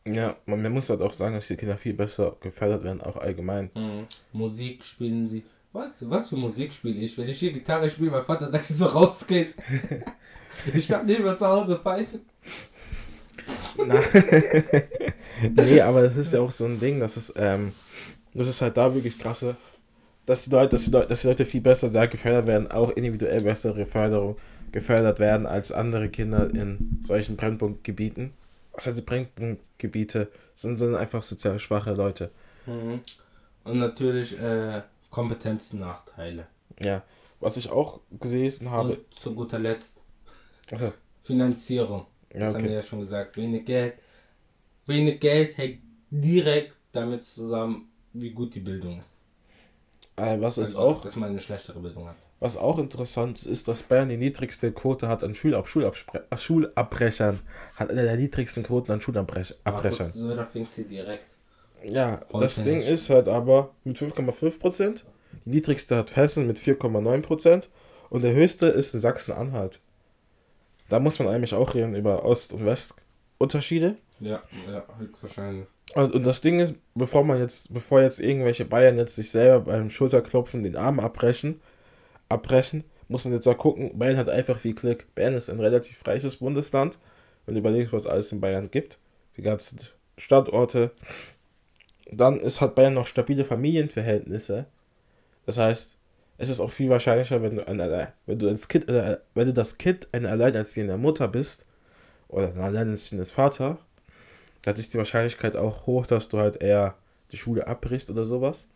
Ja, 0.08 0.34
man, 0.46 0.72
muss 0.72 0.88
halt 0.88 1.02
auch 1.02 1.12
sagen, 1.12 1.34
dass 1.34 1.48
die 1.48 1.56
Kinder 1.56 1.76
viel 1.76 1.92
besser 1.92 2.38
gefördert 2.40 2.84
werden, 2.84 3.02
auch 3.02 3.18
allgemein. 3.18 3.70
Mhm. 3.74 4.06
Musik 4.32 4.82
spielen 4.82 5.28
sie. 5.28 5.44
Was, 5.74 6.08
was 6.08 6.30
für 6.30 6.36
Musik 6.36 6.72
spiele 6.72 7.00
ich? 7.00 7.18
Wenn 7.18 7.28
ich 7.28 7.38
hier 7.38 7.52
Gitarre 7.52 7.90
spiele, 7.90 8.12
mein 8.12 8.22
Vater 8.22 8.50
sagt, 8.50 8.70
ich 8.70 8.76
so 8.76 8.86
rausgehen. 8.86 9.52
ich 10.74 10.86
darf 10.86 11.02
nicht 11.02 11.20
mehr 11.20 11.36
zu 11.36 11.46
Hause 11.46 11.78
pfeifen. 11.78 12.22
Nee, 15.56 15.80
aber 15.80 16.02
das 16.02 16.16
ist 16.16 16.32
ja 16.32 16.40
auch 16.40 16.50
so 16.50 16.64
ein 16.64 16.78
Ding, 16.78 17.00
das 17.00 17.16
ist, 17.16 17.34
ähm, 17.36 17.72
das 18.34 18.48
ist 18.48 18.62
halt 18.62 18.76
da 18.76 18.94
wirklich 18.94 19.18
krasse, 19.18 19.56
dass 20.26 20.44
die 20.44 20.50
Leute, 20.50 20.70
dass 20.70 20.84
die 20.84 20.90
Leute, 20.90 21.08
dass 21.08 21.20
die 21.22 21.26
Leute 21.26 21.44
viel 21.44 21.60
besser 21.60 21.90
da 21.90 22.06
gefördert 22.06 22.46
werden, 22.46 22.70
auch 22.70 22.90
individuell 22.90 23.42
bessere 23.42 23.84
Förderung 23.86 24.36
gefördert 24.72 25.18
werden 25.18 25.46
als 25.46 25.72
andere 25.72 26.08
Kinder 26.08 26.50
in 26.50 26.98
solchen 27.02 27.36
Brennpunktgebieten. 27.36 28.32
was 28.72 28.86
heißt 28.86 29.04
Brennpunktgebiete, 29.06 30.28
sind, 30.54 30.78
sind 30.78 30.94
einfach 30.94 31.22
sozial 31.22 31.58
schwache 31.58 31.92
Leute. 31.92 32.30
Mhm. 32.66 33.00
Und 33.64 33.78
natürlich 33.78 34.38
äh, 34.40 34.82
Kompetenznachteile. 35.10 36.46
Ja, 36.80 37.02
was 37.40 37.56
ich 37.56 37.70
auch 37.70 38.00
gelesen 38.20 38.70
habe. 38.70 38.94
Und 38.94 39.14
zu 39.14 39.34
guter 39.34 39.58
Letzt 39.58 39.96
Also, 40.70 40.92
Finanzierung. 41.22 42.06
Ja, 42.34 42.40
Das 42.40 42.54
haben 42.54 42.62
wir 42.62 42.70
okay. 42.70 42.74
ja 42.74 42.82
schon 42.82 43.00
gesagt. 43.00 43.36
Wenig 43.36 43.64
Geld. 43.64 43.94
Wenig 44.86 45.20
Geld 45.20 45.56
hängt 45.56 45.80
direkt 46.10 46.74
damit 46.92 47.24
zusammen, 47.24 47.88
wie 48.12 48.30
gut 48.30 48.54
die 48.54 48.60
Bildung 48.60 49.00
ist. 49.00 49.16
Äh, 50.16 50.40
was 50.40 50.56
jetzt 50.56 50.66
Also, 50.76 50.78
auch, 50.78 51.00
Dass 51.00 51.16
man 51.16 51.30
eine 51.30 51.40
schlechtere 51.40 51.80
Bildung 51.80 52.06
hat. 52.08 52.16
was 52.38 52.56
auch 52.56 52.78
interessant 52.78 53.38
ist, 53.38 53.46
ist, 53.46 53.68
dass 53.68 53.82
Bayern 53.82 54.08
die 54.08 54.16
niedrigste 54.16 54.70
Quote 54.72 55.08
hat 55.08 55.24
an 55.24 55.34
Schulab 55.34 55.66
Schulabspre 55.68 56.24
äh, 56.30 56.36
Schulabbrechern. 56.38 57.40
Hat 57.76 57.90
eine 57.90 58.02
der 58.02 58.16
niedrigsten 58.16 58.62
Quoten 58.62 58.92
an 58.92 59.00
Schulabbrechern. 59.00 59.56
Markus 59.64 60.12
Söder 60.12 60.46
fängt 60.46 60.72
sie 60.72 60.84
direkt. 60.84 61.34
Ja, 61.82 62.20
Heute 62.32 62.44
das 62.44 62.62
Ding 62.62 62.78
nicht. 62.78 62.88
ist 62.88 63.10
halt 63.10 63.28
aber 63.28 63.70
mit 63.84 63.96
5,5 63.98 64.58
Prozent. 64.58 65.04
Die 65.44 65.50
niedrigste 65.50 65.96
hat 65.96 66.14
Hessen 66.16 66.46
mit 66.46 66.58
4,9 66.58 67.22
Prozent. 67.22 67.68
Und 68.08 68.22
der 68.22 68.34
höchste 68.34 68.66
ist 68.68 68.94
in 68.94 69.00
Sachsen-Anhalt. 69.00 69.80
Da 70.88 71.00
muss 71.00 71.18
man 71.18 71.28
eigentlich 71.28 71.54
auch 71.54 71.74
reden 71.74 71.94
über 71.94 72.24
Ost- 72.24 72.52
und 72.52 72.64
Westunterschiede. 72.64 73.96
Ja, 74.20 74.42
ja, 74.70 74.84
höchstwahrscheinlich. 74.98 75.66
Und, 75.94 76.14
und 76.14 76.26
das 76.26 76.40
Ding 76.40 76.58
ist, 76.60 76.76
bevor 76.94 77.24
man 77.24 77.38
jetzt, 77.38 77.72
bevor 77.72 78.02
jetzt 78.02 78.20
irgendwelche 78.20 78.64
Bayern 78.64 78.96
jetzt 78.96 79.16
sich 79.16 79.30
selber 79.30 79.72
beim 79.72 79.90
Schulterklopfen 79.90 80.62
den 80.62 80.76
Arm 80.76 81.00
abbrechen, 81.00 81.60
abbrechen, 82.28 82.84
muss 83.08 83.24
man 83.24 83.34
jetzt 83.34 83.46
auch 83.46 83.58
gucken, 83.58 83.98
Bayern 83.98 84.16
hat 84.16 84.28
einfach 84.28 84.58
viel 84.58 84.74
Glück. 84.74 85.06
Bayern 85.14 85.34
ist 85.34 85.50
ein 85.50 85.60
relativ 85.60 86.06
reiches 86.06 86.36
Bundesland. 86.36 86.98
Wenn 87.44 87.54
du 87.54 87.60
überlegst, 87.60 87.92
was 87.92 88.06
alles 88.06 88.32
in 88.32 88.40
Bayern 88.40 88.70
gibt, 88.70 88.98
die 89.36 89.42
ganzen 89.42 89.78
Standorte, 90.16 90.92
dann 92.10 92.40
ist, 92.40 92.60
hat 92.60 92.74
Bayern 92.74 92.94
noch 92.94 93.06
stabile 93.06 93.44
Familienverhältnisse. 93.44 94.66
Das 95.46 95.58
heißt, 95.58 95.96
es 96.38 96.48
ist 96.50 96.60
auch 96.60 96.70
viel 96.70 96.90
wahrscheinlicher, 96.90 97.42
wenn 97.42 97.56
du, 97.56 97.66
ein, 97.66 97.80
Alle- 97.80 98.12
wenn 98.26 98.38
du, 98.38 98.48
als 98.48 98.68
kind, 98.68 98.88
äh, 98.88 99.18
wenn 99.34 99.46
du 99.46 99.52
das 99.52 99.78
Kind 99.78 100.12
einer 100.12 100.30
alleinerziehenden 100.30 101.00
Mutter 101.00 101.28
bist 101.28 101.66
oder 102.28 102.48
ein 102.48 102.58
alleinerziehendes 102.60 103.30
Vater, 103.32 103.78
dann 104.62 104.76
ist 104.76 104.94
die 104.94 104.98
Wahrscheinlichkeit 104.98 105.56
auch 105.56 105.86
hoch, 105.86 106.06
dass 106.06 106.28
du 106.28 106.38
halt 106.38 106.62
eher 106.62 106.96
die 107.32 107.36
Schule 107.36 107.66
abbrichst 107.66 108.10
oder 108.10 108.24
sowas. 108.24 108.68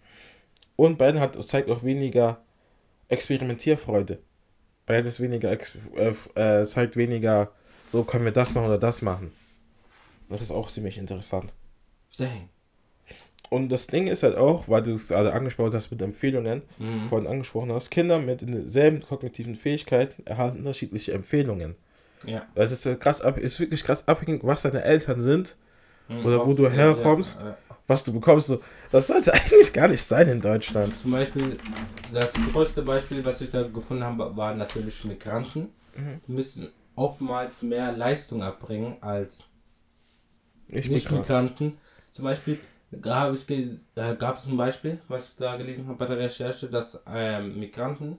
Und 0.77 0.99
Bayern 0.99 1.19
hat, 1.21 1.43
zeigt 1.45 1.71
auch 1.71 1.83
weniger 1.83 2.43
Experimentierfreude. 3.09 4.19
Bayern 4.87 5.07
ist 5.07 5.21
weniger, 5.21 5.51
äh, 5.51 6.15
äh, 6.35 6.65
zeigt 6.67 6.97
weniger, 6.97 7.53
so 7.87 8.05
können 8.05 8.25
wir 8.25 8.33
das 8.33 8.55
machen 8.55 8.67
oder 8.67 8.79
das 8.79 9.03
machen. 9.03 9.33
Das 10.29 10.43
ist 10.43 10.51
auch 10.51 10.69
ziemlich 10.69 10.99
interessant. 10.99 11.53
Dang. 12.19 12.49
Und 13.51 13.71
das 13.71 13.87
Ding 13.87 14.07
ist 14.09 14.23
halt 14.23 14.37
auch, 14.37 14.69
weil 14.69 14.83
du 14.83 14.93
es 14.93 15.09
gerade 15.09 15.33
angesprochen 15.33 15.73
hast 15.75 15.91
mit 15.91 16.03
Empfehlungen, 16.03 16.63
Mhm. 16.79 17.09
vorhin 17.09 17.29
angesprochen 17.29 17.73
hast, 17.73 17.91
Kinder 17.91 18.19
mit 18.19 18.43
denselben 18.43 19.01
kognitiven 19.03 19.57
Fähigkeiten 19.57 20.27
erhalten 20.27 20.59
unterschiedliche 20.59 21.13
Empfehlungen. 21.13 21.77
Ja. 22.27 22.47
Das 22.55 22.73
ist 22.73 22.85
ja 22.85 22.95
krass 22.95 23.23
ab, 23.23 23.39
ist 23.39 23.59
wirklich 23.61 23.83
krass 23.85 24.07
abhängig, 24.07 24.41
was 24.45 24.63
deine 24.63 24.83
Eltern 24.85 25.21
sind, 25.21 25.57
Mhm. 26.09 26.25
Oder 26.25 26.47
wo 26.47 26.55
du 26.55 26.71
herkommst. 26.71 27.43
ja, 27.43 27.49
ja. 27.49 27.57
was 27.87 28.03
du 28.03 28.13
bekommst. 28.15 28.53
Das 28.91 29.07
sollte 29.09 29.33
eigentlich 29.35 29.73
gar 29.75 29.89
nicht 29.89 30.01
sein 30.03 30.27
in 30.29 30.41
Deutschland. 30.41 30.95
Zum 30.95 31.11
Beispiel, 31.11 31.59
das 32.13 32.33
größte 32.53 32.81
Beispiel, 32.83 33.25
was 33.27 33.41
ich 33.43 33.51
da 33.51 33.63
gefunden 33.63 34.05
habe, 34.05 34.35
waren 34.37 34.57
natürlich 34.59 35.05
Migranten. 35.05 35.69
Mhm. 35.95 36.21
Die 36.27 36.33
müssen 36.33 36.73
oftmals 36.97 37.63
mehr 37.63 37.93
Leistung 37.93 38.41
erbringen 38.41 38.97
als 39.03 39.45
Ich 40.71 40.89
nicht. 40.91 41.09
Zum 41.09 42.25
Beispiel 42.25 42.59
ges- 42.93 43.85
äh, 43.97 44.17
gab 44.17 44.39
es 44.39 44.47
ein 44.47 44.57
Beispiel, 44.57 45.01
was 45.09 45.29
ich 45.31 45.37
da 45.37 45.57
gelesen 45.57 45.87
habe 45.87 45.99
bei 45.99 46.07
der 46.07 46.19
Recherche, 46.19 46.69
dass 46.69 46.99
ähm, 47.07 47.59
Migranten 47.59 48.19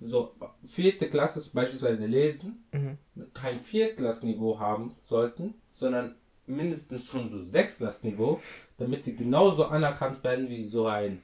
so 0.00 0.34
vierte 0.66 1.08
Klasse 1.08 1.42
beispielsweise 1.54 2.04
lesen, 2.06 2.64
Mhm. 2.72 2.98
kein 3.32 3.60
Viertklassenniveau 3.60 4.58
haben 4.58 4.94
sollten, 5.06 5.54
sondern 5.72 6.14
mindestens 6.46 7.06
schon 7.06 7.28
so 7.30 7.40
Sechstklassenniveau, 7.40 8.40
damit 8.78 9.04
sie 9.04 9.16
genauso 9.16 9.64
anerkannt 9.66 10.22
werden 10.22 10.48
wie 10.50 10.66
so 10.66 10.86
ein 10.86 11.22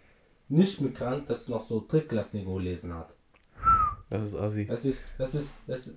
Nicht-Migrant, 0.48 1.28
das 1.30 1.48
noch 1.48 1.60
so 1.60 1.84
Drittklassenniveau 1.86 2.58
lesen 2.58 2.94
hat. 2.94 3.14
Das 4.10 4.22
ist 4.22 4.34
assi. 4.34 4.66
Das 4.66 4.84
ist, 4.84 5.04
das 5.18 5.34
ist, 5.34 5.52
das 5.66 5.86
ist, 5.86 5.96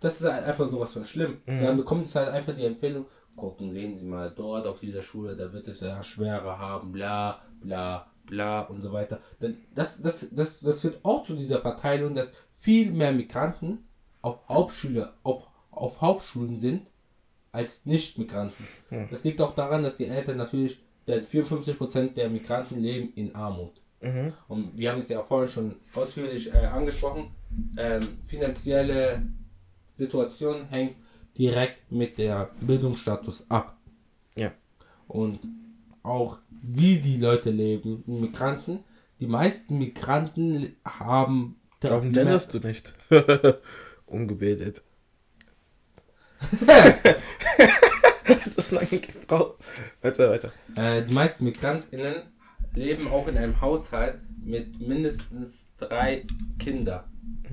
das 0.00 0.20
ist 0.20 0.30
halt 0.30 0.44
einfach 0.44 0.66
sowas 0.66 0.92
von 0.92 1.04
schlimm. 1.04 1.38
Mhm. 1.46 1.62
Dann 1.62 1.76
bekommt 1.76 2.04
es 2.06 2.14
halt 2.14 2.28
einfach 2.28 2.54
die 2.54 2.64
Empfehlung, 2.64 3.06
gucken, 3.36 3.72
sehen 3.72 3.96
Sie 3.96 4.04
mal 4.04 4.32
dort 4.34 4.66
auf 4.66 4.80
dieser 4.80 5.02
Schule, 5.02 5.36
da 5.36 5.52
wird 5.52 5.68
es 5.68 5.80
ja 5.80 6.02
schwerer 6.02 6.58
haben, 6.58 6.92
bla, 6.92 7.40
bla, 7.60 8.10
bla 8.26 8.62
und 8.62 8.80
so 8.80 8.92
weiter. 8.92 9.20
Denn 9.40 9.58
das, 9.74 10.00
das, 10.02 10.28
das, 10.30 10.60
das 10.60 10.80
führt 10.80 11.04
auch 11.04 11.24
zu 11.24 11.34
dieser 11.34 11.60
Verteilung, 11.60 12.14
dass 12.14 12.32
viel 12.56 12.92
mehr 12.92 13.12
Migranten 13.12 13.84
auf 14.22 14.48
Hauptschule, 14.48 15.14
auf, 15.22 15.44
auf 15.70 16.00
Hauptschulen 16.00 16.58
sind, 16.58 16.86
als 17.52 17.86
Nicht-Migranten. 17.86 18.66
Mhm. 18.90 19.08
Das 19.10 19.24
liegt 19.24 19.40
auch 19.40 19.54
daran, 19.54 19.82
dass 19.82 19.96
die 19.96 20.06
Eltern 20.06 20.36
natürlich, 20.36 20.80
denn 21.06 21.26
54% 21.26 22.14
der 22.14 22.28
Migranten 22.28 22.78
leben 22.78 23.12
in 23.14 23.34
Armut. 23.34 23.72
Mhm. 24.00 24.32
Und 24.48 24.78
wir 24.78 24.92
haben 24.92 25.00
es 25.00 25.08
ja 25.08 25.22
vorhin 25.22 25.50
schon 25.50 25.76
ausführlich 25.94 26.52
äh, 26.52 26.66
angesprochen. 26.66 27.30
Ähm, 27.76 28.00
finanzielle 28.26 29.22
Situation 29.96 30.68
hängt 30.68 30.96
direkt 31.38 31.90
mit 31.90 32.18
der 32.18 32.50
Bildungsstatus 32.60 33.50
ab. 33.50 33.76
Ja. 34.36 34.52
Und 35.08 35.40
auch 36.02 36.38
wie 36.62 36.98
die 36.98 37.16
Leute 37.16 37.50
leben, 37.50 38.02
Migranten. 38.06 38.80
Die 39.20 39.26
meisten 39.26 39.78
Migranten 39.78 40.76
haben 40.84 41.60
Warum 41.82 42.12
genderst 42.12 42.52
du 42.52 42.58
nicht? 42.58 42.94
Ungebildet. 44.06 44.82
das 48.26 48.56
ist 48.56 48.76
eine 48.76 49.00
Frau. 49.26 49.56
Weiter, 50.02 50.30
weiter. 50.30 50.52
Äh, 50.76 51.04
die 51.04 51.12
meisten 51.12 51.44
MigrantInnen 51.44 52.22
leben 52.74 53.08
auch 53.08 53.26
in 53.28 53.38
einem 53.38 53.60
Haushalt 53.60 54.18
mit 54.42 54.80
mindestens 54.80 55.66
drei 55.78 56.24
Kindern. 56.58 57.04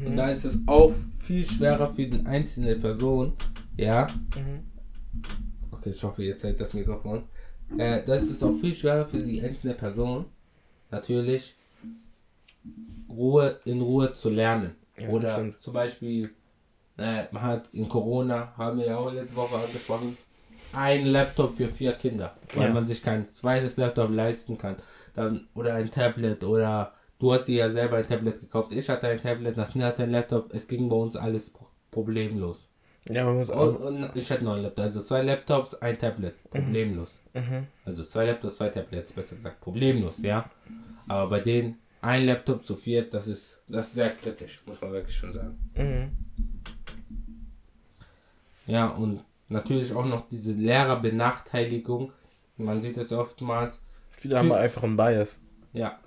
Und 0.06 0.16
da 0.16 0.30
ist 0.30 0.46
es 0.46 0.60
auch 0.68 0.92
viel 1.20 1.46
schwerer 1.46 1.94
für 1.94 2.06
die 2.06 2.26
einzelne 2.26 2.76
Person, 2.76 3.34
ja. 3.78 4.08
Mhm. 4.36 4.64
Okay, 5.72 5.90
ich 5.92 6.04
hoffe, 6.04 6.24
jetzt 6.24 6.44
hält 6.44 6.60
das 6.60 6.74
Mikrofon. 6.74 7.24
Äh, 7.78 8.04
das 8.06 8.24
ist 8.30 8.44
auch 8.44 8.54
viel 8.60 8.74
schwerer 8.74 9.06
für 9.08 9.20
die 9.20 9.42
einzelne 9.42 9.74
Person, 9.74 10.26
natürlich, 10.92 11.56
Ruhe 13.10 13.60
in 13.66 13.82
Ruhe 13.82 14.14
zu 14.14 14.30
lernen. 14.30 14.76
Ja, 14.98 15.10
Oder 15.10 15.54
zum 15.60 15.74
Beispiel, 15.74 16.30
äh, 16.98 17.26
man 17.32 17.42
hat 17.44 17.70
in 17.74 17.88
Corona, 17.88 18.54
haben 18.58 18.80
wir 18.80 18.88
ja 18.88 18.98
auch 18.98 19.12
letzte 19.12 19.36
Woche 19.36 19.56
angesprochen, 19.56 20.18
ein 20.74 21.06
Laptop 21.06 21.56
für 21.56 21.68
vier 21.68 21.94
Kinder, 21.94 22.36
weil 22.56 22.68
Ja. 22.70 22.74
man 22.74 22.86
sich 22.86 23.02
kein 23.04 23.30
zweites 23.32 23.78
Laptop 23.78 24.12
leisten 24.12 24.58
kann. 24.58 24.78
Dann, 25.14 25.48
oder 25.56 25.74
ein 25.76 25.90
Tablet 25.92 26.44
oder 26.44 26.94
du 27.20 27.34
hast 27.34 27.46
dir 27.46 27.56
ja 27.58 27.72
selber 27.72 27.98
ein 27.98 28.08
Tablet 28.08 28.40
gekauft. 28.40 28.72
Ich 28.72 28.90
hatte 28.90 29.08
ein 29.08 29.20
Tablet, 29.22 29.58
Nasrin 29.58 29.84
hatte 29.84 30.04
ein 30.04 30.12
Laptop. 30.12 30.54
Es 30.54 30.68
ging 30.68 30.90
bei 30.90 30.96
uns 30.96 31.16
alles 31.16 31.50
pro- 31.52 31.68
problemlos. 31.92 32.70
Ja, 33.10 33.26
man 33.26 33.38
muss 33.38 33.50
Und, 33.50 33.58
auch. 33.58 33.80
und 33.80 34.10
ich 34.16 34.30
hatte 34.32 34.44
noch 34.44 34.56
ein 34.56 34.64
Laptop. 34.64 34.84
Also 34.86 35.02
zwei 35.02 35.22
Laptops, 35.22 35.76
ein 35.76 35.98
Tablet. 35.98 36.36
Problemlos. 36.50 37.20
Mhm. 37.34 37.68
Also 37.86 38.04
zwei 38.04 38.26
Laptops, 38.26 38.58
zwei 38.58 38.70
Tablets, 38.70 39.14
besser 39.14 39.36
gesagt. 39.36 39.62
Problemlos, 39.62 40.22
ja. 40.22 40.50
Aber 41.08 41.30
bei 41.30 41.40
denen 41.40 41.78
ein 42.02 42.26
Laptop 42.26 42.66
zu 42.66 42.76
viert, 42.76 43.14
das 43.14 43.28
ist, 43.28 43.62
das 43.68 43.88
ist 43.88 43.94
sehr 43.94 44.10
kritisch, 44.12 44.62
muss 44.66 44.82
man 44.82 44.92
wirklich 44.92 45.16
schon 45.16 45.32
sagen. 45.32 45.58
Mhm. 45.76 46.12
Ja, 48.66 48.88
und 48.88 49.24
natürlich 49.48 49.94
auch 49.94 50.06
noch 50.06 50.28
diese 50.30 50.52
Lehrerbenachteiligung. 50.52 52.12
Man 52.58 52.82
sieht 52.82 52.98
es 52.98 53.12
oftmals. 53.12 53.80
Viele 54.12 54.38
haben 54.38 54.52
einfach 54.52 54.84
einen 54.84 54.98
Bias. 54.98 55.42
Ja. 55.74 56.00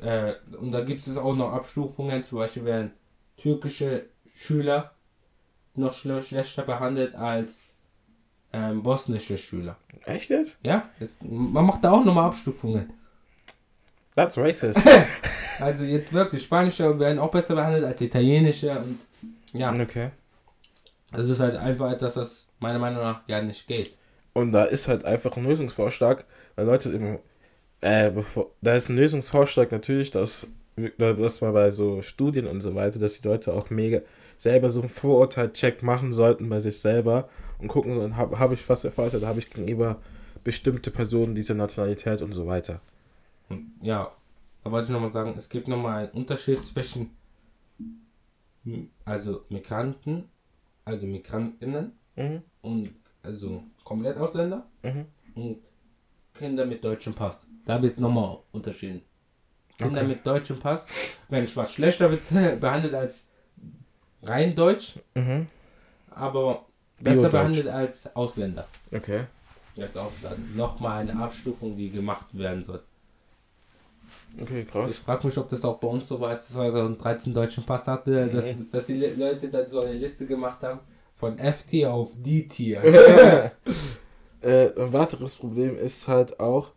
Äh, 0.00 0.34
und 0.58 0.72
da 0.72 0.82
gibt 0.82 1.06
es 1.06 1.16
auch 1.16 1.34
noch 1.36 1.52
Abstufungen. 1.52 2.24
Zum 2.24 2.38
Beispiel 2.38 2.64
werden 2.64 2.92
türkische 3.36 4.06
Schüler 4.34 4.92
noch 5.78 5.92
schle 5.92 6.22
schlechter 6.22 6.62
behandelt 6.62 7.14
als 7.14 7.60
ähm, 8.52 8.82
bosnische 8.82 9.36
Schüler. 9.36 9.76
Echt 10.04 10.30
jetzt? 10.30 10.58
Ja, 10.62 10.88
das, 10.98 11.18
man 11.22 11.66
macht 11.66 11.84
da 11.84 11.92
auch 11.92 12.04
nochmal 12.04 12.26
Abstufungen. 12.26 12.92
That's 14.14 14.36
racist. 14.36 14.82
Also 15.60 15.82
jetzt 15.82 16.12
wirklich, 16.12 16.44
spanische 16.44 16.98
werden 17.00 17.18
auch 17.18 17.32
besser 17.32 17.56
behandelt 17.56 17.84
als 17.84 18.00
italienische 18.00 18.78
und 18.78 19.00
ja, 19.52 19.72
okay. 19.72 20.10
das 21.10 21.28
ist 21.28 21.40
halt 21.40 21.56
einfach 21.56 21.90
etwas, 21.90 22.14
das 22.14 22.48
meiner 22.60 22.78
Meinung 22.78 23.02
nach 23.02 23.22
ja 23.26 23.42
nicht 23.42 23.66
geht. 23.66 23.92
Und 24.34 24.52
da 24.52 24.64
ist 24.64 24.86
halt 24.86 25.04
einfach 25.04 25.36
ein 25.36 25.44
Lösungsvorschlag, 25.44 26.24
weil 26.54 26.66
Leute 26.66 26.90
im, 26.90 27.18
äh, 27.80 28.10
bevor, 28.10 28.52
da 28.60 28.74
ist 28.74 28.88
ein 28.88 28.96
Lösungsvorschlag 28.96 29.72
natürlich, 29.72 30.12
dass, 30.12 30.46
dass 30.96 31.40
man 31.40 31.52
bei 31.52 31.72
so 31.72 32.02
Studien 32.02 32.46
und 32.46 32.60
so 32.60 32.76
weiter, 32.76 33.00
dass 33.00 33.20
die 33.20 33.26
Leute 33.26 33.52
auch 33.52 33.70
mega 33.70 34.00
selber 34.38 34.70
so 34.70 34.80
einen 34.80 34.88
Vorurteil-Check 34.88 35.82
machen 35.82 36.12
sollten 36.12 36.48
bei 36.48 36.60
sich 36.60 36.80
selber 36.80 37.28
und 37.58 37.68
gucken, 37.68 37.92
so, 37.94 38.16
habe 38.16 38.38
hab 38.38 38.52
ich 38.52 38.66
was 38.68 38.84
erfahrt, 38.84 39.14
oder 39.14 39.26
habe 39.26 39.38
ich 39.40 39.50
gegenüber 39.50 40.00
bestimmte 40.44 40.90
Personen 40.90 41.34
dieser 41.34 41.54
Nationalität 41.54 42.22
und 42.22 42.32
so 42.32 42.46
weiter. 42.46 42.80
Ja, 43.82 44.12
da 44.64 44.70
wollte 44.70 44.86
ich 44.86 44.92
nochmal 44.92 45.12
sagen, 45.12 45.34
es 45.36 45.48
gibt 45.50 45.68
nochmal 45.68 46.04
einen 46.04 46.12
Unterschied 46.12 46.64
zwischen 46.66 47.10
also 49.04 49.44
Migranten, 49.48 50.28
also 50.84 51.06
Migrantinnen 51.06 51.92
Mhm. 52.16 52.42
und 52.62 52.90
also 53.22 53.62
komplett 53.84 54.16
Ausländer 54.18 54.66
Mhm. 54.82 55.06
und 55.34 55.58
Kinder 56.34 56.66
mit 56.66 56.84
deutschem 56.84 57.14
Pass. 57.14 57.46
Da 57.64 57.80
wird 57.82 57.98
nochmal 57.98 58.38
unterschieden. 58.52 59.02
Kinder 59.78 60.00
Okay. 60.00 60.08
mit 60.08 60.26
deutschem 60.26 60.58
Pass 60.58 61.16
werden 61.28 61.46
zwar 61.46 61.66
schlechter 61.66 62.08
be- 62.08 62.18
behandelt 62.60 62.94
als 62.94 63.27
rein 64.22 64.54
deutsch, 64.54 64.98
Mhm. 65.14 65.46
aber 66.10 66.64
besser 67.00 67.28
behandelt 67.28 67.68
als 67.68 68.14
Ausländer. 68.16 68.66
Okay. 68.92 69.24
Das 69.76 69.90
ist 69.90 69.96
auch 69.98 70.10
nochmal 70.56 71.02
eine 71.02 71.16
Abstufung, 71.20 71.76
die 71.76 71.90
gemacht 71.90 72.26
werden 72.36 72.64
soll. 72.64 72.82
Okay, 74.40 74.62
Ich 74.62 74.68
krass. 74.70 74.96
frage 74.98 75.26
mich, 75.26 75.38
ob 75.38 75.48
das 75.48 75.64
auch 75.64 75.78
bei 75.78 75.88
uns 75.88 76.08
so 76.08 76.18
war, 76.20 76.30
als 76.30 76.48
2013 76.48 77.32
deutschen 77.34 77.64
Pass 77.64 77.86
hatte, 77.86 78.28
dass, 78.28 78.56
dass 78.72 78.86
die 78.86 78.94
Le- 78.94 79.14
Leute 79.14 79.48
dann 79.48 79.68
so 79.68 79.80
eine 79.80 79.92
Liste 79.92 80.26
gemacht 80.26 80.62
haben 80.62 80.80
von 81.16 81.38
F-Tier 81.38 81.92
auf 81.92 82.10
D-Tier. 82.16 83.52
Äh, 84.40 84.68
ein 84.80 84.92
weiteres 84.92 85.34
Problem 85.34 85.76
ist 85.76 86.06
halt 86.06 86.38
auch, 86.38 86.70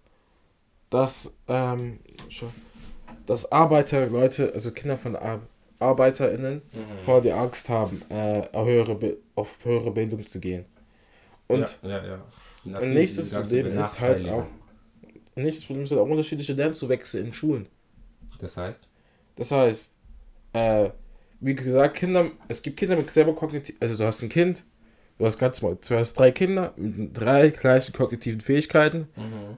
dass, 0.89 1.31
ähm, 1.47 1.99
dass 3.27 3.51
Arbeiterleute, 3.51 4.51
also 4.51 4.71
Kinder 4.71 4.97
von 4.97 5.15
Ar 5.15 5.41
ArbeiterInnen, 5.81 6.61
vor 7.05 7.21
die 7.21 7.31
Angst 7.31 7.69
haben, 7.69 8.01
äh, 8.09 8.43
auf, 8.51 8.67
höhere 8.67 9.17
auf 9.35 9.57
höhere 9.63 9.91
Bildung 9.91 10.25
zu 10.27 10.39
gehen. 10.39 10.65
Und 11.47 11.77
ja, 11.83 11.89
ja, 11.89 12.05
ja. 12.05 12.25
ein 12.79 12.93
nächstes 12.93 13.31
Problem 13.31 13.65
ist 13.79 13.99
halt 13.99 14.23
auch, 14.29 14.45
nächstes 15.35 15.65
Problem 15.65 15.83
ist 15.83 15.91
halt 15.91 16.01
auch 16.01 16.07
unterschiedliche 16.09 16.53
Lernzuwächse 16.53 17.19
in 17.19 17.33
Schulen. 17.33 17.67
Das 18.39 18.57
heißt, 18.57 18.87
Das 19.35 19.51
heißt, 19.51 19.93
äh, 20.53 20.89
wie 21.39 21.55
gesagt, 21.55 21.97
Kinder, 21.97 22.31
es 22.47 22.61
gibt 22.61 22.77
Kinder 22.77 22.95
mit 22.95 23.11
selber 23.11 23.33
kognitiv, 23.33 23.75
also 23.79 23.97
du 23.97 24.05
hast 24.05 24.21
ein 24.21 24.29
Kind, 24.29 24.63
du 25.17 25.25
hast 25.25 25.37
ganz 25.39 25.61
mal, 25.61 25.77
du 25.87 25.95
hast 25.95 26.13
drei 26.13 26.31
Kinder 26.31 26.73
mit 26.77 27.17
drei 27.19 27.49
gleichen 27.49 27.93
kognitiven 27.93 28.41
Fähigkeiten. 28.41 29.07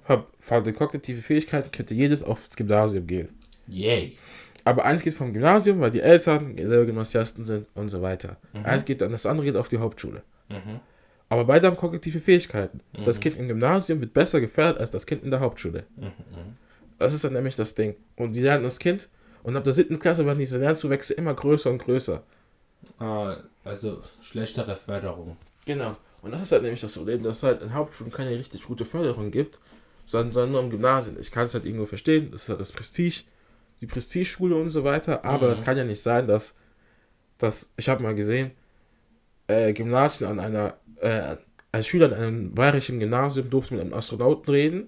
Hab- 0.07 0.27
Von 0.39 0.63
den 0.63 0.75
kognitiven 0.75 1.21
Fähigkeiten 1.21 1.71
könnte 1.71 1.93
jedes 1.93 2.23
aufs 2.23 2.55
Gymnasium 2.55 3.07
gehen. 3.07 3.29
yay. 3.67 4.17
Aber 4.65 4.85
eins 4.85 5.01
geht 5.01 5.13
vom 5.13 5.33
Gymnasium, 5.33 5.79
weil 5.81 5.91
die 5.91 6.01
Eltern 6.01 6.55
selber 6.57 6.85
Gymnasiasten 6.85 7.45
sind 7.45 7.67
und 7.75 7.89
so 7.89 8.01
weiter. 8.01 8.37
Eins 8.63 8.85
geht 8.85 9.01
dann, 9.01 9.11
das 9.11 9.25
andere 9.25 9.45
geht 9.45 9.57
auf 9.57 9.67
die 9.67 9.77
Hauptschule. 9.77 10.23
Mhm. 10.49 10.79
Aber 11.29 11.45
beide 11.45 11.67
haben 11.67 11.75
kognitive 11.75 12.19
Fähigkeiten. 12.19 12.79
Das 13.03 13.19
Kind 13.19 13.37
im 13.37 13.47
Gymnasium 13.47 13.99
wird 13.99 14.13
besser 14.13 14.39
gefördert 14.39 14.79
als 14.79 14.91
das 14.91 15.05
Kind 15.05 15.23
in 15.23 15.31
der 15.31 15.39
Hauptschule. 15.39 15.85
Das 16.99 17.13
ist 17.13 17.23
dann 17.23 17.33
nämlich 17.33 17.55
das 17.55 17.75
Ding. 17.75 17.95
Und 18.15 18.33
die 18.33 18.41
lernen 18.41 18.63
das 18.63 18.79
Kind 18.79 19.09
und 19.43 19.55
ab 19.57 19.63
der 19.63 19.73
siebten 19.73 19.99
Klasse 19.99 20.25
werden 20.25 20.39
diese 20.39 20.57
Lernzuwächse 20.57 21.13
immer 21.15 21.33
größer 21.33 21.69
und 21.69 21.79
größer. 21.79 22.23
Ah, 22.99 23.37
also 23.63 24.01
schlechtere 24.21 24.75
Förderung. 24.75 25.37
Genau. 25.65 25.93
Und 26.21 26.31
das 26.31 26.43
ist 26.43 26.51
halt 26.51 26.61
nämlich 26.61 26.81
das 26.81 26.93
Problem, 26.93 27.23
dass 27.23 27.37
es 27.37 27.43
halt 27.43 27.61
in 27.61 27.73
Hauptschulen 27.73 28.11
keine 28.11 28.31
richtig 28.31 28.63
gute 28.63 28.85
Förderung 28.85 29.31
gibt, 29.31 29.59
sondern, 30.05 30.31
sondern 30.31 30.51
nur 30.51 30.61
im 30.61 30.69
Gymnasium. 30.69 31.17
Ich 31.19 31.31
kann 31.31 31.45
es 31.45 31.53
halt 31.53 31.65
irgendwo 31.65 31.85
verstehen, 31.85 32.29
das 32.31 32.43
ist 32.43 32.49
halt 32.49 32.61
das 32.61 32.71
Prestige, 32.71 33.23
die 33.81 33.87
Prestigeschule 33.87 34.55
und 34.55 34.69
so 34.69 34.83
weiter, 34.83 35.23
aber 35.25 35.49
es 35.49 35.63
kann 35.63 35.77
ja 35.77 35.83
nicht 35.83 36.01
sein, 36.01 36.27
dass, 36.27 36.55
dass 37.37 37.71
ich 37.77 37.89
habe 37.89 38.03
mal 38.03 38.15
gesehen, 38.15 38.51
äh, 39.47 39.73
Gymnasien 39.73 40.29
an 40.29 40.39
einer, 40.39 40.77
äh, 41.01 41.35
ein 41.71 41.83
Schüler 41.83 42.05
an 42.07 42.13
einem 42.13 42.53
bayerischen 42.55 42.99
Gymnasium 42.99 43.49
durfte 43.49 43.73
mit 43.73 43.81
einem 43.81 43.93
Astronauten 43.93 44.53
reden, 44.53 44.87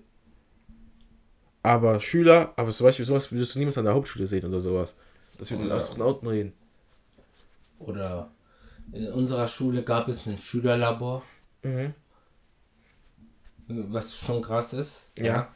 aber 1.64 2.00
Schüler, 2.00 2.54
aber 2.56 2.72
zum 2.72 2.86
Beispiel 2.86 3.06
sowas 3.06 3.32
würdest 3.32 3.56
du 3.56 3.60
niemals 3.60 3.78
an 3.78 3.86
der 3.86 3.94
Hauptschule 3.96 4.28
sehen 4.28 4.46
oder 4.46 4.60
sowas, 4.62 4.96
dass 5.38 5.50
wir 5.50 5.58
mit 5.58 5.64
einem 5.64 5.72
Ja. 5.72 5.78
Astronauten 5.78 6.28
reden. 6.28 6.54
Oder 7.80 8.32
in 8.94 9.12
unserer 9.12 9.48
Schule 9.48 9.84
gab 9.84 10.08
es 10.08 10.26
ein 10.28 10.38
Schülerlabor, 10.38 11.24
Mhm. 11.64 11.94
was 13.68 14.16
schon 14.18 14.42
krass 14.42 14.74
ist. 14.74 15.10
Ja. 15.20 15.52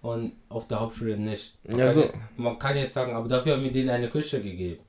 Und 0.00 0.32
auf 0.48 0.68
der 0.68 0.80
Hauptschule 0.80 1.16
nicht. 1.18 1.58
Man, 1.64 1.78
Ja, 1.78 1.86
kann, 1.86 1.94
so. 1.94 2.02
jetzt, 2.02 2.18
man 2.36 2.58
kann 2.58 2.76
jetzt 2.76 2.94
sagen, 2.94 3.12
aber 3.14 3.28
dafür 3.28 3.54
haben 3.54 3.64
wir 3.64 3.72
denen 3.72 3.90
eine 3.90 4.08
Küche 4.08 4.40
gegeben. 4.40 4.82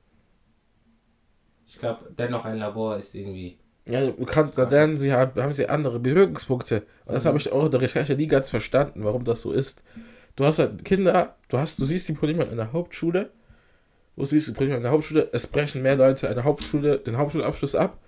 Ich 1.66 1.78
glaube, 1.78 2.10
dennoch 2.16 2.44
ein 2.44 2.58
Labor 2.58 2.96
ist 2.96 3.14
irgendwie. 3.14 3.58
Ja, 3.86 4.08
du 4.10 4.24
kannst, 4.24 4.58
da 4.58 4.68
lernen 4.68 4.96
sie 4.96 5.12
halt, 5.12 5.36
haben 5.36 5.52
sie 5.52 5.68
andere 5.68 5.98
Berührungspunkte. 5.98 6.84
Und 7.06 7.14
das 7.14 7.26
habe 7.26 7.38
ich 7.38 7.50
auch 7.50 7.64
in 7.64 7.70
der 7.70 7.80
Recherche 7.80 8.14
nie 8.14 8.26
ganz 8.26 8.50
verstanden, 8.50 9.04
warum 9.04 9.24
das 9.24 9.42
so 9.42 9.52
ist. 9.52 9.82
Du 10.36 10.44
hast 10.44 10.58
halt 10.58 10.84
Kinder, 10.84 11.36
du 11.48 11.58
hast, 11.58 11.78
du 11.80 11.84
siehst 11.84 12.08
die 12.08 12.12
Probleme 12.12 12.46
an 12.48 12.56
der 12.56 12.72
Hauptschule, 12.72 13.30
du 14.16 14.24
siehst 14.24 14.48
die 14.48 14.52
Probleme 14.52 14.76
an 14.76 14.82
der 14.82 14.92
Hauptschule, 14.92 15.28
es 15.32 15.46
brechen 15.46 15.82
mehr 15.82 15.96
Leute 15.96 16.28
an 16.28 16.34
der 16.36 16.44
Hauptschule 16.44 16.98
den 16.98 17.16
Hauptschulabschluss 17.18 17.74
ab. 17.74 17.98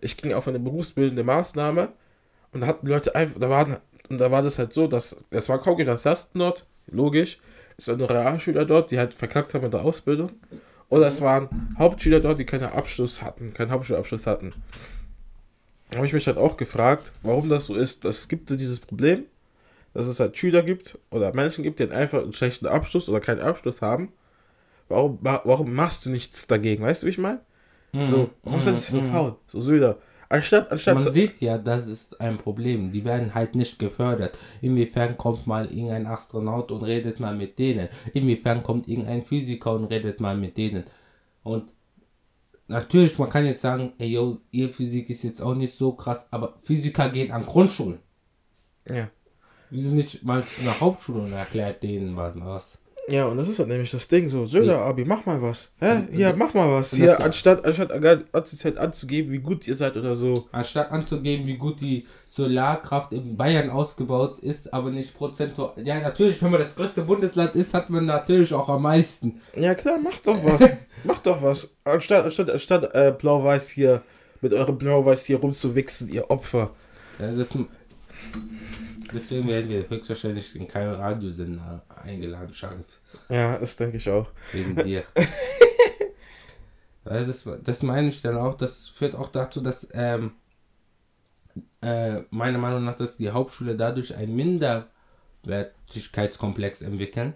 Ich 0.00 0.16
ging 0.16 0.32
auf 0.32 0.46
eine 0.48 0.60
berufsbildende 0.60 1.24
Maßnahme 1.24 1.92
und 2.52 2.60
da 2.60 2.66
hatten 2.66 2.86
die 2.86 2.92
Leute 2.92 3.14
einfach, 3.14 3.40
da 3.40 3.50
waren, 3.50 3.76
und 4.08 4.18
da 4.18 4.30
war 4.30 4.42
das 4.42 4.58
halt 4.58 4.72
so, 4.72 4.86
dass, 4.86 5.24
es 5.30 5.48
war 5.48 5.58
kaum 5.58 5.76
Gymnasiasten 5.76 6.38
dort, 6.40 6.66
logisch, 6.90 7.38
es 7.76 7.88
waren 7.88 7.98
nur 7.98 8.10
Realschüler 8.10 8.64
dort, 8.64 8.90
die 8.90 8.98
halt 8.98 9.14
verkackt 9.14 9.54
haben 9.54 9.62
mit 9.64 9.72
der 9.72 9.82
Ausbildung. 9.82 10.32
Oder 10.88 11.06
es 11.06 11.20
waren 11.22 11.48
Hauptschüler 11.78 12.20
dort, 12.20 12.38
die 12.38 12.44
keinen 12.44 12.64
Abschluss 12.64 13.22
hatten, 13.22 13.54
keinen 13.54 13.70
Hauptschulabschluss 13.70 14.26
hatten 14.26 14.52
habe 15.94 16.06
ich 16.06 16.12
mich 16.12 16.26
halt 16.26 16.38
auch 16.38 16.56
gefragt, 16.56 17.12
warum 17.22 17.48
das 17.48 17.66
so 17.66 17.74
ist. 17.74 18.04
Es 18.04 18.28
gibt 18.28 18.48
dieses 18.50 18.80
Problem, 18.80 19.24
dass 19.94 20.06
es 20.06 20.20
halt 20.20 20.38
Schüler 20.38 20.62
gibt 20.62 20.98
oder 21.10 21.34
Menschen 21.34 21.62
gibt, 21.62 21.78
die 21.78 21.84
halt 21.84 21.92
einfach 21.92 22.22
einen 22.22 22.32
schlechten 22.32 22.66
Abschluss 22.66 23.08
oder 23.08 23.20
keinen 23.20 23.40
Abschluss 23.40 23.82
haben. 23.82 24.12
Warum, 24.88 25.18
wa- 25.22 25.42
warum 25.44 25.74
machst 25.74 26.06
du 26.06 26.10
nichts 26.10 26.46
dagegen? 26.46 26.84
Weißt 26.84 27.02
du, 27.02 27.06
wie 27.06 27.10
ich 27.10 27.18
meine? 27.18 27.40
So, 28.04 28.30
warum 28.44 28.62
sind 28.62 28.76
sie 28.76 28.92
so 28.92 29.02
faul? 29.02 29.36
So 29.46 29.60
Söder. 29.60 29.98
Anstatt, 30.32 30.72
anstatt. 30.72 30.94
Man 30.94 31.12
sieht 31.12 31.42
ja, 31.42 31.58
das 31.58 31.86
ist 31.86 32.18
ein 32.18 32.38
Problem. 32.38 32.90
Die 32.90 33.04
werden 33.04 33.34
halt 33.34 33.54
nicht 33.54 33.78
gefördert. 33.78 34.38
Inwiefern 34.62 35.18
kommt 35.18 35.46
mal 35.46 35.66
irgendein 35.66 36.06
Astronaut 36.06 36.70
und 36.72 36.84
redet 36.84 37.20
mal 37.20 37.36
mit 37.36 37.58
denen? 37.58 37.90
Inwiefern 38.14 38.62
kommt 38.62 38.88
irgendein 38.88 39.24
Physiker 39.24 39.74
und 39.74 39.84
redet 39.84 40.20
mal 40.20 40.34
mit 40.34 40.56
denen? 40.56 40.84
Und 41.42 41.70
natürlich, 42.66 43.18
man 43.18 43.28
kann 43.28 43.44
jetzt 43.44 43.60
sagen, 43.60 43.92
ey 43.98 44.08
yo, 44.08 44.38
ihr 44.50 44.70
Physik 44.70 45.10
ist 45.10 45.22
jetzt 45.22 45.42
auch 45.42 45.54
nicht 45.54 45.74
so 45.74 45.92
krass, 45.92 46.26
aber 46.30 46.54
Physiker 46.62 47.10
gehen 47.10 47.30
an 47.30 47.44
Grundschulen. 47.44 47.98
ja. 48.88 49.10
Die 49.70 49.80
sind 49.80 49.96
nicht 49.96 50.22
mal 50.22 50.44
nach 50.64 50.80
Hauptschule 50.80 51.22
und 51.22 51.32
erklärt 51.32 51.82
denen 51.82 52.16
was. 52.16 52.78
Ja, 53.08 53.26
und 53.26 53.36
das 53.36 53.48
ist 53.48 53.58
halt 53.58 53.68
nämlich 53.68 53.90
das 53.90 54.06
Ding 54.06 54.28
so. 54.28 54.46
Söder, 54.46 54.78
Abi, 54.78 55.04
mach 55.04 55.26
mal 55.26 55.42
was. 55.42 55.72
Hä? 55.80 56.02
Ja, 56.12 56.32
mach 56.34 56.54
mal 56.54 56.70
was. 56.70 56.94
Hier, 56.94 57.20
anstatt, 57.20 57.64
anstatt 57.64 58.48
Zeit 58.48 58.76
anzugeben, 58.76 59.32
wie 59.32 59.40
gut 59.40 59.66
ihr 59.66 59.74
seid 59.74 59.96
oder 59.96 60.14
so. 60.14 60.48
Anstatt 60.52 60.90
anzugeben, 60.92 61.46
wie 61.46 61.56
gut 61.56 61.80
die 61.80 62.06
Solarkraft 62.28 63.12
in 63.12 63.36
Bayern 63.36 63.70
ausgebaut 63.70 64.38
ist, 64.40 64.72
aber 64.72 64.90
nicht 64.90 65.16
prozentual. 65.16 65.72
Ja, 65.84 66.00
natürlich, 66.00 66.42
wenn 66.42 66.50
man 66.52 66.60
das 66.60 66.74
größte 66.76 67.02
Bundesland 67.02 67.54
ist, 67.56 67.74
hat 67.74 67.90
man 67.90 68.06
natürlich 68.06 68.54
auch 68.54 68.68
am 68.68 68.82
meisten. 68.82 69.40
Ja 69.56 69.74
klar, 69.74 69.98
macht 69.98 70.26
doch 70.26 70.42
was. 70.44 70.70
macht 71.04 71.26
doch 71.26 71.42
was. 71.42 71.74
Anstatt, 71.84 72.24
anstatt, 72.24 72.50
anstatt 72.50 72.94
äh, 72.94 73.12
blau-weiß 73.16 73.70
hier, 73.70 74.02
mit 74.40 74.54
eurem 74.54 74.78
blau-weiß 74.78 75.26
hier 75.26 75.38
rumzuwichsen, 75.38 76.08
ihr 76.08 76.30
Opfer. 76.30 76.70
Ja, 77.18 77.32
das, 77.32 77.50
deswegen 79.12 79.48
werden 79.48 79.70
wir 79.70 79.88
höchstwahrscheinlich 79.88 80.54
in 80.56 80.68
keinen 80.68 80.94
Radiosender 80.94 81.82
eingeladen, 82.04 82.54
Scharf. 82.54 83.00
Ja, 83.28 83.58
das 83.58 83.76
denke 83.76 83.98
ich 83.98 84.08
auch. 84.08 84.30
Wegen 84.52 84.76
dir. 84.76 85.04
Das, 87.04 87.48
das 87.64 87.82
meine 87.82 88.10
ich 88.10 88.22
dann 88.22 88.36
auch, 88.36 88.54
das 88.54 88.86
führt 88.88 89.16
auch 89.16 89.28
dazu, 89.28 89.60
dass 89.60 89.88
ähm, 89.92 90.34
äh, 91.82 92.22
meiner 92.30 92.58
Meinung 92.58 92.84
nach, 92.84 92.94
dass 92.94 93.16
die 93.16 93.30
Hauptschule 93.30 93.76
dadurch 93.76 94.14
einen 94.14 94.36
Minderwertigkeitskomplex 94.36 96.82
entwickeln. 96.82 97.34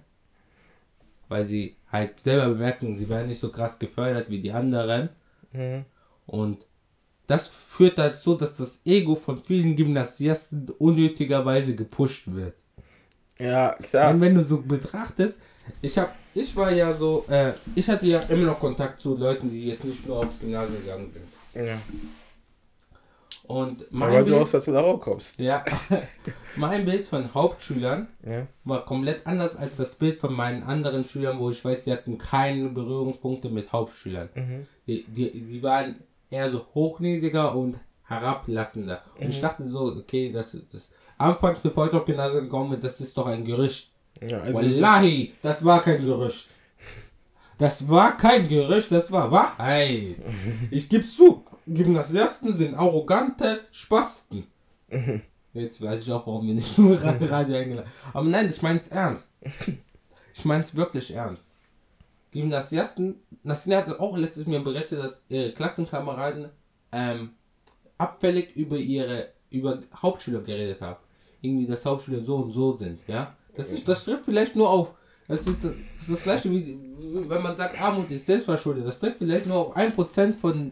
Weil 1.29 1.47
sie 1.47 1.75
halt 1.91 2.21
selber 2.21 2.51
bemerken, 2.51 2.97
sie 2.97 3.09
werden 3.09 3.27
nicht 3.27 3.41
so 3.41 3.51
krass 3.51 3.81
gefördert 3.81 4.31
wie 4.31 4.41
die 4.41 4.53
anderen. 4.53 5.09
Mhm. 5.53 5.85
Und 6.27 6.65
das 7.27 7.49
führt 7.49 7.99
dazu, 7.99 8.35
dass 8.35 8.57
das 8.57 8.81
Ego 8.85 9.15
von 9.17 9.39
vielen 9.43 9.77
Gymnasiasten 9.77 10.69
unnötigerweise 10.79 11.75
gepusht 11.75 12.25
wird. 12.27 12.55
Ja, 13.39 13.75
klar. 13.75 14.13
Und 14.15 14.21
wenn 14.21 14.35
du 14.35 14.43
so 14.43 14.63
betrachtest, 14.63 15.41
ich 15.83 15.99
hab, 15.99 16.15
ich 16.35 16.55
war 16.57 16.71
ja 16.73 16.95
so, 16.95 17.25
äh, 17.29 17.53
ich 17.75 17.89
hatte 17.89 18.07
ja 18.07 18.21
immer 18.29 18.47
noch 18.47 18.61
Kontakt 18.61 19.01
zu 19.01 19.17
Leuten, 19.17 19.51
die 19.51 19.67
jetzt 19.67 19.85
nicht 19.85 20.07
nur 20.07 20.19
aufs 20.21 20.39
Gymnasium 20.39 20.81
gegangen 20.83 21.07
sind. 21.09 21.67
Ja. 21.67 21.77
Und 23.45 23.87
mein 23.93 24.11
Aber 24.11 24.23
du 24.25 24.37
aus 24.39 24.51
Bild, 24.53 24.67
der 24.67 24.75
Lau 24.75 24.97
kommst. 24.99 25.39
ja, 25.39 25.65
mein 26.57 26.85
Bild 26.85 27.07
von 27.07 27.33
Hauptschülern 27.33 28.09
Ja. 28.25 28.47
war 28.65 28.85
komplett 28.85 29.25
anders 29.27 29.55
als 29.55 29.77
das 29.77 29.95
Bild 29.95 30.17
von 30.19 30.33
meinen 30.35 30.65
anderen 30.65 31.05
Schülern, 31.05 31.39
wo 31.39 31.51
ich 31.51 31.65
weiß, 31.65 31.85
die 31.85 31.93
hatten 31.93 32.19
keine 32.19 32.69
Berührungspunkte 32.71 33.49
mit 33.49 33.71
Hauptschülern. 33.73 34.31
Mhm. 34.35 34.67
Die, 34.89 35.05
die, 35.05 35.31
die 35.31 35.63
waren 35.63 35.97
eher 36.31 36.51
so 36.51 36.67
hochnäsiger 36.75 37.55
und 37.55 37.77
herablassender. 38.05 39.03
Und 39.21 39.29
ich 39.29 39.41
dachte 39.41 39.69
so, 39.69 39.87
okay, 39.97 40.31
das 40.33 40.57
das 40.73 40.91
anfangs 41.19 41.61
bevor 41.61 41.87
ich 41.87 41.93
auf 41.93 42.05
Gymnasium 42.05 42.45
gekommen 42.45 42.71
bin, 42.71 42.81
das 42.81 43.01
ist 43.01 43.17
doch 43.17 43.27
ein 43.27 43.45
Gerücht. 43.45 43.91
Ja, 44.21 44.41
also 44.41 44.61
es 44.61 44.67
ist- 44.77 44.83
Wallahi, 44.83 45.33
das 45.43 45.65
war 45.65 45.83
kein 45.83 46.05
Gerücht. 46.05 46.49
Das 47.59 47.89
war 47.89 48.17
kein 48.19 48.49
Gerücht, 48.49 48.93
das 48.93 49.11
war 49.11 49.31
Wahrheit. 49.33 50.17
Ich 50.71 50.89
geb's 50.89 51.17
zu. 51.17 51.43
Gymnasiasten 51.67 52.57
sind 52.57 52.75
arrogante 52.75 53.63
Spasten. 53.73 54.47
Jetzt 55.55 55.81
weiß 55.81 56.03
ich 56.03 56.13
auch, 56.13 56.27
warum 56.27 56.47
wir 56.47 56.55
nicht 56.55 56.77
nur 56.79 57.03
Ra- 57.03 57.17
Radio 57.19 57.57
eingeladen 57.57 57.89
Aber 58.13 58.29
nein, 58.29 58.51
ich 58.51 58.61
mein's 58.61 58.89
ernst. 58.89 59.33
Ich 60.35 60.45
mein's 60.45 60.77
wirklich 60.77 61.11
ernst. 61.13 61.51
Gymnasiasten, 62.37 63.17
Nassina 63.43 63.79
hat 63.79 63.89
auch 64.01 64.17
letztes 64.17 64.47
mir 64.47 64.61
berichtet, 64.61 64.99
dass 65.03 65.25
ihre 65.29 65.53
Klassenkameraden 65.53 66.51
ähm, 66.93 67.31
abfällig 67.99 68.55
über 68.57 68.77
ihre 68.77 69.29
über 69.51 69.81
Hauptschüler 69.95 70.41
geredet 70.41 70.81
haben. 70.81 70.97
Irgendwie, 71.41 71.67
dass 71.67 71.85
Hauptschüler 71.85 72.21
so 72.21 72.37
und 72.37 72.51
so 72.53 72.73
sind, 72.73 72.99
ja. 73.07 73.35
Das, 73.57 73.71
ist, 73.71 73.89
das 73.89 74.05
trifft 74.05 74.25
vielleicht 74.25 74.55
nur 74.57 74.69
auf. 74.69 74.91
Das 75.29 75.41
ist 75.47 75.65
das, 75.65 75.73
das, 75.97 76.09
ist 76.09 76.11
das 76.19 76.23
gleiche 76.23 76.51
wie, 76.51 76.79
wenn 77.29 77.43
man 77.43 77.57
sagt, 77.57 77.81
Armut 77.81 78.11
ist 78.11 78.27
selbstverschuldet. 78.27 78.87
Das 78.87 78.99
trifft 79.01 79.19
vielleicht 79.19 79.47
nur 79.47 79.57
auf 79.57 79.77
1% 79.77 80.35
von 80.35 80.71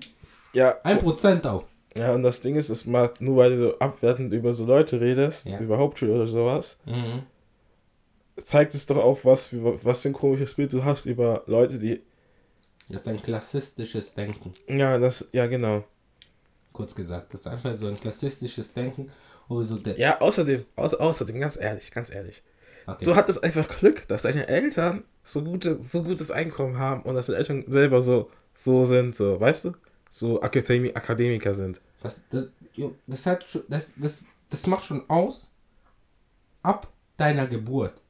ja, 0.52 0.74
1% 0.84 1.46
auf. 1.46 1.64
ja, 1.96 2.14
und 2.14 2.22
das 2.22 2.40
Ding 2.40 2.56
ist, 2.56 2.68
es 2.68 2.84
macht, 2.86 3.20
nur 3.20 3.36
weil 3.38 3.56
du 3.56 3.80
abwertend 3.80 4.32
über 4.32 4.52
so 4.52 4.64
Leute 4.66 5.00
redest, 5.00 5.48
Ja. 5.48 5.58
über 5.60 5.78
Hauptschule 5.78 6.12
oder 6.14 6.26
sowas, 6.26 6.78
Mhm. 6.86 7.22
Zeigt 8.36 8.74
es 8.74 8.86
doch 8.86 8.96
auf, 8.96 9.24
was, 9.24 9.48
für- 9.48 9.84
was 9.84 10.02
für 10.02 10.08
ein 10.08 10.14
komisches 10.14 10.54
Bild 10.54 10.72
du 10.72 10.84
hast 10.84 11.06
über 11.06 11.42
Leute, 11.46 11.78
die. 11.78 12.02
Das 12.88 13.02
ist 13.02 13.08
ein 13.08 13.22
klassistisches 13.22 14.14
Denken. 14.14 14.52
Ja, 14.68 14.98
das, 14.98 15.26
ja, 15.32 15.46
genau. 15.46 15.84
Kurz 16.72 16.94
gesagt. 16.94 17.32
Das 17.32 17.40
ist 17.40 17.46
einfach 17.46 17.74
so 17.74 17.86
ein 17.86 17.98
klassistisches 17.98 18.72
Denken. 18.72 19.10
So 19.48 19.76
Ja, 19.96 20.20
außerdem, 20.20 20.64
außer, 20.76 21.00
außerdem, 21.00 21.38
ganz 21.38 21.56
ehrlich, 21.56 21.90
ganz 21.90 22.10
ehrlich. 22.10 22.42
okay. 22.86 23.04
Du 23.04 23.14
hattest 23.14 23.44
einfach 23.44 23.68
Glück, 23.68 24.08
dass 24.08 24.22
deine 24.22 24.48
Eltern 24.48 25.04
so, 25.22 25.42
gute, 25.42 25.82
so 25.82 26.02
gutes 26.02 26.30
Einkommen 26.30 26.78
haben 26.78 27.02
und 27.02 27.14
dass 27.14 27.26
deine 27.26 27.38
Eltern 27.38 27.64
selber 27.68 28.00
so, 28.02 28.30
so 28.54 28.86
sind, 28.86 29.14
so, 29.14 29.38
weißt 29.38 29.66
du? 29.66 29.72
So 30.10 30.40
Akademi 30.42 30.92
Akademiker 30.94 31.52
sind. 31.54 31.80
Das, 32.02 32.22
das, 32.30 32.48
das, 33.06 33.26
hat 33.26 33.44
schon, 33.48 33.62
das, 33.68 33.92
das, 33.96 34.24
das 34.48 34.66
macht 34.66 34.84
schon 34.84 35.08
aus 35.10 35.50
ab 36.62 36.90
deiner 37.16 37.46
Geburt. 37.46 38.00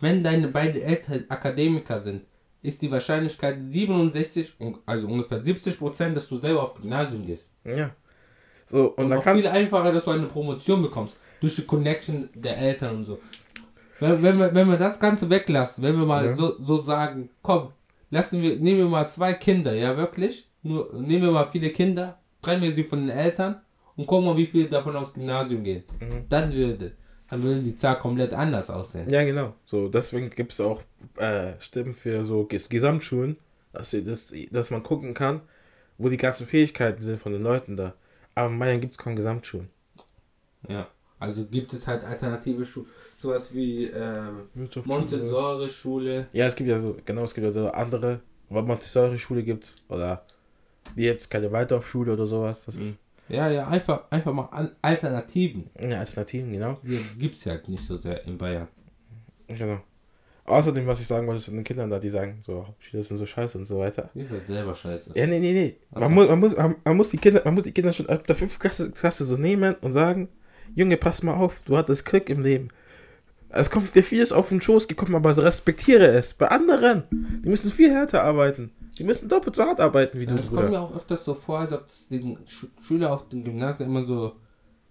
Wenn 0.00 0.22
deine 0.22 0.48
beiden 0.48 0.82
Eltern 0.82 1.24
Akademiker 1.28 2.00
sind, 2.00 2.22
ist 2.62 2.80
die 2.82 2.90
Wahrscheinlichkeit 2.90 3.58
67, 3.68 4.54
un- 4.60 4.78
also 4.86 5.06
ungefähr 5.06 5.42
70 5.42 5.78
Prozent, 5.78 6.16
dass 6.16 6.28
du 6.28 6.36
selber 6.36 6.62
auf 6.62 6.74
Gymnasium 6.74 7.26
gehst. 7.26 7.50
Ja. 7.64 7.90
So, 8.66 8.88
und, 8.92 9.04
Und 9.04 9.10
dann 9.10 9.18
auch 9.18 9.24
kannst 9.24 9.46
viel 9.46 9.56
einfacher, 9.56 9.92
dass 9.92 10.04
du 10.04 10.10
eine 10.10 10.26
Promotion 10.26 10.82
bekommst. 10.82 11.16
Durch 11.40 11.54
die 11.56 11.62
Connection 11.66 12.30
der 12.34 12.56
Eltern 12.56 12.96
und 12.96 13.04
so. 13.04 13.18
Wenn, 14.00 14.22
wenn, 14.22 14.38
wir, 14.38 14.54
wenn 14.54 14.68
wir 14.68 14.78
das 14.78 14.98
Ganze 14.98 15.28
weglassen, 15.28 15.84
wenn 15.84 15.96
wir 15.98 16.06
mal 16.06 16.24
Ja. 16.26 16.34
so, 16.34 16.58
so 16.58 16.78
sagen, 16.78 17.28
komm, 17.42 17.68
lassen 18.10 18.40
wir, 18.40 18.56
nehmen 18.56 18.78
wir 18.78 18.86
mal 18.88 19.08
zwei 19.08 19.34
Kinder, 19.34 19.74
ja 19.74 19.96
wirklich? 19.96 20.48
Nur 20.62 20.90
nehmen 20.94 21.24
wir 21.24 21.30
mal 21.30 21.48
viele 21.52 21.70
Kinder, 21.70 22.18
trennen 22.40 22.62
wir 22.62 22.74
sie 22.74 22.84
von 22.84 23.00
den 23.06 23.10
Eltern 23.10 23.60
und 23.96 24.06
gucken 24.06 24.24
mal, 24.26 24.36
wie 24.38 24.46
viele 24.46 24.68
davon 24.68 24.96
aufs 24.96 25.12
Gymnasium 25.12 25.62
gehen. 25.62 25.84
Mhm. 26.00 26.24
Dann 26.30 26.52
würde, 26.52 26.92
dann 27.28 27.42
würde 27.42 27.60
die 27.60 27.76
Zahl 27.76 27.98
komplett 27.98 28.32
anders 28.32 28.70
aussehen. 28.70 29.08
Ja, 29.08 29.24
genau. 29.24 29.54
So, 29.66 29.88
deswegen 29.88 30.30
gibt 30.30 30.52
es 30.52 30.60
auch 30.60 30.82
äh, 31.16 31.52
Stimmen 31.60 31.94
für 31.94 32.24
so 32.24 32.44
Ges 32.44 32.68
Gesamtschulen, 32.68 33.36
dass, 33.72 33.90
sie 33.90 34.04
das, 34.04 34.34
dass 34.50 34.70
man 34.70 34.82
gucken 34.82 35.14
kann, 35.14 35.40
wo 35.98 36.08
die 36.08 36.16
ganzen 36.16 36.46
Fähigkeiten 36.46 37.02
sind 37.02 37.20
von 37.20 37.32
den 37.32 37.42
Leuten 37.42 37.76
da. 37.76 37.94
Aber 38.34 38.52
in 38.52 38.58
Bayern 38.58 38.80
gibt 38.80 38.92
es 38.92 38.98
kaum 38.98 39.16
Gesamtschulen. 39.16 39.68
Ja. 40.68 40.88
Also 41.18 41.46
gibt 41.46 41.72
es 41.72 41.86
halt 41.86 42.04
alternative 42.04 42.66
Schulen, 42.66 42.88
sowas 43.16 43.54
wie 43.54 43.84
ähm, 43.84 44.48
Montessori-Schule. 44.84 46.26
Ja, 46.32 46.46
es 46.46 46.56
gibt 46.56 46.68
ja 46.68 46.78
so, 46.78 46.96
genau, 47.04 47.24
es 47.24 47.32
gibt 47.32 47.46
ja 47.46 47.52
so 47.52 47.70
andere, 47.70 48.20
Montessori-Schule 48.50 49.42
gibt's 49.42 49.76
oder 49.88 50.26
wie 50.96 51.04
jetzt 51.04 51.30
keine 51.30 51.50
Waldorfschule 51.50 52.12
oder 52.12 52.26
sowas. 52.26 52.66
Das 52.66 52.74
ist 52.74 52.98
Ja, 53.28 53.48
ja, 53.48 53.66
einfach, 53.66 54.10
einfach 54.10 54.32
mal 54.32 54.70
Alternativen. 54.82 55.70
ja, 55.82 56.00
Alternativen, 56.00 56.52
genau. 56.52 56.78
Die 56.82 56.98
gibt 57.18 57.36
es 57.36 57.44
ja 57.44 57.52
halt 57.52 57.68
nicht 57.68 57.84
so 57.84 57.96
sehr 57.96 58.24
in 58.24 58.36
Bayern. 58.36 58.68
Genau. 59.48 59.80
Außerdem, 60.46 60.86
was 60.86 61.00
ich 61.00 61.06
sagen 61.06 61.26
wollte, 61.26 61.40
sind 61.40 61.56
den 61.56 61.64
Kindern 61.64 61.88
da, 61.88 61.98
die 61.98 62.10
sagen, 62.10 62.40
so, 62.42 62.66
Hauptschüler 62.66 63.02
sind 63.02 63.16
so 63.16 63.24
scheiße 63.24 63.56
und 63.56 63.64
so 63.64 63.78
weiter. 63.78 64.10
Ihr 64.14 64.26
seid 64.26 64.46
selber 64.46 64.74
scheiße. 64.74 65.12
Ja, 65.14 65.26
nee, 65.26 65.38
nee, 65.38 65.54
nee. 65.54 65.76
Man, 65.90 66.12
muss, 66.12 66.28
man, 66.28 66.38
muss, 66.38 66.56
man, 66.56 66.76
man, 66.84 66.96
muss 66.98 67.10
die 67.10 67.16
Kinder, 67.16 67.40
man 67.46 67.54
muss 67.54 67.64
die 67.64 67.72
Kinder 67.72 67.94
schon 67.94 68.10
ab 68.10 68.26
der 68.26 68.36
5. 68.36 68.58
Klasse, 68.58 68.90
Klasse 68.90 69.24
so 69.24 69.38
nehmen 69.38 69.74
und 69.80 69.92
sagen, 69.92 70.28
Junge, 70.74 70.98
pass 70.98 71.22
mal 71.22 71.34
auf, 71.34 71.62
du 71.64 71.78
hattest 71.78 72.04
Glück 72.04 72.28
im 72.28 72.42
Leben. 72.42 72.68
Es 73.48 73.70
kommt 73.70 73.94
dir 73.94 74.02
vieles 74.02 74.32
auf 74.32 74.50
den 74.50 74.60
Schoß 74.60 74.86
gekommen, 74.86 75.14
aber 75.14 75.34
respektiere 75.36 76.08
es. 76.08 76.34
Bei 76.34 76.48
anderen, 76.48 77.04
die 77.10 77.48
müssen 77.48 77.70
viel 77.70 77.90
härter 77.90 78.22
arbeiten. 78.22 78.72
Die 78.98 79.04
müssen 79.04 79.28
doppelt 79.28 79.56
so 79.56 79.64
hart 79.64 79.80
arbeiten 79.80 80.18
wie 80.20 80.24
Ja, 80.24 80.30
du, 80.30 80.36
das 80.36 80.46
kommt 80.48 80.60
mir 80.62 80.66
Bruder. 80.68 80.80
auch 80.82 80.94
öfters 80.94 81.24
so 81.24 81.34
vor, 81.34 81.58
als 81.60 81.72
ob 81.72 81.86
das 81.86 82.08
den 82.08 82.38
Sch 82.46 82.66
Schüler 82.80 83.12
auf 83.12 83.28
dem 83.28 83.42
Gymnasium 83.44 83.88
immer 83.90 84.04
so, 84.04 84.32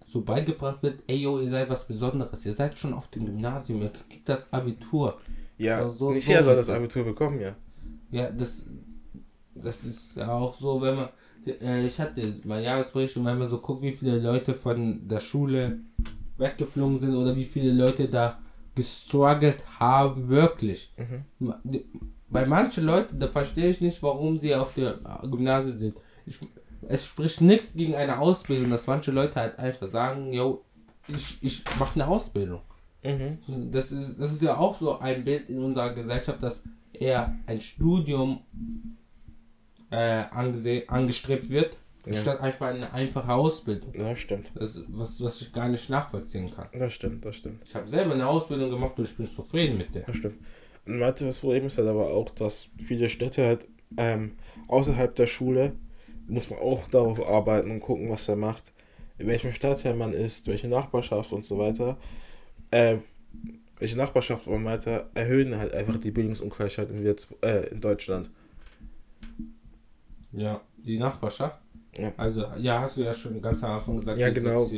so 0.04 0.20
beigebracht 0.20 0.82
wird, 0.82 1.02
ey 1.06 1.16
yo, 1.16 1.38
ihr 1.40 1.50
seid 1.50 1.70
was 1.70 1.86
Besonderes, 1.86 2.44
ihr 2.44 2.52
seid 2.54 2.78
schon 2.78 2.92
auf 2.92 3.08
dem 3.08 3.24
Gymnasium, 3.26 3.80
ihr 3.82 3.90
kriegt 4.10 4.28
das 4.28 4.52
Abitur. 4.52 5.18
Ja, 5.56 5.84
so- 5.86 5.92
so- 5.92 6.10
nicht 6.12 6.24
so 6.26 6.30
jeder 6.32 6.44
soll 6.44 6.56
das. 6.56 6.68
Abitur 6.70 7.04
bekommen, 7.04 7.40
ja. 7.40 7.54
Ja, 8.10 8.30
das, 8.30 8.66
das 9.54 9.84
ist 9.84 10.16
ja 10.16 10.28
auch 10.32 10.54
so, 10.54 10.82
wenn 10.82 10.96
man, 10.96 11.08
äh, 11.46 11.86
ich 11.86 11.98
hatte 11.98 12.40
mein 12.44 12.62
Jahresbericht 12.62 13.16
und 13.16 13.24
wenn 13.24 13.38
man 13.38 13.48
so 13.48 13.58
guckt, 13.58 13.80
wie 13.82 13.92
viele 13.92 14.18
Leute 14.18 14.52
von 14.54 15.08
der 15.08 15.20
Schule 15.20 15.78
weggeflogen 16.36 16.98
sind 16.98 17.14
oder 17.14 17.34
wie 17.36 17.44
viele 17.44 17.72
Leute 17.72 18.08
da 18.08 18.38
gestruggelt 18.74 19.64
haben, 19.80 20.28
wirklich. 20.28 20.92
Die- 21.64 21.86
Bei 22.28 22.46
manchen 22.46 22.84
Leuten, 22.84 23.18
da 23.20 23.28
verstehe 23.28 23.68
ich 23.68 23.80
nicht, 23.80 24.02
warum 24.02 24.38
sie 24.38 24.54
auf 24.54 24.74
der 24.74 24.98
Gymnasium 25.22 25.76
sind. 25.76 25.96
Ich, 26.26 26.38
es 26.88 27.06
spricht 27.06 27.40
nichts 27.40 27.74
gegen 27.74 27.94
eine 27.94 28.18
Ausbildung, 28.18 28.70
dass 28.70 28.86
manche 28.86 29.10
Leute 29.10 29.36
halt 29.36 29.58
einfach 29.58 29.88
sagen, 29.88 30.32
yo, 30.32 30.64
ich, 31.08 31.38
ich 31.42 31.62
mache 31.78 31.94
eine 31.94 32.08
Ausbildung. 32.08 32.60
Mhm. 33.02 33.70
Das 33.70 33.92
ist, 33.92 34.18
das 34.18 34.32
ist 34.32 34.42
ja 34.42 34.56
auch 34.56 34.74
so 34.74 34.98
ein 34.98 35.24
Bild 35.24 35.48
in 35.50 35.58
unserer 35.62 35.92
Gesellschaft, 35.92 36.42
dass 36.42 36.62
eher 36.92 37.34
ein 37.46 37.60
Studium 37.60 38.40
äh, 39.90 40.24
angese- 40.30 40.88
angestrebt 40.88 41.48
wird, 41.50 41.76
Ja. 42.06 42.20
statt 42.20 42.40
einfach 42.40 42.66
eine 42.68 42.92
einfache 42.92 43.32
Ausbildung. 43.32 43.92
Das 43.92 44.18
stimmt. 44.18 44.50
Das 44.54 44.76
ist 44.76 44.84
was, 44.88 45.22
was 45.22 45.40
ich 45.40 45.52
gar 45.52 45.68
nicht 45.68 45.88
nachvollziehen 45.90 46.50
kann. 46.54 46.68
Das 46.72 46.92
stimmt, 46.94 47.24
das 47.24 47.36
stimmt. 47.36 47.62
Ich 47.64 47.74
habe 47.74 47.88
selber 47.88 48.14
eine 48.14 48.26
Ausbildung 48.26 48.70
gemacht 48.70 48.98
und 48.98 49.04
ich 49.04 49.16
bin 49.16 49.30
zufrieden 49.30 49.76
mit 49.78 49.94
der. 49.94 50.02
Das 50.02 50.16
stimmt. 50.16 50.36
Mathe, 50.86 51.24
das 51.24 51.38
Problem 51.38 51.66
ist 51.66 51.78
halt 51.78 51.88
aber 51.88 52.10
auch, 52.10 52.30
dass 52.30 52.68
viele 52.78 53.08
Städte 53.08 53.44
halt 53.44 53.66
ähm, 53.96 54.32
außerhalb 54.68 55.14
der 55.14 55.26
Schule 55.26 55.72
muss 56.26 56.50
man 56.50 56.58
auch 56.58 56.88
darauf 56.88 57.24
arbeiten 57.26 57.70
und 57.70 57.80
gucken, 57.80 58.10
was 58.10 58.28
er 58.28 58.36
macht, 58.36 58.72
in 59.18 59.26
welchem 59.26 59.52
Stadtteil 59.52 59.94
man 59.94 60.12
ist, 60.12 60.48
welche 60.48 60.68
Nachbarschaft 60.68 61.32
und 61.32 61.44
so 61.44 61.58
weiter. 61.58 61.98
Äh, 62.70 62.98
welche 63.78 63.96
Nachbarschaft 63.96 64.46
und 64.46 64.62
so 64.62 64.64
weiter 64.64 65.10
erhöhen 65.14 65.56
halt 65.56 65.74
einfach 65.74 65.96
die 65.96 66.10
Bildungsungleichheit 66.10 66.90
in, 66.90 67.04
jetzt, 67.04 67.34
äh, 67.42 67.68
in 67.68 67.80
Deutschland. 67.80 68.30
Ja, 70.32 70.60
die 70.78 70.98
Nachbarschaft. 70.98 71.60
Ja. 71.96 72.12
Also, 72.16 72.46
ja, 72.58 72.80
hast 72.80 72.96
du 72.96 73.02
ja 73.02 73.14
schon 73.14 73.40
ganz 73.40 73.62
am 73.62 73.72
Anfang 73.72 73.98
gesagt. 73.98 74.18
Ja, 74.18 74.30
genau. 74.30 74.68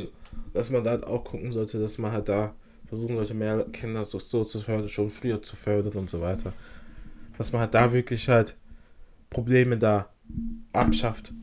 Dass 0.53 0.69
man 0.69 0.83
da 0.83 0.91
halt 0.91 1.05
auch 1.05 1.23
gucken 1.23 1.51
sollte, 1.51 1.79
dass 1.79 1.97
man 1.97 2.11
halt 2.11 2.29
da 2.29 2.53
versuchen 2.87 3.15
sollte, 3.15 3.33
mehr 3.33 3.65
Kinder 3.71 4.05
so, 4.05 4.19
so 4.19 4.43
zu 4.43 4.59
fördern, 4.59 4.89
schon 4.89 5.09
früher 5.09 5.41
zu 5.41 5.55
fördern 5.55 5.93
und 5.93 6.09
so 6.09 6.21
weiter. 6.21 6.53
Dass 7.37 7.51
man 7.51 7.61
halt 7.61 7.73
da 7.73 7.91
wirklich 7.93 8.27
halt 8.29 8.57
Probleme 9.29 9.77
da 9.77 10.09
abschafft. 10.73 11.33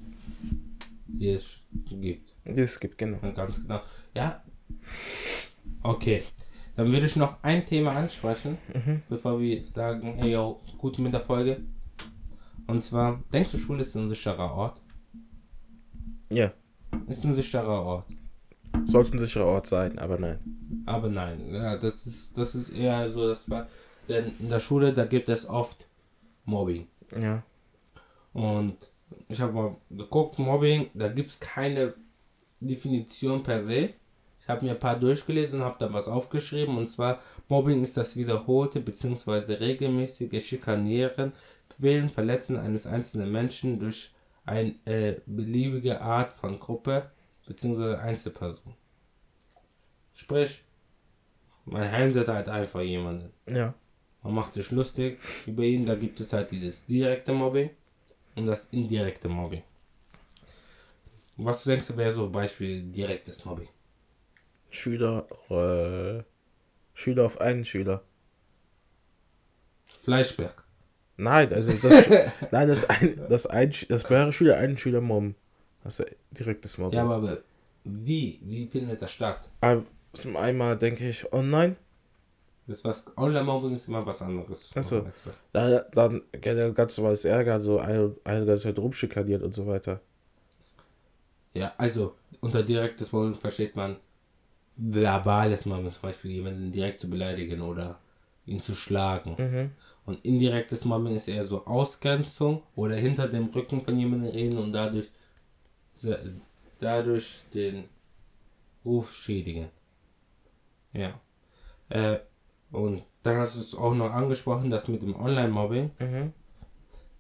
Die 1.06 1.28
es 1.30 1.60
gibt. 1.88 2.34
Die 2.46 2.60
es 2.60 2.80
gibt, 2.80 2.98
genau. 2.98 3.18
Ja, 3.22 3.30
Ganz 3.30 3.60
genau. 3.62 3.80
Ja. 4.14 4.42
Okay. 5.82 6.22
Dann 6.76 6.90
würde 6.90 7.06
ich 7.06 7.14
noch 7.14 7.40
ein 7.42 7.64
Thema 7.64 7.92
ansprechen, 7.92 8.58
Mhm. 8.74 9.02
bevor 9.08 9.38
wir 9.40 9.64
sagen, 9.64 10.14
hey 10.14 10.32
yo, 10.32 10.60
gut 10.78 10.98
mit 10.98 11.12
der 11.12 11.20
Folge. 11.20 11.60
Und 12.66 12.82
zwar, 12.82 13.22
denkst 13.32 13.52
du, 13.52 13.58
Schule 13.58 13.82
ist 13.82 13.94
ein 13.94 14.08
sicherer 14.08 14.52
Ort? 14.52 14.80
Ja, 16.30 16.52
Ist 17.06 17.24
ein 17.24 17.34
sicherer 17.34 17.82
Ort. 17.82 18.06
Sollte 18.84 19.12
ein 19.12 19.18
sicherer 19.18 19.46
Ort 19.46 19.66
sein, 19.66 19.98
aber 19.98 20.18
nein. 20.18 20.38
Aber 20.86 21.08
nein, 21.08 21.52
ja, 21.52 21.76
das 21.76 22.06
ist, 22.06 22.36
das 22.36 22.54
ist 22.54 22.70
eher 22.70 23.10
so, 23.10 23.28
das 23.28 23.48
war, 23.48 23.68
denn 24.08 24.32
in 24.38 24.48
der 24.48 24.60
Schule, 24.60 24.92
da 24.92 25.04
gibt 25.04 25.28
es 25.28 25.48
oft 25.48 25.86
Mobbing. 26.44 26.86
Ja. 27.20 27.42
Und 28.32 28.76
ich 29.28 29.40
habe 29.40 29.52
mal 29.52 29.76
geguckt, 29.90 30.38
Mobbing, 30.38 30.90
da 30.94 31.08
gibt 31.08 31.30
es 31.30 31.40
keine 31.40 31.94
Definition 32.60 33.42
per 33.42 33.60
se. 33.60 33.90
Ich 34.40 34.48
habe 34.48 34.64
mir 34.64 34.72
ein 34.72 34.78
paar 34.78 34.98
durchgelesen 34.98 35.60
und 35.60 35.66
habe 35.66 35.78
dann 35.78 35.94
was 35.94 36.08
aufgeschrieben. 36.08 36.76
Und 36.76 36.86
zwar, 36.86 37.20
Mobbing 37.48 37.82
ist 37.82 37.96
das 37.96 38.16
wiederholte 38.16 38.80
bzw. 38.80 39.54
regelmäßige 39.54 40.44
Schikanieren, 40.44 41.32
Quälen, 41.70 42.10
Verletzen 42.10 42.58
eines 42.58 42.86
einzelnen 42.86 43.32
Menschen 43.32 43.78
durch 43.78 44.12
eine 44.44 44.74
äh, 44.84 45.20
beliebige 45.26 46.00
Art 46.02 46.34
von 46.34 46.60
Gruppe 46.60 47.10
beziehungsweise 47.46 47.98
Einzelperson. 47.98 48.74
Sprich, 50.14 50.62
man 51.64 51.82
hänselt 51.82 52.28
halt 52.28 52.48
einfach 52.48 52.80
jemanden. 52.80 53.32
Ja. 53.48 53.74
Man 54.22 54.34
macht 54.34 54.54
sich 54.54 54.70
lustig 54.70 55.18
über 55.46 55.62
ihn, 55.62 55.86
da 55.86 55.94
gibt 55.94 56.20
es 56.20 56.32
halt 56.32 56.50
dieses 56.50 56.86
direkte 56.86 57.32
Mobbing 57.32 57.70
und 58.34 58.46
das 58.46 58.66
indirekte 58.70 59.28
Mobbing. 59.28 59.62
Was 61.36 61.64
denkst 61.64 61.88
du 61.88 61.96
wäre 61.96 62.12
so 62.12 62.30
Beispiel 62.30 62.82
direktes 62.84 63.44
Mobbing? 63.44 63.68
Schüler, 64.70 65.26
äh, 65.50 66.22
Schüler 66.94 67.24
auf 67.24 67.40
einen 67.40 67.64
Schüler. 67.64 68.02
Fleischberg. 69.96 70.64
Nein, 71.16 71.52
also 71.52 71.72
das, 71.72 72.08
nein, 72.50 72.68
das, 72.68 72.88
ein, 72.88 73.20
das, 73.28 73.46
ein, 73.46 73.72
das 73.88 74.10
wäre 74.10 74.32
Schüler 74.32 74.56
einen 74.56 74.76
Schüler 74.76 75.00
mobben. 75.00 75.36
Wäre 75.84 76.10
direktes 76.30 76.78
Mobbing. 76.78 76.98
Ja, 76.98 77.04
aber 77.04 77.38
wie? 77.84 78.40
Wie 78.42 78.66
findet 78.66 79.02
das 79.02 79.10
statt? 79.10 79.48
Zum 80.12 80.36
einmal 80.36 80.78
denke 80.78 81.08
ich 81.08 81.32
online. 81.32 81.76
Das 82.66 82.82
was 82.84 83.04
Online-Mobbing 83.16 83.74
ist 83.74 83.88
immer 83.88 84.06
was 84.06 84.22
anderes. 84.22 84.70
Achso. 84.74 85.04
Da, 85.52 85.80
dann 85.92 86.22
der 86.32 86.70
ganz 86.72 86.96
normales 86.96 87.24
Ärger, 87.26 87.60
so 87.60 87.78
eine, 87.78 88.14
eine 88.24 88.46
ganze 88.46 88.64
Zeit 88.64 88.78
rumschikaniert 88.78 89.42
und 89.42 89.54
so 89.54 89.66
weiter. 89.66 90.00
Ja, 91.52 91.74
also 91.76 92.14
unter 92.40 92.62
direktes 92.62 93.12
Mobbing 93.12 93.34
versteht 93.34 93.76
man 93.76 93.96
verbales 94.76 95.66
Mobbing, 95.66 95.92
zum 95.92 96.02
Beispiel 96.02 96.30
jemanden 96.30 96.72
direkt 96.72 97.02
zu 97.02 97.10
beleidigen 97.10 97.60
oder 97.60 97.98
ihn 98.46 98.62
zu 98.62 98.74
schlagen. 98.74 99.36
Mhm. 99.38 99.70
Und 100.06 100.24
indirektes 100.24 100.84
Mobbing 100.84 101.16
ist 101.16 101.28
eher 101.28 101.44
so 101.44 101.66
Ausgrenzung 101.66 102.62
oder 102.76 102.96
hinter 102.96 103.28
dem 103.28 103.46
Rücken 103.46 103.82
von 103.82 103.98
jemandem 103.98 104.30
reden 104.30 104.58
und 104.58 104.72
dadurch, 104.72 105.10
dadurch 106.80 107.42
den 107.52 107.84
Ruf 108.84 109.12
schädigen. 109.12 109.68
Ja. 110.92 111.18
Äh, 111.88 112.18
und 112.70 113.02
dann 113.22 113.38
hast 113.38 113.56
du 113.56 113.60
es 113.60 113.74
auch 113.74 113.94
noch 113.94 114.10
angesprochen, 114.10 114.70
das 114.70 114.88
mit 114.88 115.02
dem 115.02 115.16
Online-Mobbing. 115.16 115.90
Mhm. 115.98 116.32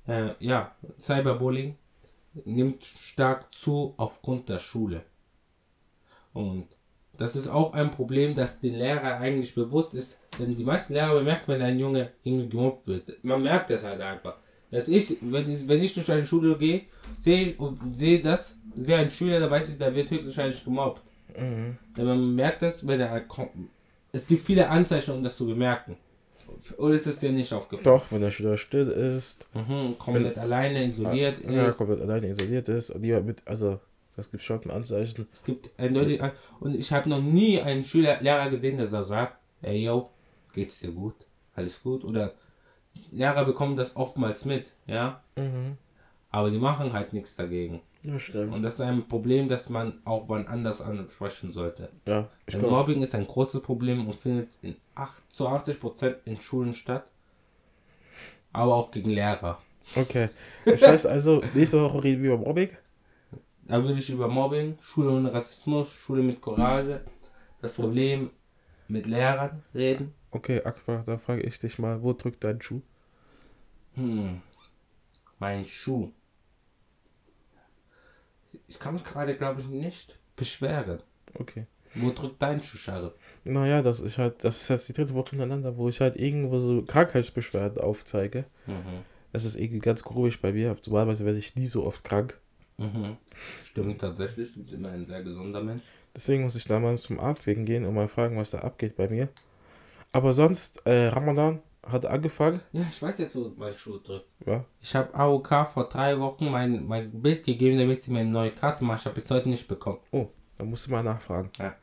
Äh, 0.06 0.34
ja, 0.38 0.74
Cyberbullying 1.00 1.76
nimmt 2.44 2.84
stark 2.84 3.52
zu 3.54 3.94
aufgrund 3.96 4.48
der 4.48 4.58
Schule. 4.58 5.02
Und 6.32 6.66
das 7.16 7.36
ist 7.36 7.48
auch 7.48 7.72
ein 7.72 7.90
Problem, 7.90 8.34
das 8.34 8.60
den 8.60 8.74
Lehrer 8.74 9.18
eigentlich 9.18 9.54
bewusst 9.54 9.94
ist, 9.94 10.18
denn 10.38 10.56
die 10.56 10.64
meisten 10.64 10.94
Lehrer 10.94 11.14
bemerken, 11.14 11.44
wenn 11.46 11.62
ein 11.62 11.78
Junge 11.78 12.10
irgendwie 12.24 12.48
gemobbt 12.48 12.86
wird. 12.88 13.24
Man 13.24 13.42
merkt 13.42 13.70
das 13.70 13.84
halt 13.84 14.00
einfach. 14.00 14.36
Dass 14.70 14.88
ich, 14.88 15.16
wenn 15.20 15.50
ich, 15.50 15.68
wenn 15.68 15.82
ich 15.82 15.94
durch 15.94 16.10
eine 16.10 16.26
Schule 16.26 16.56
gehe, 16.56 16.82
sehe 17.20 17.48
ich 17.48 17.60
und 17.60 17.78
sehe 17.96 18.20
das, 18.22 18.56
sehe 18.76 18.96
einen 18.96 19.10
Schüler, 19.10 19.40
da 19.40 19.50
weiß 19.50 19.68
ich, 19.68 19.78
der 19.78 19.94
wird 19.94 20.10
höchstwahrscheinlich 20.10 20.64
gemobbt. 20.64 21.02
Mhm. 21.38 21.76
Denn 21.96 22.04
man 22.06 22.34
merkt 22.34 22.62
das, 22.62 22.86
wenn 22.86 23.00
er 23.00 23.10
halt. 23.10 23.26
Es 24.12 24.26
gibt 24.26 24.46
viele 24.46 24.68
Anzeichen, 24.68 25.14
um 25.14 25.22
das 25.22 25.36
zu 25.36 25.46
bemerken. 25.46 25.96
Oder 26.76 26.94
ist 26.94 27.06
es 27.06 27.18
dir 27.18 27.32
nicht 27.32 27.52
aufgefallen? 27.52 27.84
Doch, 27.84 28.10
wenn 28.10 28.20
der 28.20 28.30
Schüler 28.30 28.56
still 28.58 28.88
ist. 28.88 29.46
Mhm, 29.54 29.98
komplett 29.98 30.36
wenn, 30.36 30.42
alleine 30.42 30.86
isoliert 30.86 31.40
ja, 31.40 31.48
ist. 31.48 31.54
Ja, 31.54 31.70
komplett 31.72 32.00
alleine 32.00 32.28
isoliert 32.28 32.68
ist 32.68 32.90
und 32.90 33.00
niemand 33.00 33.26
mit, 33.26 33.42
also 33.46 33.80
das 34.16 34.30
gibt 34.30 34.42
schon 34.42 34.70
Anzeichen. 34.70 35.26
Es 35.32 35.44
gibt 35.44 35.70
eindeutig 35.78 36.22
an 36.22 36.32
und 36.60 36.74
ich 36.74 36.92
habe 36.92 37.08
noch 37.08 37.20
nie 37.20 37.60
einen 37.60 37.84
Schüler, 37.84 38.20
Lehrer 38.20 38.50
gesehen, 38.50 38.76
der 38.76 38.86
so 38.86 39.02
sagt, 39.02 39.38
ey 39.62 39.84
yo, 39.84 40.10
geht's 40.52 40.78
dir 40.78 40.92
gut? 40.92 41.14
Alles 41.54 41.82
gut? 41.82 42.04
Oder 42.04 42.34
Lehrer 43.10 43.44
bekommen 43.44 43.76
das 43.76 43.96
oftmals 43.96 44.44
mit, 44.44 44.72
ja? 44.86 45.20
Mhm. 45.36 45.76
Aber 46.30 46.50
die 46.50 46.58
machen 46.58 46.92
halt 46.92 47.12
nichts 47.12 47.36
dagegen. 47.36 47.80
Ja, 48.02 48.18
stimmt. 48.18 48.52
Und 48.52 48.62
das 48.62 48.74
ist 48.74 48.80
ein 48.80 49.06
Problem, 49.08 49.48
das 49.48 49.70
man 49.70 50.00
auch 50.04 50.24
wann 50.28 50.46
anders 50.46 50.82
ansprechen 50.82 51.52
sollte. 51.52 51.90
Ja, 52.06 52.28
ich 52.46 52.56
Denn 52.56 52.68
Mobbing 52.68 53.02
ist 53.02 53.14
ein 53.14 53.26
großes 53.26 53.62
Problem 53.62 54.06
und 54.06 54.14
findet 54.14 54.48
in 54.60 54.76
8, 54.94 55.32
zu 55.32 55.48
80 55.48 55.80
Prozent 55.80 56.16
in 56.24 56.40
Schulen 56.40 56.74
statt. 56.74 57.04
Aber 58.52 58.74
auch 58.74 58.90
gegen 58.90 59.10
Lehrer. 59.10 59.58
Okay. 59.96 60.28
Das 60.64 60.86
heißt 60.86 61.06
also, 61.06 61.42
nächste 61.54 61.80
Woche 61.80 62.04
reden 62.04 62.22
wir 62.22 62.34
über 62.34 62.44
Mobbing. 62.44 62.70
Da 63.66 63.82
würde 63.82 63.98
ich 63.98 64.10
über 64.10 64.28
Mobbing, 64.28 64.76
Schule 64.82 65.10
ohne 65.10 65.32
Rassismus, 65.32 65.90
Schule 65.90 66.22
mit 66.22 66.40
Courage, 66.42 67.00
das 67.62 67.72
Problem 67.72 68.30
mit 68.88 69.06
Lehrern 69.06 69.62
reden. 69.74 70.12
Okay, 70.34 70.60
Akbar, 70.64 71.04
da 71.06 71.16
frage 71.16 71.42
ich 71.42 71.60
dich 71.60 71.78
mal, 71.78 72.02
wo 72.02 72.12
drückt 72.12 72.42
dein 72.42 72.60
Schuh? 72.60 72.82
Hm, 73.94 74.42
mein 75.38 75.64
Schuh. 75.64 76.10
Ich 78.66 78.80
kann 78.80 78.94
mich 78.94 79.04
gerade, 79.04 79.32
glaube 79.34 79.60
ich, 79.60 79.68
nicht 79.68 80.18
beschweren. 80.34 81.00
Okay. 81.38 81.66
Wo 81.94 82.10
drückt 82.10 82.42
dein 82.42 82.60
Schuh, 82.60 82.78
Sheriff? 82.78 83.12
Naja, 83.44 83.80
das 83.80 84.00
ist 84.00 84.18
halt, 84.18 84.42
das 84.42 84.60
ist 84.60 84.68
jetzt 84.70 84.88
die 84.88 84.92
dritte 84.92 85.14
Woche 85.14 85.30
hintereinander, 85.30 85.76
wo 85.76 85.88
ich 85.88 86.00
halt 86.00 86.16
irgendwo 86.16 86.58
so 86.58 86.82
Krankheitsbeschwerden 86.82 87.80
aufzeige. 87.80 88.44
Mhm. 88.66 89.04
Das 89.32 89.44
ist 89.44 89.54
irgendwie 89.54 89.78
ganz 89.78 90.02
komisch 90.02 90.40
bei 90.40 90.52
mir. 90.52 90.76
Normalerweise 90.84 91.24
werde 91.24 91.38
ich 91.38 91.54
nie 91.54 91.68
so 91.68 91.84
oft 91.84 92.02
krank. 92.02 92.40
Mhm. 92.78 93.18
Stimmt 93.64 94.00
tatsächlich, 94.00 94.50
du 94.50 94.62
bist 94.62 94.72
immer 94.72 94.90
ein 94.90 95.06
sehr 95.06 95.22
gesunder 95.22 95.62
Mensch. 95.62 95.84
Deswegen 96.12 96.42
muss 96.42 96.56
ich 96.56 96.64
da 96.64 96.80
mal 96.80 96.98
zum 96.98 97.20
Arzt 97.20 97.44
gehen 97.46 97.84
und 97.84 97.94
mal 97.94 98.08
fragen, 98.08 98.36
was 98.36 98.50
da 98.50 98.58
abgeht 98.58 98.96
bei 98.96 99.08
mir. 99.08 99.28
Aber 100.14 100.32
sonst, 100.32 100.86
äh, 100.86 101.08
Ramadan 101.08 101.60
hat 101.82 102.06
angefangen. 102.06 102.60
Ja, 102.72 102.82
ich 102.88 103.02
weiß 103.02 103.18
jetzt, 103.18 103.34
wo 103.34 103.52
mein 103.56 103.74
Schuh 103.74 103.98
drückt. 103.98 104.28
Ja. 104.46 104.64
Ich 104.80 104.94
habe 104.94 105.12
AOK 105.12 105.66
vor 105.66 105.88
drei 105.88 106.18
Wochen 106.20 106.50
mein, 106.50 106.86
mein 106.86 107.10
Bild 107.20 107.44
gegeben, 107.44 107.78
damit 107.78 108.02
sie 108.02 108.12
mir 108.12 108.20
eine 108.20 108.30
neue 108.30 108.52
Karte 108.52 108.84
machen. 108.84 108.98
Ich 109.00 109.04
habe 109.06 109.16
bis 109.16 109.28
heute 109.30 109.48
nicht 109.48 109.66
bekommen. 109.66 109.98
Oh, 110.12 110.28
da 110.56 110.64
musst 110.64 110.86
du 110.86 110.92
mal 110.92 111.02
nachfragen. 111.02 111.50
Ja. 111.58 111.74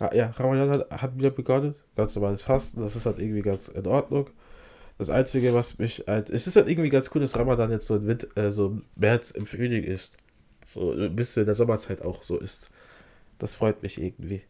Ja, 0.00 0.14
ja 0.14 0.26
Ramadan 0.36 0.70
hat, 0.70 1.02
hat 1.02 1.16
wieder 1.16 1.30
begonnen. 1.30 1.74
Ganz 1.96 2.14
normales 2.14 2.42
Fasten. 2.42 2.82
Das 2.82 2.94
ist 2.94 3.06
halt 3.06 3.18
irgendwie 3.18 3.42
ganz 3.42 3.68
in 3.68 3.86
Ordnung. 3.86 4.28
Das 4.98 5.08
Einzige, 5.08 5.54
was 5.54 5.78
mich 5.78 6.04
halt. 6.06 6.28
Es 6.28 6.46
ist 6.46 6.56
halt 6.56 6.68
irgendwie 6.68 6.90
ganz 6.90 7.10
cool, 7.14 7.22
dass 7.22 7.36
Ramadan 7.36 7.70
jetzt 7.70 7.86
so, 7.86 7.96
im 7.96 8.18
äh, 8.36 8.50
so 8.50 8.78
März 8.96 9.30
im 9.30 9.46
Frühling 9.46 9.82
ist. 9.82 10.14
So 10.66 10.92
ein 10.92 11.16
bisschen 11.16 11.42
in 11.42 11.46
der 11.46 11.54
Sommerzeit 11.54 12.02
auch 12.02 12.22
so 12.22 12.38
ist. 12.38 12.70
Das 13.38 13.54
freut 13.54 13.82
mich 13.82 14.00
irgendwie. 14.00 14.42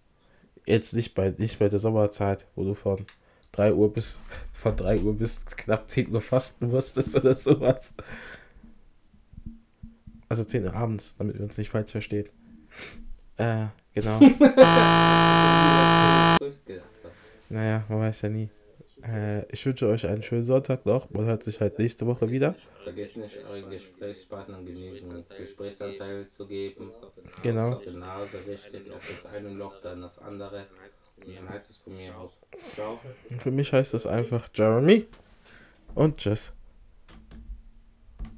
Jetzt 0.66 0.94
nicht 0.94 1.14
bei, 1.14 1.34
nicht 1.36 1.58
bei 1.58 1.68
der 1.68 1.78
Sommerzeit, 1.78 2.46
wo 2.54 2.64
du 2.64 2.74
von 2.74 3.04
3 3.52 3.74
Uhr 3.74 3.92
bis 3.92 4.20
von 4.52 4.76
3 4.76 5.00
Uhr 5.00 5.16
bis 5.16 5.46
knapp 5.46 5.88
10 5.88 6.12
Uhr 6.12 6.20
fasten 6.20 6.68
musstest 6.68 7.16
oder 7.16 7.36
sowas. 7.36 7.94
Also 10.28 10.44
10 10.44 10.64
Uhr 10.64 10.74
abends, 10.74 11.14
damit 11.18 11.38
wir 11.38 11.44
uns 11.44 11.58
nicht 11.58 11.70
falsch 11.70 11.90
verstehen. 11.90 12.28
Äh, 13.36 13.66
genau. 13.94 14.20
naja, 17.48 17.84
man 17.88 18.00
weiß 18.00 18.22
ja 18.22 18.28
nie. 18.28 18.48
Äh, 19.04 19.44
ich 19.52 19.64
wünsche 19.66 19.88
euch 19.88 20.06
einen 20.06 20.22
schönen 20.22 20.44
Sonntag 20.44 20.86
noch. 20.86 21.10
Man 21.10 21.24
hört 21.24 21.42
sich 21.42 21.60
halt 21.60 21.78
nächste 21.78 22.06
Woche 22.06 22.30
wieder. 22.30 22.54
Vergesst 22.84 23.16
nicht, 23.16 23.36
euren 23.50 23.70
Gesprächspartnern 23.70 24.64
genügend 24.64 25.24
Gesprächsanteil 25.36 26.28
zu 26.28 26.46
geben. 26.46 26.88
Genau. 27.42 27.80
Genauso 27.84 28.38
wichtig, 28.46 28.82
ob 28.92 29.00
das 29.00 29.32
eine 29.32 29.48
Loch, 29.48 29.74
dann 29.82 30.02
das 30.02 30.18
andere. 30.18 30.66
Dann 31.18 31.48
heißt 31.48 31.70
es 31.70 31.78
von 31.78 31.96
mir 31.96 32.16
aus. 32.16 32.32
Ciao. 32.74 33.00
Für 33.38 33.50
mich 33.50 33.72
heißt 33.72 33.94
es 33.94 34.06
einfach 34.06 34.48
Jeremy. 34.54 35.06
Und 35.94 36.18
tschüss. 36.18 36.52